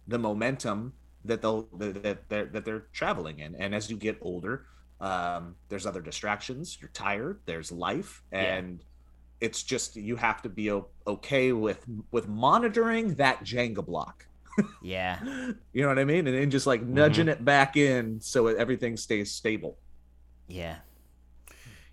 the 0.08 0.18
momentum 0.20 0.94
that 1.26 1.42
they'll 1.42 1.68
that 1.74 2.04
that 2.04 2.30
they're, 2.30 2.46
that 2.46 2.66
they're 2.66 2.86
traveling 2.94 3.40
in. 3.40 3.56
And 3.56 3.76
as 3.76 3.90
you 3.90 3.98
get 3.98 4.18
older, 4.22 4.66
um, 5.02 5.56
there's 5.70 5.86
other 5.86 6.02
distractions. 6.02 6.78
You're 6.80 6.92
tired. 6.94 7.40
There's 7.46 7.72
life, 7.72 8.24
Yeah. 8.80 8.87
And 9.42 9.48
it's 9.48 9.64
just 9.64 9.96
you 9.96 10.16
have 10.16 10.42
to 10.42 10.50
be 10.50 10.72
okay 11.06 11.52
with 11.52 11.86
with 12.12 12.28
monitoring 12.28 13.16
that 13.16 13.44
Jenga 13.44 13.86
block. 13.86 14.26
Yeah. 14.82 15.20
You 15.74 15.84
know 15.84 15.90
what 15.90 16.00
I 16.00 16.06
mean? 16.06 16.26
And 16.26 16.36
then 16.36 16.50
just 16.50 16.66
like 16.66 16.82
nudging 16.82 17.28
it 17.28 17.46
back 17.46 17.78
in 17.78 18.20
so 18.20 18.48
everything 18.48 18.98
stays 18.98 19.32
stable. 19.32 19.78
Yeah. 20.48 20.78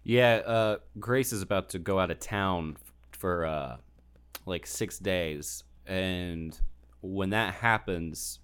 Yeah, 0.05 0.37
uh, 0.47 0.77
Grace 0.99 1.33
is 1.33 1.43
about 1.43 1.71
to 1.71 1.79
go 1.79 1.99
out 1.99 2.11
of 2.11 2.19
town 2.19 2.79
for 3.13 3.45
uh, 3.45 3.77
like 4.47 4.67
six 4.67 4.99
days, 4.99 5.65
and 5.87 6.59
when 7.01 7.31
that 7.31 7.55
happens, 7.55 8.39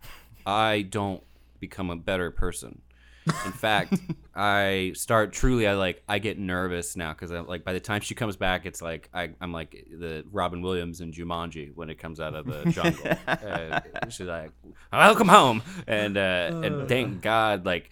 I 0.47 0.83
don't 0.83 1.23
become 1.59 1.91
a 1.91 1.97
better 1.97 2.31
person. 2.31 2.81
In 3.47 3.53
fact, 3.53 3.95
I 4.35 4.93
start 4.95 5.33
truly. 5.33 5.67
I 5.67 5.75
like. 5.75 6.03
I 6.09 6.19
get 6.19 6.39
nervous 6.39 6.97
now 6.97 7.13
because 7.13 7.33
I 7.33 7.41
like. 7.41 7.65
By 7.65 7.73
the 7.73 7.81
time 7.81 8.01
she 8.01 8.15
comes 8.15 8.37
back, 8.37 8.67
it's 8.67 8.81
like 8.81 9.09
I, 9.13 9.31
I'm 9.41 9.53
like 9.53 9.87
the 9.91 10.25
Robin 10.31 10.63
Williams 10.63 11.01
in 11.01 11.13
Jumanji 11.13 11.75
when 11.75 11.91
it 11.91 11.99
comes 11.99 12.21
out 12.21 12.35
of 12.35 12.47
the 12.47 12.71
jungle. 12.71 13.11
uh, 13.27 13.81
she's 14.09 14.27
like, 14.27 14.51
"Welcome 14.93 15.29
home," 15.29 15.63
and 15.87 16.17
uh, 16.17 16.61
and 16.63 16.89
thank 16.89 17.23
God, 17.23 17.67
like 17.67 17.91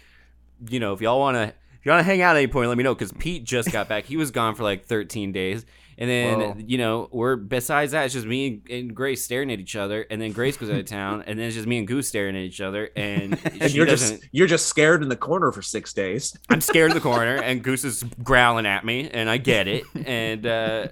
you 0.69 0.81
know, 0.81 0.93
if 0.93 1.01
y'all 1.01 1.19
want 1.19 1.37
to, 1.37 1.43
if 1.45 1.85
you 1.85 1.91
want 1.93 2.01
to 2.01 2.05
hang 2.05 2.23
out 2.23 2.37
at 2.37 2.39
any 2.39 2.49
point, 2.49 2.69
let 2.69 2.79
me 2.79 2.85
know. 2.85 2.95
Because 2.95 3.13
Pete 3.13 3.45
just 3.45 3.71
got 3.73 3.89
back. 3.89 4.05
He 4.05 4.17
was 4.17 4.31
gone 4.31 4.55
for 4.55 4.63
like 4.63 4.87
13 4.87 5.33
days. 5.33 5.65
And 6.01 6.09
then, 6.09 6.39
Whoa. 6.41 6.55
you 6.65 6.79
know, 6.79 7.09
we're 7.11 7.35
besides 7.35 7.91
that, 7.91 8.05
it's 8.05 8.15
just 8.15 8.27
me 8.27 8.63
and 8.71 8.95
Grace 8.95 9.25
staring 9.25 9.51
at 9.51 9.59
each 9.59 9.75
other. 9.75 10.07
And 10.11 10.23
then 10.23 10.31
Grace 10.31 10.57
goes 10.57 10.71
out 10.71 10.79
of 10.79 10.87
town. 11.01 11.25
And 11.27 11.37
then 11.39 11.47
it's 11.47 11.57
just 11.57 11.67
me 11.67 11.79
and 11.79 11.89
Goose 11.89 12.07
staring 12.07 12.37
at 12.37 12.43
each 12.43 12.61
other. 12.61 12.91
And, 12.95 13.33
And 13.61 13.69
she 13.69 13.77
you're 13.77 13.87
doesn't. 13.87 14.21
just 14.21 14.29
you're 14.33 14.47
just 14.47 14.67
scared 14.69 15.03
in 15.03 15.09
the 15.09 15.17
corner 15.17 15.51
for 15.51 15.61
six 15.61 15.93
days. 15.93 16.39
I'm 16.49 16.61
scared 16.61 16.93
in 16.93 16.95
the 16.95 17.01
corner. 17.03 17.37
And 17.43 17.65
Goose 17.65 17.85
is 17.85 18.05
growling 18.23 18.65
at 18.65 18.85
me. 18.85 19.11
And 19.11 19.29
I 19.29 19.39
get 19.39 19.67
it. 19.67 19.85
And 20.07 20.47
uh, 20.47 20.89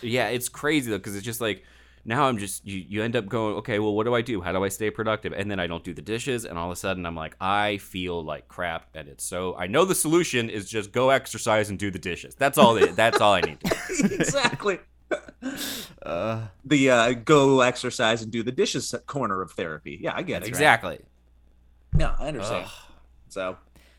yeah, 0.00 0.28
it's 0.28 0.48
crazy 0.48 0.90
though. 0.90 0.96
Because 0.98 1.16
it's 1.16 1.24
just 1.24 1.42
like, 1.42 1.62
now 2.04 2.24
I'm 2.24 2.38
just, 2.38 2.66
you, 2.66 2.84
you 2.86 3.02
end 3.02 3.16
up 3.16 3.26
going, 3.26 3.56
okay, 3.56 3.78
well, 3.78 3.94
what 3.94 4.04
do 4.04 4.14
I 4.14 4.20
do? 4.22 4.40
How 4.40 4.52
do 4.52 4.62
I 4.64 4.68
stay 4.68 4.90
productive? 4.90 5.32
And 5.32 5.50
then 5.50 5.58
I 5.58 5.66
don't 5.66 5.82
do 5.82 5.94
the 5.94 6.02
dishes. 6.02 6.44
And 6.44 6.58
all 6.58 6.66
of 6.66 6.72
a 6.72 6.76
sudden 6.76 7.06
I'm 7.06 7.14
like, 7.16 7.36
I 7.40 7.78
feel 7.78 8.22
like 8.22 8.48
crap. 8.48 8.88
And 8.94 9.08
it's 9.08 9.24
so, 9.24 9.56
I 9.56 9.66
know 9.66 9.84
the 9.84 9.94
solution 9.94 10.50
is 10.50 10.68
just 10.68 10.92
go 10.92 11.10
exercise 11.10 11.70
and 11.70 11.78
do 11.78 11.90
the 11.90 11.98
dishes. 11.98 12.34
That's 12.34 12.58
all, 12.58 12.76
it, 12.76 12.94
that's 12.96 13.20
all 13.20 13.32
I 13.32 13.40
need 13.40 13.60
to 13.60 13.76
exactly. 14.14 14.78
Uh, 16.02 16.48
The 16.64 16.90
uh, 16.90 17.12
go 17.12 17.60
exercise 17.60 18.22
and 18.22 18.30
do 18.32 18.42
the 18.42 18.52
dishes 18.52 18.94
corner 19.06 19.40
of 19.40 19.52
therapy. 19.52 19.98
Yeah, 20.00 20.12
I 20.14 20.22
get 20.22 20.42
it. 20.42 20.48
Exactly. 20.48 20.98
Yeah, 21.98 22.14
I 22.18 22.28
understand. 22.28 22.66
So, 23.28 23.56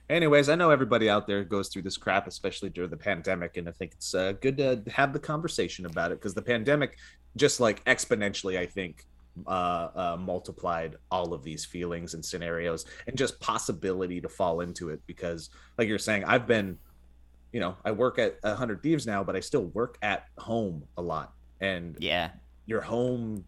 anyways, 0.10 0.50
I 0.50 0.56
know 0.56 0.70
everybody 0.70 1.10
out 1.10 1.28
there 1.28 1.44
goes 1.44 1.70
through 1.70 1.84
this 1.84 1.98
crap, 1.98 2.28
especially 2.28 2.70
during 2.70 2.90
the 2.90 2.98
pandemic, 2.98 3.58
and 3.58 3.68
I 3.68 3.72
think 3.72 3.94
it's 3.94 4.14
uh, 4.14 4.34
good 4.34 4.58
to 4.58 4.84
have 4.92 5.14
the 5.14 5.20
conversation 5.20 5.86
about 5.86 6.12
it 6.12 6.20
because 6.20 6.34
the 6.34 6.42
pandemic, 6.42 6.98
just 7.36 7.60
like 7.60 7.84
exponentially, 7.86 8.58
I 8.58 8.66
think, 8.66 9.06
uh, 9.48 9.90
uh, 9.96 10.18
multiplied 10.20 10.96
all 11.12 11.34
of 11.34 11.44
these 11.44 11.66
feelings 11.66 12.14
and 12.14 12.24
scenarios 12.24 12.86
and 13.08 13.18
just 13.18 13.40
possibility 13.40 14.22
to 14.22 14.30
fall 14.30 14.62
into 14.62 14.90
it. 14.90 15.02
Because, 15.08 15.50
like 15.78 15.88
you're 15.88 16.00
saying, 16.00 16.24
I've 16.26 16.48
been, 16.48 16.78
you 17.52 17.60
know, 17.60 17.76
I 17.84 17.92
work 17.92 18.20
at 18.20 18.38
a 18.44 18.56
hundred 18.56 18.82
thieves 18.82 19.06
now, 19.06 19.24
but 19.24 19.36
I 19.36 19.40
still 19.40 19.66
work 19.66 19.98
at 20.02 20.28
home 20.38 20.84
a 20.98 21.02
lot, 21.02 21.34
and 21.60 21.98
yeah. 22.00 22.30
your 22.66 22.82
home 22.82 23.44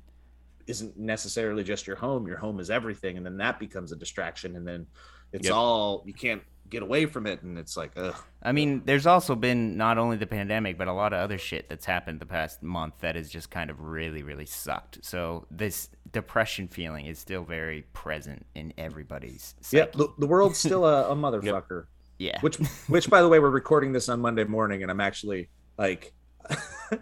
isn't 0.66 0.98
necessarily 0.98 1.64
just 1.64 1.88
your 1.88 1.96
home 1.96 2.28
your 2.28 2.36
home 2.36 2.60
is 2.60 2.70
everything 2.70 3.16
and 3.16 3.26
then 3.26 3.38
that 3.38 3.58
becomes 3.58 3.94
a 3.94 3.96
distraction 3.96 4.58
and 4.58 4.68
then 4.68 4.86
it's 5.34 5.48
Yep. 5.48 5.56
all 5.56 6.04
you 6.06 6.14
can't 6.14 6.42
get 6.70 6.84
away 6.84 7.06
from 7.06 7.26
it 7.26 7.42
and 7.44 7.58
it's 7.58 7.78
like 7.78 7.92
ugh 7.96 8.16
I 8.44 8.52
mean, 8.54 8.84
there's 8.86 9.06
also 9.06 9.36
been 9.36 9.76
not 9.78 9.98
only 9.98 10.16
the 10.16 10.28
pandemic, 10.28 10.78
but 10.78 10.88
a 10.88 10.94
lot 10.94 11.12
of 11.12 11.20
other 11.20 11.38
shit 11.38 11.68
that's 11.68 11.86
happened 11.86 12.22
the 12.22 12.26
past 12.26 12.64
month 12.64 12.94
that 13.00 13.16
has 13.16 13.30
just 13.30 13.50
kind 13.50 13.70
of 13.70 13.82
really, 13.82 14.24
really 14.24 14.46
sucked. 14.46 15.00
So 15.04 15.48
this 15.52 15.90
depression 16.14 16.70
feeling 16.70 17.08
is 17.08 17.20
still 17.20 17.44
very 17.44 17.82
present 17.92 18.46
in 18.56 18.72
everybody's. 18.78 19.56
yeah 19.72 19.88
the, 19.94 20.08
the 20.18 20.28
world's 20.28 20.58
still 20.68 20.86
a, 20.86 21.12
a 21.12 21.16
motherfucker 21.16 21.88
yeah. 22.20 22.40
which 22.42 22.56
which 22.88 23.10
by 23.10 23.22
the 23.22 23.28
way 23.28 23.40
we're 23.40 23.50
recording 23.50 23.92
this 23.92 24.08
on 24.08 24.22
monday 24.22 24.46
morning 24.46 24.82
and 24.84 24.90
i'm 24.90 25.02
actually 25.02 25.50
like 25.78 26.14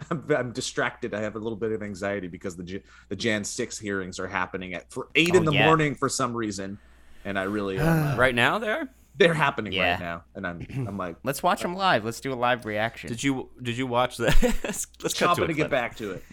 I'm, 0.09 0.25
I'm 0.35 0.51
distracted 0.51 1.13
i 1.13 1.21
have 1.21 1.35
a 1.35 1.39
little 1.39 1.57
bit 1.57 1.71
of 1.71 1.83
anxiety 1.83 2.27
because 2.27 2.55
the 2.55 2.81
the 3.09 3.15
jan 3.15 3.43
6 3.43 3.77
hearings 3.77 4.19
are 4.19 4.27
happening 4.27 4.73
at 4.73 4.91
for 4.91 5.09
8 5.13 5.29
in 5.35 5.35
Oh, 5.43 5.51
the 5.51 5.53
yeah. 5.53 5.65
morning 5.67 5.93
for 5.95 6.09
some 6.09 6.33
reason 6.33 6.79
and 7.25 7.37
i 7.37 7.43
really 7.43 7.77
am, 7.79 8.13
uh, 8.13 8.15
Right 8.17 8.33
now, 8.35 8.57
there. 8.59 8.87
they're 9.17 9.33
happening 9.33 9.73
Yeah. 9.73 9.91
right 9.91 9.99
now 9.99 10.23
and 10.35 10.47
i'm 10.47 10.65
i'm 10.87 10.97
like 10.97 11.17
Let's 11.23 11.43
watch 11.43 11.61
them 11.61 11.75
live. 11.75 12.05
Let's 12.05 12.21
do 12.21 12.31
a 12.31 12.35
live 12.47 12.65
reaction. 12.65 13.09
Did 13.09 13.21
you 13.23 13.49
did 13.61 13.77
you 13.77 13.87
watch 13.87 14.15
the? 14.17 14.27
let's 14.63 14.87
let's 15.03 15.13
cut 15.13 15.35
to, 15.35 15.45
to 15.45 15.51
it, 15.51 15.55
get 15.55 15.69
back 15.69 15.97
to 15.97 16.11
it 16.11 16.23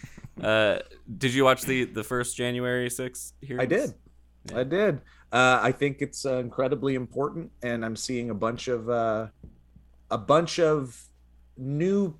Uh, 0.41 0.79
did 1.17 1.33
you 1.33 1.43
watch 1.43 1.61
the 1.63 1.83
the 1.85 2.03
first 2.03 2.35
January 2.37 2.89
6 2.89 3.33
hearings? 3.41 3.61
I 3.61 3.65
did. 3.65 3.93
I 4.55 4.63
did. 4.63 4.95
Uh, 5.31 5.59
I 5.61 5.71
think 5.71 6.01
it's 6.01 6.25
uh, 6.25 6.37
incredibly 6.37 6.95
important, 6.95 7.51
and 7.61 7.83
I'm 7.85 7.95
seeing 7.95 8.29
a 8.29 8.33
bunch 8.33 8.67
of 8.67 8.89
uh, 8.89 9.27
a 10.11 10.17
bunch 10.17 10.59
of 10.59 10.99
new 11.57 12.15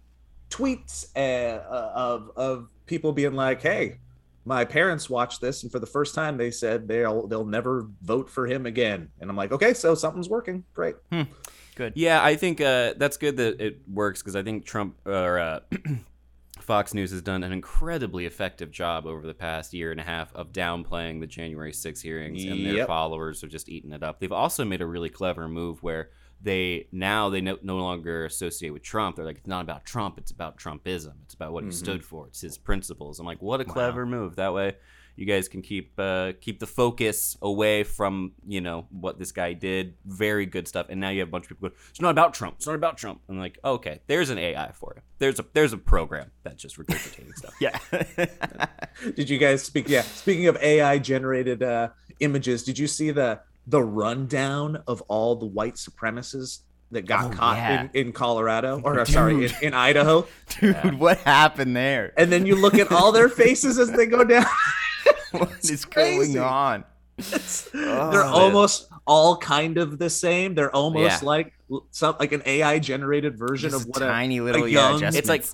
tweets 0.50 1.08
uh, 1.16 1.20
uh, 1.20 1.92
of 1.96 2.32
of 2.36 2.70
people 2.86 3.12
being 3.14 3.34
like, 3.34 3.62
"Hey, 3.62 3.98
my 4.46 4.66
parents 4.66 5.10
watched 5.10 5.42
this, 5.42 5.64
and 5.64 5.72
for 5.72 5.80
the 5.80 5.86
first 5.86 6.14
time, 6.16 6.38
they 6.38 6.52
said 6.52 6.88
they'll 6.88 7.28
they'll 7.28 7.46
never 7.46 7.88
vote 8.02 8.30
for 8.30 8.46
him 8.48 8.66
again." 8.66 9.10
And 9.20 9.30
I'm 9.30 9.36
like, 9.38 9.52
"Okay, 9.52 9.74
so 9.74 9.96
something's 9.96 10.30
working. 10.30 10.64
Great." 10.74 10.96
Good. 11.76 11.94
Yeah, 11.96 12.24
I 12.24 12.36
think 12.36 12.62
uh, 12.62 12.94
that's 12.98 13.18
good 13.18 13.38
that 13.38 13.60
it 13.60 13.82
works 13.92 14.22
because 14.22 14.36
I 14.36 14.44
think 14.44 14.66
Trump 14.66 14.96
or 15.06 15.40
uh, 15.40 15.60
Fox 16.60 16.94
News 16.94 17.12
has 17.12 17.22
done 17.22 17.44
an 17.44 17.52
incredibly 17.52 18.26
effective 18.26 18.70
job 18.72 19.06
over 19.08 19.26
the 19.26 19.34
past 19.34 19.74
year 19.74 19.92
and 19.92 20.00
a 20.00 20.04
half 20.04 20.34
of 20.36 20.54
downplaying 20.54 21.20
the 21.20 21.28
January 21.28 21.74
6 21.74 22.00
hearings, 22.02 22.44
and 22.44 22.64
their 22.66 22.76
Yep. 22.76 22.88
followers 22.88 23.42
have 23.42 23.50
just 23.50 23.70
eaten 23.70 23.92
it 23.92 24.04
up. 24.04 24.20
They've 24.20 24.32
also 24.32 24.64
made 24.64 24.82
a 24.82 24.86
really 24.86 25.10
clever 25.10 25.48
move 25.50 25.82
where 25.82 26.10
they 26.44 26.88
now 26.92 27.30
they 27.30 27.42
no, 27.42 27.58
no 27.64 27.78
longer 27.78 28.26
associate 28.26 28.72
with 28.72 28.84
Trump. 28.84 29.16
They're 29.16 29.26
like, 29.26 29.38
it's 29.38 29.48
not 29.48 29.62
about 29.62 29.86
Trump, 29.86 30.18
it's 30.18 30.32
about 30.32 30.58
Trumpism. 30.58 31.14
It's 31.24 31.34
about 31.34 31.54
what 31.54 31.64
he 31.64 31.70
Mhm. 31.70 31.74
stood 31.74 32.04
for. 32.04 32.28
It's 32.28 32.42
his 32.42 32.58
principles. 32.58 33.20
I'm 33.20 33.26
like, 33.26 33.42
what 33.42 33.62
a 33.62 33.66
clever 33.66 34.06
move. 34.06 34.36
That 34.36 34.54
way, 34.54 34.76
you 35.16 35.26
guys 35.26 35.48
can 35.48 35.62
keep 35.62 35.94
uh, 36.00 36.34
keep 36.42 36.60
the 36.60 36.66
focus 36.68 37.38
away 37.42 37.84
from 37.84 38.34
you 38.48 38.62
know 38.62 38.88
what 38.90 39.20
this 39.20 39.32
guy 39.32 39.54
did. 39.54 39.94
Very 40.06 40.46
good 40.46 40.68
stuff. 40.68 40.88
And 40.90 41.00
now 41.00 41.10
you 41.10 41.20
have 41.20 41.30
a 41.30 41.32
bunch 41.32 41.46
of 41.46 41.50
people 41.50 41.70
going, 41.70 41.80
it's 41.92 42.02
not 42.02 42.10
about 42.10 42.34
Trump. 42.34 42.56
It's 42.58 42.66
not 42.68 42.76
about 42.76 42.98
Trump. 42.98 43.22
I'm 43.30 43.40
like, 43.40 43.58
okay, 43.64 44.02
there's 44.08 44.30
an 44.32 44.38
AI 44.40 44.72
for 44.74 44.94
you. 44.96 45.02
There's 45.20 45.40
a 45.40 45.46
there's 45.54 45.72
a 45.72 45.78
program 45.78 46.32
that's 46.44 46.62
just 46.62 46.78
regurgitating 46.78 47.36
stuff. 47.36 47.54
yeah. 47.62 47.78
Did 49.16 49.30
you 49.30 49.38
guys 49.38 49.64
speak? 49.64 49.88
Yeah. 49.88 50.02
Speaking 50.02 50.48
of 50.48 50.58
AI 50.58 50.98
generated 50.98 51.64
uh, 51.64 51.90
images, 52.20 52.64
did 52.64 52.78
you 52.80 52.88
see 52.88 53.12
the 53.12 53.40
the 53.68 53.82
rundown 53.82 54.84
of 54.88 55.02
all 55.04 55.36
the 55.36 55.46
white 55.46 55.76
supremacists 55.76 56.60
that 56.92 57.06
got 57.08 57.26
Oh, 57.34 57.36
caught 57.36 57.58
yeah. 57.58 57.82
in, 57.94 58.08
in 58.08 58.12
Colorado 58.14 58.80
or 58.84 59.00
uh, 59.00 59.06
sorry 59.06 59.46
in, 59.46 59.52
in 59.62 59.74
Idaho? 59.74 60.28
Dude, 60.60 61.00
what 61.00 61.18
happened 61.20 61.76
there? 61.76 62.14
And 62.18 62.32
then 62.32 62.46
you 62.46 62.56
look 62.56 62.76
at 62.76 62.92
all 62.92 63.12
their 63.12 63.30
faces 63.44 63.80
as 63.80 63.92
they 63.92 64.06
go 64.06 64.24
down. 64.24 64.46
what 65.32 65.52
It's 65.64 65.86
crazy. 65.86 66.34
going 66.34 66.46
on? 66.46 66.84
They're 67.74 68.24
almost 68.24 68.90
all 69.08 69.38
kind 69.38 69.78
of 69.78 69.98
the 70.00 70.10
same. 70.10 70.56
They're 70.56 70.74
almost 70.76 71.22
Yeah. 71.24 71.28
like 71.28 71.54
some 71.92 72.16
like 72.20 72.32
an 72.32 72.44
AI 72.46 72.80
generated 72.80 73.38
version 73.38 73.72
Just 73.72 73.84
of 73.86 73.90
what 73.90 74.02
a 74.04 74.08
tiny 74.08 74.38
a, 74.38 74.44
little 74.44 74.66
a 74.66 74.68
yeah, 74.70 74.98
young, 74.98 75.16
It's 75.16 75.30
like 75.30 75.46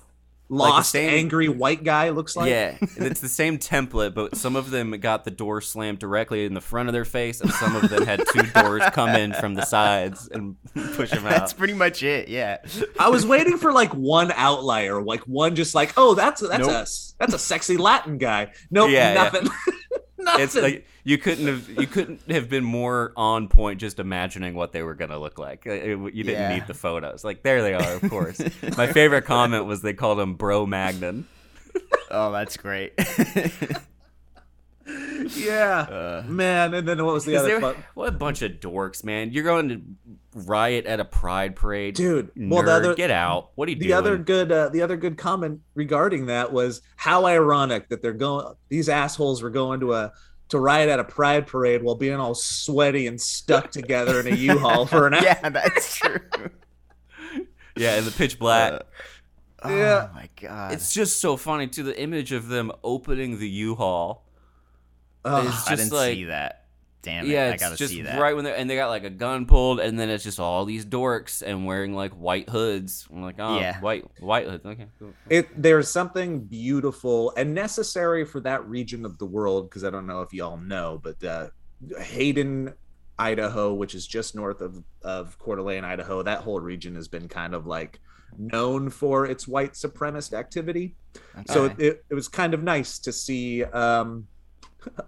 adjustments. 0.50 0.76
lost, 0.76 0.90
same- 0.92 1.10
angry 1.10 1.48
white 1.48 1.84
guy 1.84 2.10
looks 2.10 2.36
like. 2.36 2.50
yeah, 2.50 2.76
it's 2.96 3.20
the 3.20 3.28
same 3.28 3.58
template, 3.58 4.14
but 4.14 4.36
some 4.36 4.56
of 4.56 4.70
them 4.70 4.90
got 5.00 5.24
the 5.24 5.30
door 5.30 5.60
slammed 5.60 5.98
directly 5.98 6.44
in 6.44 6.54
the 6.54 6.60
front 6.60 6.88
of 6.88 6.92
their 6.92 7.04
face, 7.04 7.40
and 7.40 7.50
some 7.52 7.76
of 7.76 7.88
them 7.88 8.04
had 8.04 8.22
two 8.32 8.42
doors 8.42 8.82
come 8.92 9.10
in 9.10 9.32
from 9.34 9.54
the 9.54 9.64
sides 9.64 10.28
and 10.28 10.56
push 10.94 11.10
them 11.10 11.24
out. 11.26 11.30
That's 11.30 11.52
pretty 11.52 11.74
much 11.74 12.02
it. 12.02 12.28
Yeah. 12.28 12.58
I 12.98 13.08
was 13.08 13.26
waiting 13.26 13.56
for 13.58 13.72
like 13.72 13.92
one 13.94 14.32
outlier, 14.32 15.02
like 15.02 15.20
one 15.22 15.54
just 15.54 15.74
like, 15.74 15.92
oh, 15.96 16.14
that's 16.14 16.40
that's 16.40 16.60
Nope. 16.66 16.70
a 16.70 16.86
that's 17.18 17.34
a 17.34 17.38
sexy 17.38 17.76
Latin 17.76 18.18
guy. 18.18 18.52
Nope, 18.70 18.90
Yeah, 18.90 19.30
yeah. 19.32 19.48
nothing. 20.32 20.44
it's 20.44 20.54
like 20.56 20.86
you 21.04 21.18
couldn't 21.18 21.46
have 21.46 21.68
you 21.68 21.86
couldn't 21.86 22.20
have 22.30 22.48
been 22.48 22.64
more 22.64 23.12
on 23.16 23.48
point 23.48 23.80
just 23.80 23.98
imagining 23.98 24.54
what 24.54 24.72
they 24.72 24.82
were 24.82 24.94
gonna 24.94 25.18
look 25.18 25.38
like. 25.38 25.66
It- 25.66 25.90
it- 25.90 26.14
you 26.14 26.24
didn't 26.24 26.40
Yeah. 26.42 26.54
need 26.54 26.66
the 26.66 26.74
photos. 26.74 27.24
Like 27.24 27.42
there 27.42 27.62
they 27.62 27.74
are, 27.74 27.92
of 27.94 28.08
course. 28.10 28.40
My 28.76 28.86
favorite 28.92 29.24
comment 29.24 29.66
was 29.66 29.82
they 29.82 29.94
called 29.94 30.18
him 30.20 30.34
Bro 30.34 30.66
Magnon. 30.66 31.26
Oh, 32.10 32.32
that's 32.32 32.56
great. 32.56 32.92
yeah, 35.36 35.80
uh, 35.80 36.24
man. 36.26 36.74
And 36.74 36.86
then 36.88 37.04
what 37.04 37.14
was 37.14 37.24
the 37.24 37.36
other? 37.36 37.48
they 37.48 37.54
were- 37.54 37.60
fun- 37.60 37.84
what 37.94 38.08
a 38.08 38.12
bunch 38.12 38.42
of 38.42 38.52
dorks, 38.52 39.04
man! 39.04 39.32
You're 39.32 39.44
going 39.44 39.68
to 39.68 39.80
riot 40.34 40.86
at 40.86 41.00
a 41.00 41.04
pride 41.04 41.56
parade, 41.56 41.94
Dude, 41.94 42.34
Nerd, 42.34 42.48
well, 42.50 42.62
the 42.62 42.72
other- 42.72 42.94
get 42.94 43.10
out! 43.10 43.50
What 43.56 43.68
are 43.68 43.72
you 43.72 43.76
the 43.78 43.86
doing? 43.88 43.94
other 43.98 44.16
good 44.18 44.52
uh, 44.52 44.68
the 44.68 44.82
other 44.82 44.96
good 44.96 45.18
comment 45.18 45.60
regarding 45.74 46.26
that 46.26 46.52
was 46.52 46.82
how 46.96 47.26
ironic 47.26 47.88
that 47.88 48.00
they're 48.02 48.12
going 48.12 48.54
these 48.68 48.88
assholes 48.88 49.42
were 49.42 49.50
going 49.50 49.80
to 49.80 49.92
a 49.94 50.12
to 50.50 50.58
riot 50.58 50.88
at 50.88 50.98
a 50.98 51.04
pride 51.04 51.46
parade 51.46 51.82
while 51.82 51.94
being 51.94 52.14
all 52.14 52.34
sweaty 52.34 53.06
and 53.06 53.20
stuck 53.20 53.70
together 53.72 54.18
in 54.20 54.26
a 54.26 54.34
U-Haul 54.36 54.84
for 54.86 55.06
an 55.06 55.14
hour. 55.14 55.22
yeah, 55.22 55.48
that's 55.48 55.96
true. 55.96 56.18
yeah, 57.76 57.96
in 57.98 58.04
the 58.04 58.10
pitch 58.10 58.38
black. 58.38 58.82
Oh 59.62 59.68
Yeah. 59.76 60.08
my 60.14 60.28
god. 60.40 60.72
it's 60.72 60.92
just 60.94 61.20
so 61.20 61.36
funny 61.36 61.66
too. 61.66 61.82
The 61.82 62.00
image 62.00 62.32
of 62.32 62.48
them 62.48 62.72
opening 62.82 63.38
the 63.38 63.48
U-Haul. 63.48 64.24
Ugh. 65.24 65.46
It's 65.46 65.68
I 65.68 65.76
didn't 65.76 65.92
like 65.92 66.14
see 66.14 66.24
that. 66.24 66.59
Damn 67.02 67.24
it. 67.24 67.28
yeah, 67.30 67.50
I 67.54 67.56
gotta 67.56 67.76
just 67.76 67.92
see 67.94 68.02
that. 68.02 68.20
right 68.20 68.34
when 68.36 68.44
they 68.44 68.52
are 68.52 68.54
and 68.56 68.68
they 68.68 68.76
got 68.76 68.88
like 68.88 69.04
a 69.04 69.10
gun 69.10 69.46
pulled, 69.46 69.80
and 69.80 69.98
then 69.98 70.10
it's 70.10 70.22
just 70.24 70.38
all 70.38 70.64
these 70.64 70.84
dorks 70.84 71.40
and 71.42 71.64
wearing 71.64 71.94
like 71.94 72.12
white 72.12 72.48
hoods. 72.50 73.06
I'm 73.10 73.22
like, 73.22 73.36
oh, 73.38 73.58
Yeah. 73.58 73.80
white 73.80 74.04
white 74.20 74.46
hoods. 74.48 74.64
Okay, 74.66 74.86
cool. 74.98 75.14
it 75.30 75.48
there's 75.60 75.88
something 75.88 76.40
beautiful 76.40 77.32
and 77.36 77.54
necessary 77.54 78.24
for 78.24 78.40
that 78.40 78.66
region 78.68 79.04
of 79.06 79.16
the 79.18 79.26
world 79.26 79.70
because 79.70 79.82
I 79.84 79.90
don't 79.90 80.06
know 80.06 80.20
if 80.22 80.32
y'all 80.34 80.58
know, 80.58 81.00
but 81.02 81.22
uh, 81.24 81.48
Hayden, 81.98 82.74
Idaho, 83.18 83.74
which 83.74 83.94
is 83.94 84.06
just 84.06 84.34
north 84.34 84.60
of 84.60 84.82
of 85.02 85.38
Coeur 85.38 85.56
d'Alene, 85.56 85.84
Idaho, 85.84 86.22
that 86.22 86.40
whole 86.40 86.60
region 86.60 86.94
has 86.94 87.08
been 87.08 87.28
kind 87.28 87.54
of 87.54 87.66
like 87.66 87.98
known 88.38 88.90
for 88.90 89.26
its 89.26 89.48
white 89.48 89.72
supremacist 89.72 90.32
activity. 90.34 90.94
So 91.46 91.64
Okay. 91.64 91.74
it, 91.78 91.86
it, 91.86 92.04
it 92.10 92.14
was 92.14 92.28
kind 92.28 92.54
of 92.54 92.62
nice 92.62 92.98
to 93.00 93.12
see 93.12 93.64
um, 93.64 94.26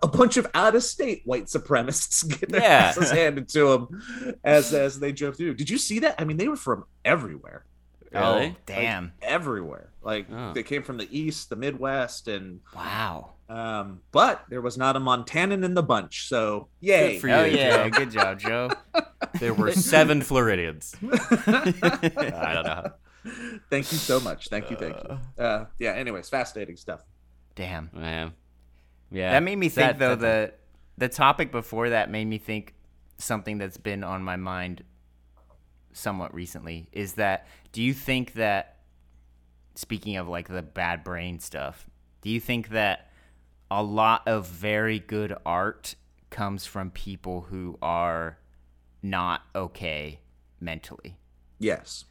a 0.02 0.08
bunch 0.08 0.36
of 0.36 0.46
out 0.54 0.74
of 0.74 0.82
state 0.82 1.22
white 1.24 1.44
supremacists 1.46 2.28
get 2.40 2.50
their 2.50 2.60
Yeah. 2.62 2.68
asses 2.88 3.10
handed 3.10 3.48
to 3.50 3.68
them 3.68 4.38
as 4.44 4.72
as 4.74 4.98
they 5.00 5.12
drove 5.12 5.36
through. 5.36 5.54
Did 5.54 5.70
you 5.70 5.78
see 5.78 6.00
that? 6.00 6.16
I 6.18 6.24
mean, 6.24 6.36
they 6.36 6.48
were 6.48 6.56
from 6.56 6.84
everywhere. 7.04 7.64
Really? 8.12 8.48
Like, 8.48 8.66
Damn. 8.66 9.12
everywhere. 9.22 9.88
Like 10.02 10.26
Oh. 10.30 10.52
they 10.52 10.62
came 10.62 10.82
from 10.82 10.98
the 10.98 11.08
east, 11.16 11.48
the 11.48 11.56
Midwest, 11.56 12.28
and 12.28 12.60
Wow. 12.76 13.30
um, 13.48 14.00
but 14.10 14.44
there 14.50 14.60
was 14.60 14.76
not 14.76 14.96
a 14.96 15.00
Montanan 15.00 15.64
in 15.64 15.72
the 15.74 15.82
bunch. 15.82 16.28
So 16.28 16.68
yay! 16.80 17.12
Good 17.14 17.20
for 17.22 17.30
Oh 17.30 17.44
you, 17.44 17.56
yeah, 17.56 17.84
Joe. 17.88 17.90
good 17.98 18.10
job, 18.10 18.38
Joe. 18.40 18.70
There 19.40 19.54
were 19.54 19.72
seven 19.72 20.20
Floridians. 20.20 20.94
I 21.02 22.50
don't 22.54 22.66
know. 22.66 22.90
thank 23.70 23.90
you 23.92 23.98
so 23.98 24.20
much. 24.20 24.48
Thank 24.48 24.70
you, 24.70 24.76
thank 24.76 24.96
you. 25.02 25.18
Uh, 25.42 25.66
yeah. 25.78 25.92
Anyways, 25.92 26.28
fascinating 26.28 26.76
stuff. 26.76 27.02
Damn. 27.54 27.88
Man. 27.94 28.32
Yeah. 29.12 29.32
That 29.32 29.42
made 29.42 29.56
me 29.56 29.68
think 29.68 29.86
That- 29.86 29.98
though 29.98 30.16
that- 30.16 30.58
the 30.98 31.06
the 31.06 31.08
topic 31.08 31.50
before 31.50 31.90
that 31.90 32.10
made 32.10 32.26
me 32.26 32.38
think 32.38 32.74
something 33.16 33.58
that's 33.58 33.78
been 33.78 34.04
on 34.04 34.22
my 34.22 34.36
mind 34.36 34.84
somewhat 35.92 36.34
recently 36.34 36.88
is 36.92 37.14
that 37.14 37.46
do 37.72 37.82
you 37.82 37.94
think 37.94 38.34
that 38.34 38.76
speaking 39.74 40.16
of 40.16 40.28
like 40.28 40.48
the 40.48 40.62
bad 40.62 41.02
brain 41.04 41.38
stuff, 41.38 41.88
do 42.20 42.30
you 42.30 42.40
think 42.40 42.70
that 42.70 43.10
a 43.70 43.82
lot 43.82 44.22
of 44.26 44.46
very 44.46 44.98
good 44.98 45.34
art 45.46 45.94
comes 46.30 46.66
from 46.66 46.90
people 46.90 47.42
who 47.42 47.78
are 47.80 48.38
not 49.02 49.42
okay 49.54 50.20
mentally? 50.60 51.16
Yes. 51.58 52.04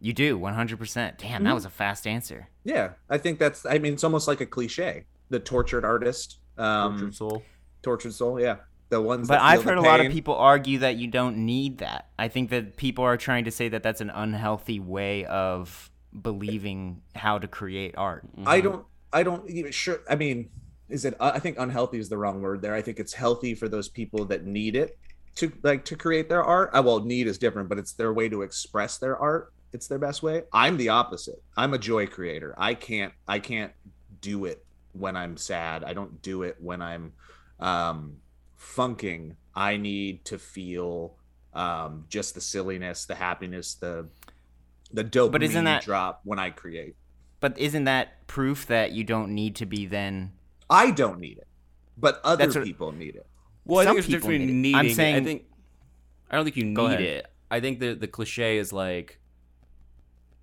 You 0.00 0.12
do, 0.12 0.38
100%. 0.38 0.94
Damn, 0.94 1.16
that 1.18 1.48
mm-hmm. 1.48 1.54
was 1.54 1.64
a 1.64 1.70
fast 1.70 2.06
answer. 2.06 2.48
Yeah, 2.64 2.92
I 3.08 3.18
think 3.18 3.38
that's. 3.38 3.64
I 3.64 3.78
mean, 3.78 3.92
it's 3.92 4.02
almost 4.04 4.26
like 4.26 4.40
a 4.40 4.46
cliche. 4.46 5.04
The 5.32 5.40
tortured 5.40 5.82
artist, 5.82 6.40
um, 6.58 6.92
Tortured 6.92 7.14
soul. 7.14 7.42
tortured 7.82 8.12
soul. 8.12 8.38
Yeah, 8.38 8.56
the 8.90 9.00
ones. 9.00 9.28
But 9.28 9.36
that 9.36 9.42
I've 9.42 9.64
heard 9.64 9.78
a 9.78 9.80
lot 9.80 10.04
of 10.04 10.12
people 10.12 10.34
argue 10.34 10.80
that 10.80 10.96
you 10.96 11.06
don't 11.06 11.38
need 11.38 11.78
that. 11.78 12.10
I 12.18 12.28
think 12.28 12.50
that 12.50 12.76
people 12.76 13.02
are 13.02 13.16
trying 13.16 13.46
to 13.46 13.50
say 13.50 13.70
that 13.70 13.82
that's 13.82 14.02
an 14.02 14.10
unhealthy 14.10 14.78
way 14.78 15.24
of 15.24 15.90
believing 16.20 17.00
how 17.16 17.38
to 17.38 17.48
create 17.48 17.94
art. 17.96 18.24
I 18.44 18.60
don't. 18.60 18.84
I 19.10 19.22
don't 19.22 19.48
even 19.48 19.72
sure. 19.72 20.00
I 20.08 20.16
mean, 20.16 20.50
is 20.90 21.06
it? 21.06 21.14
I 21.18 21.38
think 21.38 21.56
unhealthy 21.58 21.98
is 21.98 22.10
the 22.10 22.18
wrong 22.18 22.42
word 22.42 22.60
there. 22.60 22.74
I 22.74 22.82
think 22.82 23.00
it's 23.00 23.14
healthy 23.14 23.54
for 23.54 23.70
those 23.70 23.88
people 23.88 24.26
that 24.26 24.44
need 24.44 24.76
it 24.76 24.98
to 25.36 25.50
like 25.62 25.86
to 25.86 25.96
create 25.96 26.28
their 26.28 26.44
art. 26.44 26.72
Uh, 26.74 26.82
well, 26.84 27.00
need 27.00 27.26
is 27.26 27.38
different, 27.38 27.70
but 27.70 27.78
it's 27.78 27.92
their 27.94 28.12
way 28.12 28.28
to 28.28 28.42
express 28.42 28.98
their 28.98 29.16
art. 29.16 29.50
It's 29.72 29.88
their 29.88 29.98
best 29.98 30.22
way. 30.22 30.42
I'm 30.52 30.76
the 30.76 30.90
opposite. 30.90 31.42
I'm 31.56 31.72
a 31.72 31.78
joy 31.78 32.06
creator. 32.06 32.54
I 32.58 32.74
can't. 32.74 33.14
I 33.26 33.38
can't 33.38 33.72
do 34.20 34.44
it 34.44 34.62
when 34.92 35.16
I'm 35.16 35.36
sad. 35.36 35.84
I 35.84 35.92
don't 35.92 36.22
do 36.22 36.42
it 36.42 36.56
when 36.60 36.80
I'm 36.82 37.12
um, 37.60 38.16
funking. 38.56 39.36
I 39.54 39.76
need 39.76 40.24
to 40.26 40.38
feel 40.38 41.16
um, 41.54 42.04
just 42.08 42.34
the 42.34 42.40
silliness, 42.40 43.04
the 43.04 43.14
happiness, 43.14 43.74
the 43.74 44.08
the 44.92 45.04
dopamine 45.04 45.32
But 45.32 45.42
isn't 45.42 45.64
that- 45.64 45.82
drop 45.84 46.20
when 46.24 46.38
I 46.38 46.50
create. 46.50 46.96
But 47.40 47.58
isn't 47.58 47.84
that 47.84 48.26
proof 48.28 48.66
that 48.66 48.92
you 48.92 49.02
don't 49.02 49.34
need 49.34 49.56
to 49.56 49.66
be 49.66 49.84
then? 49.86 50.32
I 50.70 50.90
don't 50.92 51.18
need 51.18 51.38
it, 51.38 51.48
but 51.98 52.20
other 52.24 52.46
what- 52.48 52.64
people 52.64 52.92
need 52.92 53.16
it. 53.16 53.26
Well, 53.64 53.80
I 53.80 53.84
think 53.84 53.96
there's 53.96 54.06
a 54.06 54.10
difference 54.10 54.38
between 54.38 54.62
need 54.62 54.74
it. 54.74 54.76
I'm 54.76 54.82
needing. 54.86 54.92
I 54.92 54.94
saying- 54.96 55.24
think 55.24 55.44
I 56.30 56.36
don't 56.36 56.44
think 56.44 56.56
you 56.56 56.64
need 56.64 57.00
it. 57.00 57.26
I 57.50 57.60
think 57.60 57.80
the 57.80 57.94
the 57.94 58.06
cliche 58.08 58.58
is 58.58 58.72
like 58.72 59.18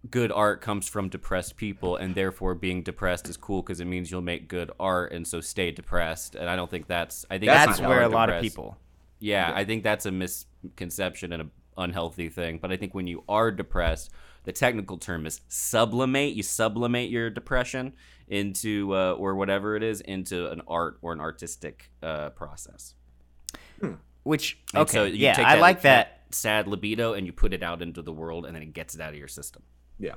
good 0.09 0.31
art 0.31 0.61
comes 0.61 0.87
from 0.87 1.09
depressed 1.09 1.57
people, 1.57 1.95
and 1.95 2.15
therefore 2.15 2.55
being 2.55 2.83
depressed 2.83 3.27
is 3.27 3.37
cool 3.37 3.61
because 3.61 3.79
it 3.79 3.85
means 3.85 4.11
you'll 4.11 4.21
make 4.21 4.47
good 4.47 4.71
art, 4.79 5.11
and 5.11 5.27
so 5.27 5.41
stay 5.41 5.71
depressed. 5.71 6.35
And 6.35 6.49
I 6.49 6.55
don't 6.55 6.69
think 6.69 6.87
that's. 6.87 7.25
I 7.29 7.37
think 7.37 7.51
That's 7.51 7.77
That's, 7.77 7.81
where 7.81 7.99
are 7.99 8.03
a 8.03 8.09
lot 8.09 8.29
of 8.29 8.41
people. 8.41 8.77
Yeah, 9.19 9.51
I 9.53 9.65
think 9.65 9.83
that's 9.83 10.05
a 10.05 10.11
misconception 10.11 11.33
and 11.33 11.41
an 11.41 11.51
unhealthy 11.77 12.29
thing. 12.29 12.59
But 12.61 12.71
I 12.71 12.77
think 12.77 12.93
when 12.93 13.07
you 13.07 13.23
are 13.27 13.51
depressed, 13.51 14.11
the 14.45 14.53
technical 14.53 14.97
term 14.97 15.25
is 15.25 15.41
sublimate. 15.49 16.33
You 16.33 16.43
sublimate 16.43 17.09
your 17.09 17.29
depression 17.29 17.93
into, 18.29 18.95
uh, 18.95 19.13
or 19.13 19.35
whatever 19.35 19.75
it 19.75 19.83
is, 19.83 19.99
into 20.01 20.49
an 20.49 20.61
art 20.67 20.97
or 21.01 21.11
an 21.11 21.19
artistic 21.19 21.91
uh, 22.01 22.29
process. 22.29 22.93
Which 24.23 24.59
okay, 24.75 24.91
so 24.91 25.03
you 25.05 25.15
yeah, 25.15 25.33
take 25.33 25.45
I 25.45 25.59
like 25.59 25.81
that. 25.81 26.21
sad 26.31 26.67
libido 26.67 27.13
and 27.13 27.25
you 27.25 27.33
put 27.33 27.53
it 27.53 27.63
out 27.63 27.81
into 27.81 28.01
the 28.01 28.13
world, 28.13 28.45
and 28.45 28.55
then 28.55 28.63
it 28.63 28.73
gets 28.73 28.95
it 28.95 29.01
out 29.01 29.09
of 29.09 29.17
your 29.17 29.27
system. 29.27 29.63
Yeah. 29.99 30.15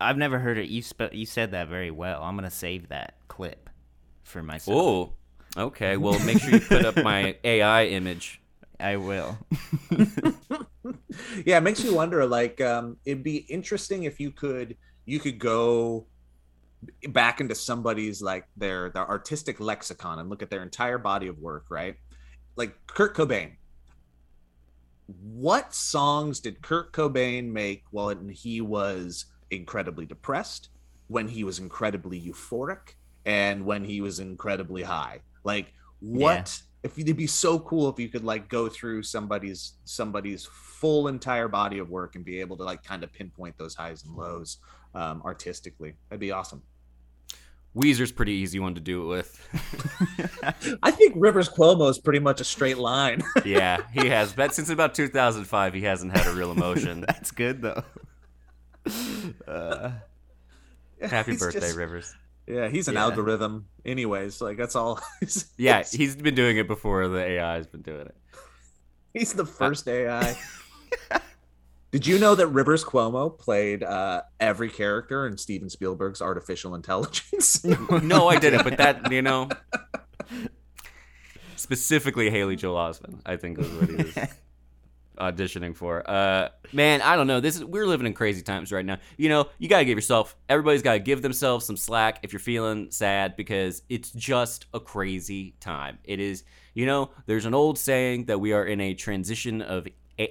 I've 0.00 0.16
never 0.16 0.38
heard 0.38 0.58
it. 0.58 0.68
You 0.68 0.82
spe- 0.82 1.12
you 1.12 1.26
said 1.26 1.52
that 1.52 1.68
very 1.68 1.90
well. 1.90 2.22
I'm 2.22 2.36
gonna 2.36 2.50
save 2.50 2.88
that 2.88 3.14
clip 3.28 3.70
for 4.24 4.42
myself. 4.42 4.76
Oh, 4.76 5.12
okay. 5.56 5.96
Well, 5.96 6.18
make 6.24 6.40
sure 6.40 6.50
you 6.50 6.60
put 6.60 6.84
up 6.84 6.96
my 6.96 7.36
AI 7.44 7.86
image. 7.86 8.40
I 8.80 8.96
will. 8.96 9.38
Yeah, 11.44 11.58
it 11.58 11.62
makes 11.62 11.82
me 11.82 11.90
wonder 11.90 12.24
like 12.26 12.60
um 12.60 12.96
it'd 13.04 13.22
be 13.22 13.36
interesting 13.36 14.04
if 14.04 14.20
you 14.20 14.30
could 14.30 14.76
you 15.04 15.20
could 15.20 15.38
go 15.38 16.06
back 17.10 17.40
into 17.40 17.54
somebody's 17.54 18.20
like 18.20 18.46
their 18.56 18.90
their 18.90 19.08
artistic 19.08 19.60
lexicon 19.60 20.18
and 20.18 20.28
look 20.28 20.42
at 20.42 20.50
their 20.50 20.62
entire 20.62 20.98
body 20.98 21.28
of 21.28 21.38
work, 21.38 21.66
right? 21.70 21.96
Like 22.56 22.74
Kurt 22.86 23.16
Cobain. 23.16 23.52
What 25.06 25.74
songs 25.74 26.40
did 26.40 26.62
Kurt 26.62 26.92
Cobain 26.92 27.50
make 27.50 27.84
while 27.90 28.14
he 28.30 28.60
was 28.60 29.26
incredibly 29.50 30.06
depressed, 30.06 30.70
when 31.08 31.28
he 31.28 31.44
was 31.44 31.58
incredibly 31.58 32.20
euphoric, 32.20 32.94
and 33.24 33.64
when 33.64 33.84
he 33.84 34.00
was 34.00 34.20
incredibly 34.20 34.82
high? 34.82 35.20
Like 35.44 35.72
what 36.00 36.60
if 36.82 36.98
it'd 36.98 37.16
be 37.16 37.28
so 37.28 37.60
cool 37.60 37.88
if 37.88 37.98
you 37.98 38.08
could 38.08 38.24
like 38.24 38.48
go 38.48 38.68
through 38.68 39.04
somebody's 39.04 39.74
somebody's 39.84 40.46
full 40.46 41.08
entire 41.08 41.46
body 41.46 41.78
of 41.78 41.90
work 41.90 42.16
and 42.16 42.24
be 42.24 42.40
able 42.40 42.56
to 42.56 42.64
like 42.64 42.82
kind 42.82 43.04
of 43.04 43.12
pinpoint 43.12 43.56
those 43.56 43.74
highs 43.74 44.04
and 44.04 44.14
lows 44.16 44.58
um, 44.94 45.22
artistically. 45.24 45.94
That'd 46.08 46.20
be 46.20 46.32
awesome 46.32 46.62
Weezer's 47.74 48.12
pretty 48.12 48.32
easy 48.32 48.58
one 48.60 48.74
to 48.74 48.80
do 48.80 49.02
it 49.02 49.06
with. 49.06 49.38
i 50.82 50.90
think 50.90 51.14
rivers 51.16 51.48
cuomo 51.48 51.88
is 51.88 51.98
pretty 51.98 52.18
much 52.18 52.40
a 52.40 52.44
straight 52.44 52.78
line 52.78 53.22
yeah, 53.44 53.78
he 53.92 54.08
has. 54.16 54.32
But 54.32 54.54
since 54.54 54.68
about 54.68 54.94
2005, 54.94 55.74
he 55.74 55.82
hasn't 55.82 56.16
had 56.16 56.26
a 56.26 56.32
real 56.34 56.50
emotion. 56.52 57.04
That's 57.06 57.30
good 57.30 57.62
though. 57.62 57.82
Uh, 59.46 59.92
Happy 61.00 61.32
He's 61.32 61.40
birthday, 61.40 61.60
just- 61.60 61.76
Rivers. 61.76 62.14
yeah 62.46 62.68
he's 62.68 62.88
an 62.88 62.94
Yeah. 62.94 63.02
algorithm 63.04 63.66
anyways 63.84 64.40
like 64.40 64.56
that's 64.56 64.74
all 64.76 65.00
Yeah, 65.56 65.78
he's, 65.78 65.92
he's 65.92 66.16
been 66.16 66.34
doing 66.34 66.56
it 66.58 66.66
before 66.68 67.06
the 67.08 67.18
AI 67.20 67.54
has 67.54 67.66
been 67.68 67.82
doing 67.82 68.06
it. 68.06 68.16
he's 69.14 69.32
the 69.32 69.46
first 69.46 69.86
ai 69.88 70.36
did 71.92 72.06
you 72.06 72.18
know 72.18 72.34
that 72.34 72.48
rivers 72.48 72.84
cuomo 72.84 73.38
played 73.38 73.82
uh, 73.84 74.22
every 74.40 74.68
character 74.68 75.26
in 75.26 75.38
steven 75.38 75.70
spielberg's 75.70 76.20
artificial 76.20 76.74
intelligence 76.74 77.64
No, 78.02 78.28
I 78.28 78.38
didn't. 78.38 78.64
But 78.64 78.78
that, 78.78 79.12
you 79.12 79.22
know, 79.22 79.48
specifically 81.56 82.28
Haley 82.30 82.56
Joel 82.56 82.76
Osment. 82.76 83.20
I 83.24 83.36
think 83.36 83.58
is 83.58 83.68
what 83.68 83.88
he 83.88 83.96
was 83.96 84.14
auditioning 85.18 85.74
for. 85.76 86.08
Uh, 86.08 86.48
man, 86.72 87.00
I 87.02 87.16
don't 87.16 87.26
know. 87.26 87.40
This 87.40 87.56
is 87.56 87.64
we're 87.64 87.86
living 87.86 88.06
in 88.06 88.14
crazy 88.14 88.42
times 88.42 88.72
right 88.72 88.84
now. 88.84 88.98
You 89.16 89.28
know, 89.28 89.48
you 89.58 89.68
gotta 89.68 89.84
give 89.84 89.96
yourself. 89.96 90.36
Everybody's 90.48 90.82
gotta 90.82 90.98
give 90.98 91.22
themselves 91.22 91.64
some 91.64 91.76
slack 91.76 92.20
if 92.22 92.32
you're 92.32 92.40
feeling 92.40 92.90
sad 92.90 93.36
because 93.36 93.82
it's 93.88 94.10
just 94.10 94.66
a 94.74 94.80
crazy 94.80 95.54
time. 95.60 95.98
It 96.04 96.20
is. 96.20 96.44
You 96.74 96.86
know, 96.86 97.10
there's 97.26 97.44
an 97.44 97.54
old 97.54 97.78
saying 97.78 98.26
that 98.26 98.40
we 98.40 98.52
are 98.54 98.64
in 98.64 98.80
a 98.80 98.94
transition 98.94 99.60
of 99.60 99.86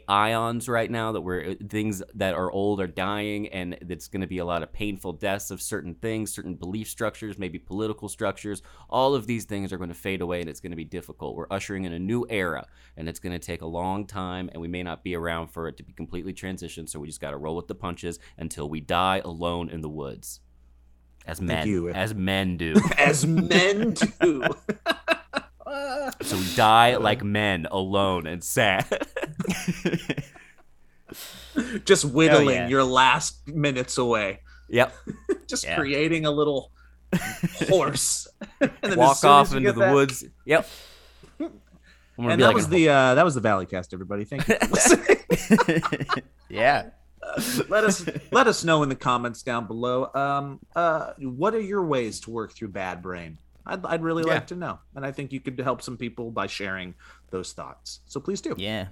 ions 0.07 0.67
right 0.67 0.89
now 0.89 1.11
that 1.11 1.21
we're 1.21 1.51
uh, 1.51 1.55
things 1.69 2.01
that 2.15 2.33
are 2.33 2.51
old 2.51 2.81
are 2.81 2.87
dying 2.87 3.47
and 3.49 3.77
it's 3.89 4.07
going 4.07 4.21
to 4.21 4.27
be 4.27 4.39
a 4.39 4.45
lot 4.45 4.63
of 4.63 4.71
painful 4.73 5.13
deaths 5.13 5.51
of 5.51 5.61
certain 5.61 5.95
things 5.95 6.33
certain 6.33 6.55
belief 6.55 6.87
structures 6.87 7.37
maybe 7.37 7.59
political 7.59 8.09
structures. 8.09 8.61
All 8.89 9.15
of 9.15 9.27
these 9.27 9.45
things 9.45 9.71
are 9.71 9.77
going 9.77 9.89
to 9.89 9.95
fade 9.95 10.21
away 10.21 10.41
and 10.41 10.49
it's 10.49 10.59
going 10.59 10.71
to 10.71 10.77
be 10.77 10.83
difficult. 10.83 11.35
We're 11.35 11.47
ushering 11.51 11.85
in 11.85 11.93
a 11.93 11.99
new 11.99 12.25
era 12.29 12.65
and 12.97 13.07
it's 13.07 13.19
going 13.19 13.33
to 13.33 13.39
take 13.39 13.61
a 13.61 13.67
long 13.67 14.05
time 14.05 14.49
and 14.51 14.61
we 14.61 14.67
may 14.67 14.83
not 14.83 15.03
be 15.03 15.15
around 15.15 15.47
for 15.47 15.67
it 15.67 15.77
to 15.77 15.83
be 15.83 15.93
completely 15.93 16.33
transitioned 16.33 16.89
so 16.89 16.99
we 16.99 17.07
just 17.07 17.21
got 17.21 17.31
to 17.31 17.37
roll 17.37 17.55
with 17.55 17.67
the 17.67 17.75
punches 17.75 18.19
until 18.37 18.69
we 18.69 18.79
die 18.79 19.21
alone 19.23 19.69
in 19.69 19.81
the 19.81 19.89
woods. 19.89 20.41
As 21.25 21.39
men. 21.39 21.91
as 21.93 22.15
men 22.15 22.57
do. 22.57 22.75
As 22.97 23.27
men 23.27 23.93
do. 23.93 24.43
so 26.21 26.37
we 26.37 26.55
die 26.55 26.93
uh. 26.93 26.99
like 26.99 27.23
men 27.23 27.67
alone 27.71 28.27
and 28.27 28.43
sad 28.43 28.85
Just 31.85 32.05
whittling 32.05 32.49
yeah. 32.55 32.67
your 32.67 32.83
last 32.83 33.47
minutes 33.47 33.97
away. 33.97 34.39
yep 34.69 34.93
Just 35.47 35.65
Yeah. 35.65 35.75
creating 35.75 36.25
a 36.25 36.31
little 36.31 36.71
horse. 37.67 38.27
and 38.61 38.71
then 38.81 38.97
walk 38.97 39.23
off 39.25 39.53
into 39.53 39.71
the 39.73 39.91
woods. 39.91 40.23
Yep. 40.45 40.67
And 41.39 41.51
that 42.17 42.39
like 42.39 42.55
was 42.55 42.67
a- 42.67 42.69
the 42.69 42.89
uh, 42.89 43.15
that 43.15 43.25
was 43.25 43.35
the 43.35 43.41
Valleycast, 43.41 43.93
everybody. 43.93 44.23
Thank 44.25 44.47
you. 44.47 44.55
For 44.55 44.67
listening. 44.67 46.23
yeah. 46.49 46.89
let 47.69 47.83
us 47.83 48.05
let 48.31 48.47
us 48.47 48.63
know 48.63 48.83
in 48.83 48.89
the 48.89 48.95
comments 48.95 49.43
down 49.43 49.67
below. 49.67 50.09
Um, 50.13 50.59
uh, 50.75 51.13
what 51.19 51.53
are 51.53 51.59
your 51.61 51.83
ways 51.83 52.19
to 52.21 52.31
work 52.31 52.53
through 52.53 52.69
bad 52.69 53.01
brain? 53.01 53.37
I'd, 53.65 53.85
I'd 53.85 54.03
really 54.03 54.23
Yeah. 54.25 54.35
like 54.35 54.47
to 54.47 54.55
know, 54.55 54.79
and 54.95 55.05
I 55.05 55.11
think 55.11 55.31
you 55.33 55.39
could 55.39 55.59
help 55.59 55.81
some 55.81 55.97
people 55.97 56.31
by 56.31 56.47
sharing 56.47 56.95
those 57.29 57.53
thoughts. 57.53 57.99
So 58.05 58.19
please 58.19 58.41
do. 58.41 58.55
Yeah. 58.57 58.87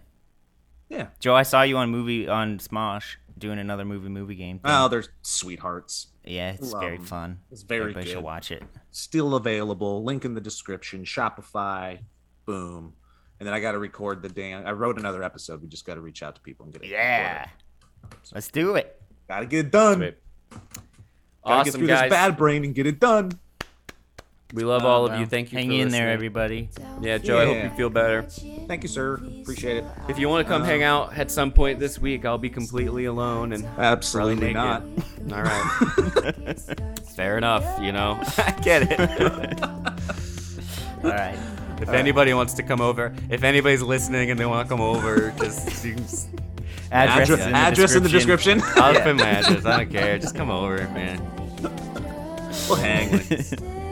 Yeah. 0.89 1.07
Joe, 1.19 1.35
I 1.35 1.43
saw 1.43 1.61
you 1.61 1.77
on 1.77 1.89
movie 1.89 2.27
on 2.27 2.57
Smosh 2.59 3.15
doing 3.37 3.59
another 3.59 3.85
movie 3.85 4.09
movie 4.09 4.35
game. 4.35 4.59
Thing. 4.59 4.71
Oh, 4.71 4.87
they're 4.87 5.03
sweethearts. 5.21 6.07
yeah, 6.25 6.51
it's 6.51 6.71
love 6.73 6.81
very 6.81 6.95
'em. 6.97 7.03
fun. 7.05 7.39
It's 7.51 7.61
very 7.63 7.81
Everybody 7.81 8.05
good. 8.07 8.11
should 8.13 8.23
watch 8.23 8.51
it. 8.51 8.63
Still 8.91 9.35
available. 9.35 10.03
Link 10.03 10.25
in 10.25 10.33
the 10.33 10.41
description. 10.41 11.03
Shopify. 11.05 11.99
Boom. 12.45 12.93
And 13.39 13.47
then 13.47 13.53
I 13.53 13.59
got 13.61 13.71
to 13.73 13.79
record 13.79 14.21
the 14.21 14.29
damn. 14.29 14.65
I 14.65 14.71
wrote 14.71 14.97
another 14.99 15.23
episode. 15.23 15.61
We 15.61 15.67
just 15.69 15.85
got 15.85 15.95
to 15.95 16.01
reach 16.01 16.21
out 16.23 16.35
to 16.35 16.41
people 16.41 16.65
and 16.65 16.73
get 16.73 16.83
it. 16.83 16.89
Yeah. 16.89 17.47
Let's 18.33 18.49
do 18.51 18.75
it. 18.75 19.01
Got 19.29 19.41
to 19.41 19.45
get 19.45 19.67
it 19.67 19.71
done. 19.71 19.97
Sweet. 19.99 20.17
Gotta 21.45 21.63
get 21.63 21.73
through 21.73 21.87
guys. 21.87 22.01
this 22.01 22.09
bad 22.09 22.35
brain 22.37 22.65
and 22.65 22.75
get 22.75 22.85
it 22.85 22.99
done. 22.99 23.31
We 24.51 24.63
love 24.63 24.83
all 24.83 25.05
of 25.05 25.19
you. 25.19 25.27
Thank 25.27 25.51
you. 25.51 25.59
Hang 25.59 25.67
for 25.67 25.73
in 25.73 25.77
there, 25.89 26.07
listening. 26.07 26.07
everybody. 26.13 26.69
Yeah, 27.01 27.19
Joe. 27.19 27.37
I 27.39 27.45
hope 27.45 27.55
Yeah. 27.55 27.63
you 27.65 27.69
feel 27.77 27.89
better. 27.91 28.23
Thank 28.67 28.81
you, 28.81 28.89
sir. 28.89 29.21
Appreciate 29.41 29.77
it. 29.77 29.85
If 30.07 30.17
you 30.17 30.27
want 30.27 30.45
to 30.47 30.51
come 30.51 30.63
hang 30.63 30.81
out 30.81 31.15
at 31.15 31.29
some 31.29 31.51
point 31.51 31.77
this 31.79 31.99
week, 31.99 32.25
I'll 32.25 32.39
be 32.39 32.49
completely 32.49 33.05
alone 33.05 33.53
and 33.53 33.63
Absolutely 33.77 34.51
probably 34.51 34.53
not. 34.53 34.85
naked. 34.87 35.33
All 35.33 35.43
right. 35.43 36.59
Fair 37.15 37.37
enough. 37.37 37.79
You 37.79 37.91
know, 37.91 38.19
I 38.39 38.51
get 38.63 38.83
it. 38.91 39.63
All 41.03 41.11
right. 41.11 41.37
if 41.79 41.89
anybody 41.89 42.33
wants 42.33 42.55
to 42.55 42.63
come 42.63 42.81
over, 42.81 43.13
if 43.29 43.43
anybody's 43.43 43.83
listening 43.83 44.31
and 44.31 44.39
they 44.39 44.47
want 44.47 44.67
to 44.67 44.69
come 44.73 44.81
over, 44.81 45.31
just 45.37 45.85
you 45.85 45.93
can 45.93 46.03
s- 46.05 46.27
Address, 46.91 47.29
Address, 47.29 47.45
in, 47.45 47.51
the 47.51 47.55
address 47.57 47.95
in 47.95 48.01
the 48.03 48.09
description. 48.09 48.57
description. 48.57 48.83
I'll 48.83 48.99
put 49.03 49.15
my 49.15 49.29
address. 49.29 49.63
I 49.63 49.77
don't 49.77 49.91
care. 49.91 50.17
Just 50.17 50.33
come 50.33 50.49
over, 50.49 50.77
man. 50.89 51.21
we'll 52.67 52.77
hang. 52.77 53.21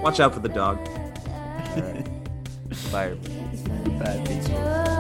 Watch 0.02 0.20
out 0.20 0.34
for 0.34 0.40
the 0.40 0.50
dog. 0.50 0.84
Bye. 2.92 3.16
Bye. 4.00 4.42
Joe 4.48 4.97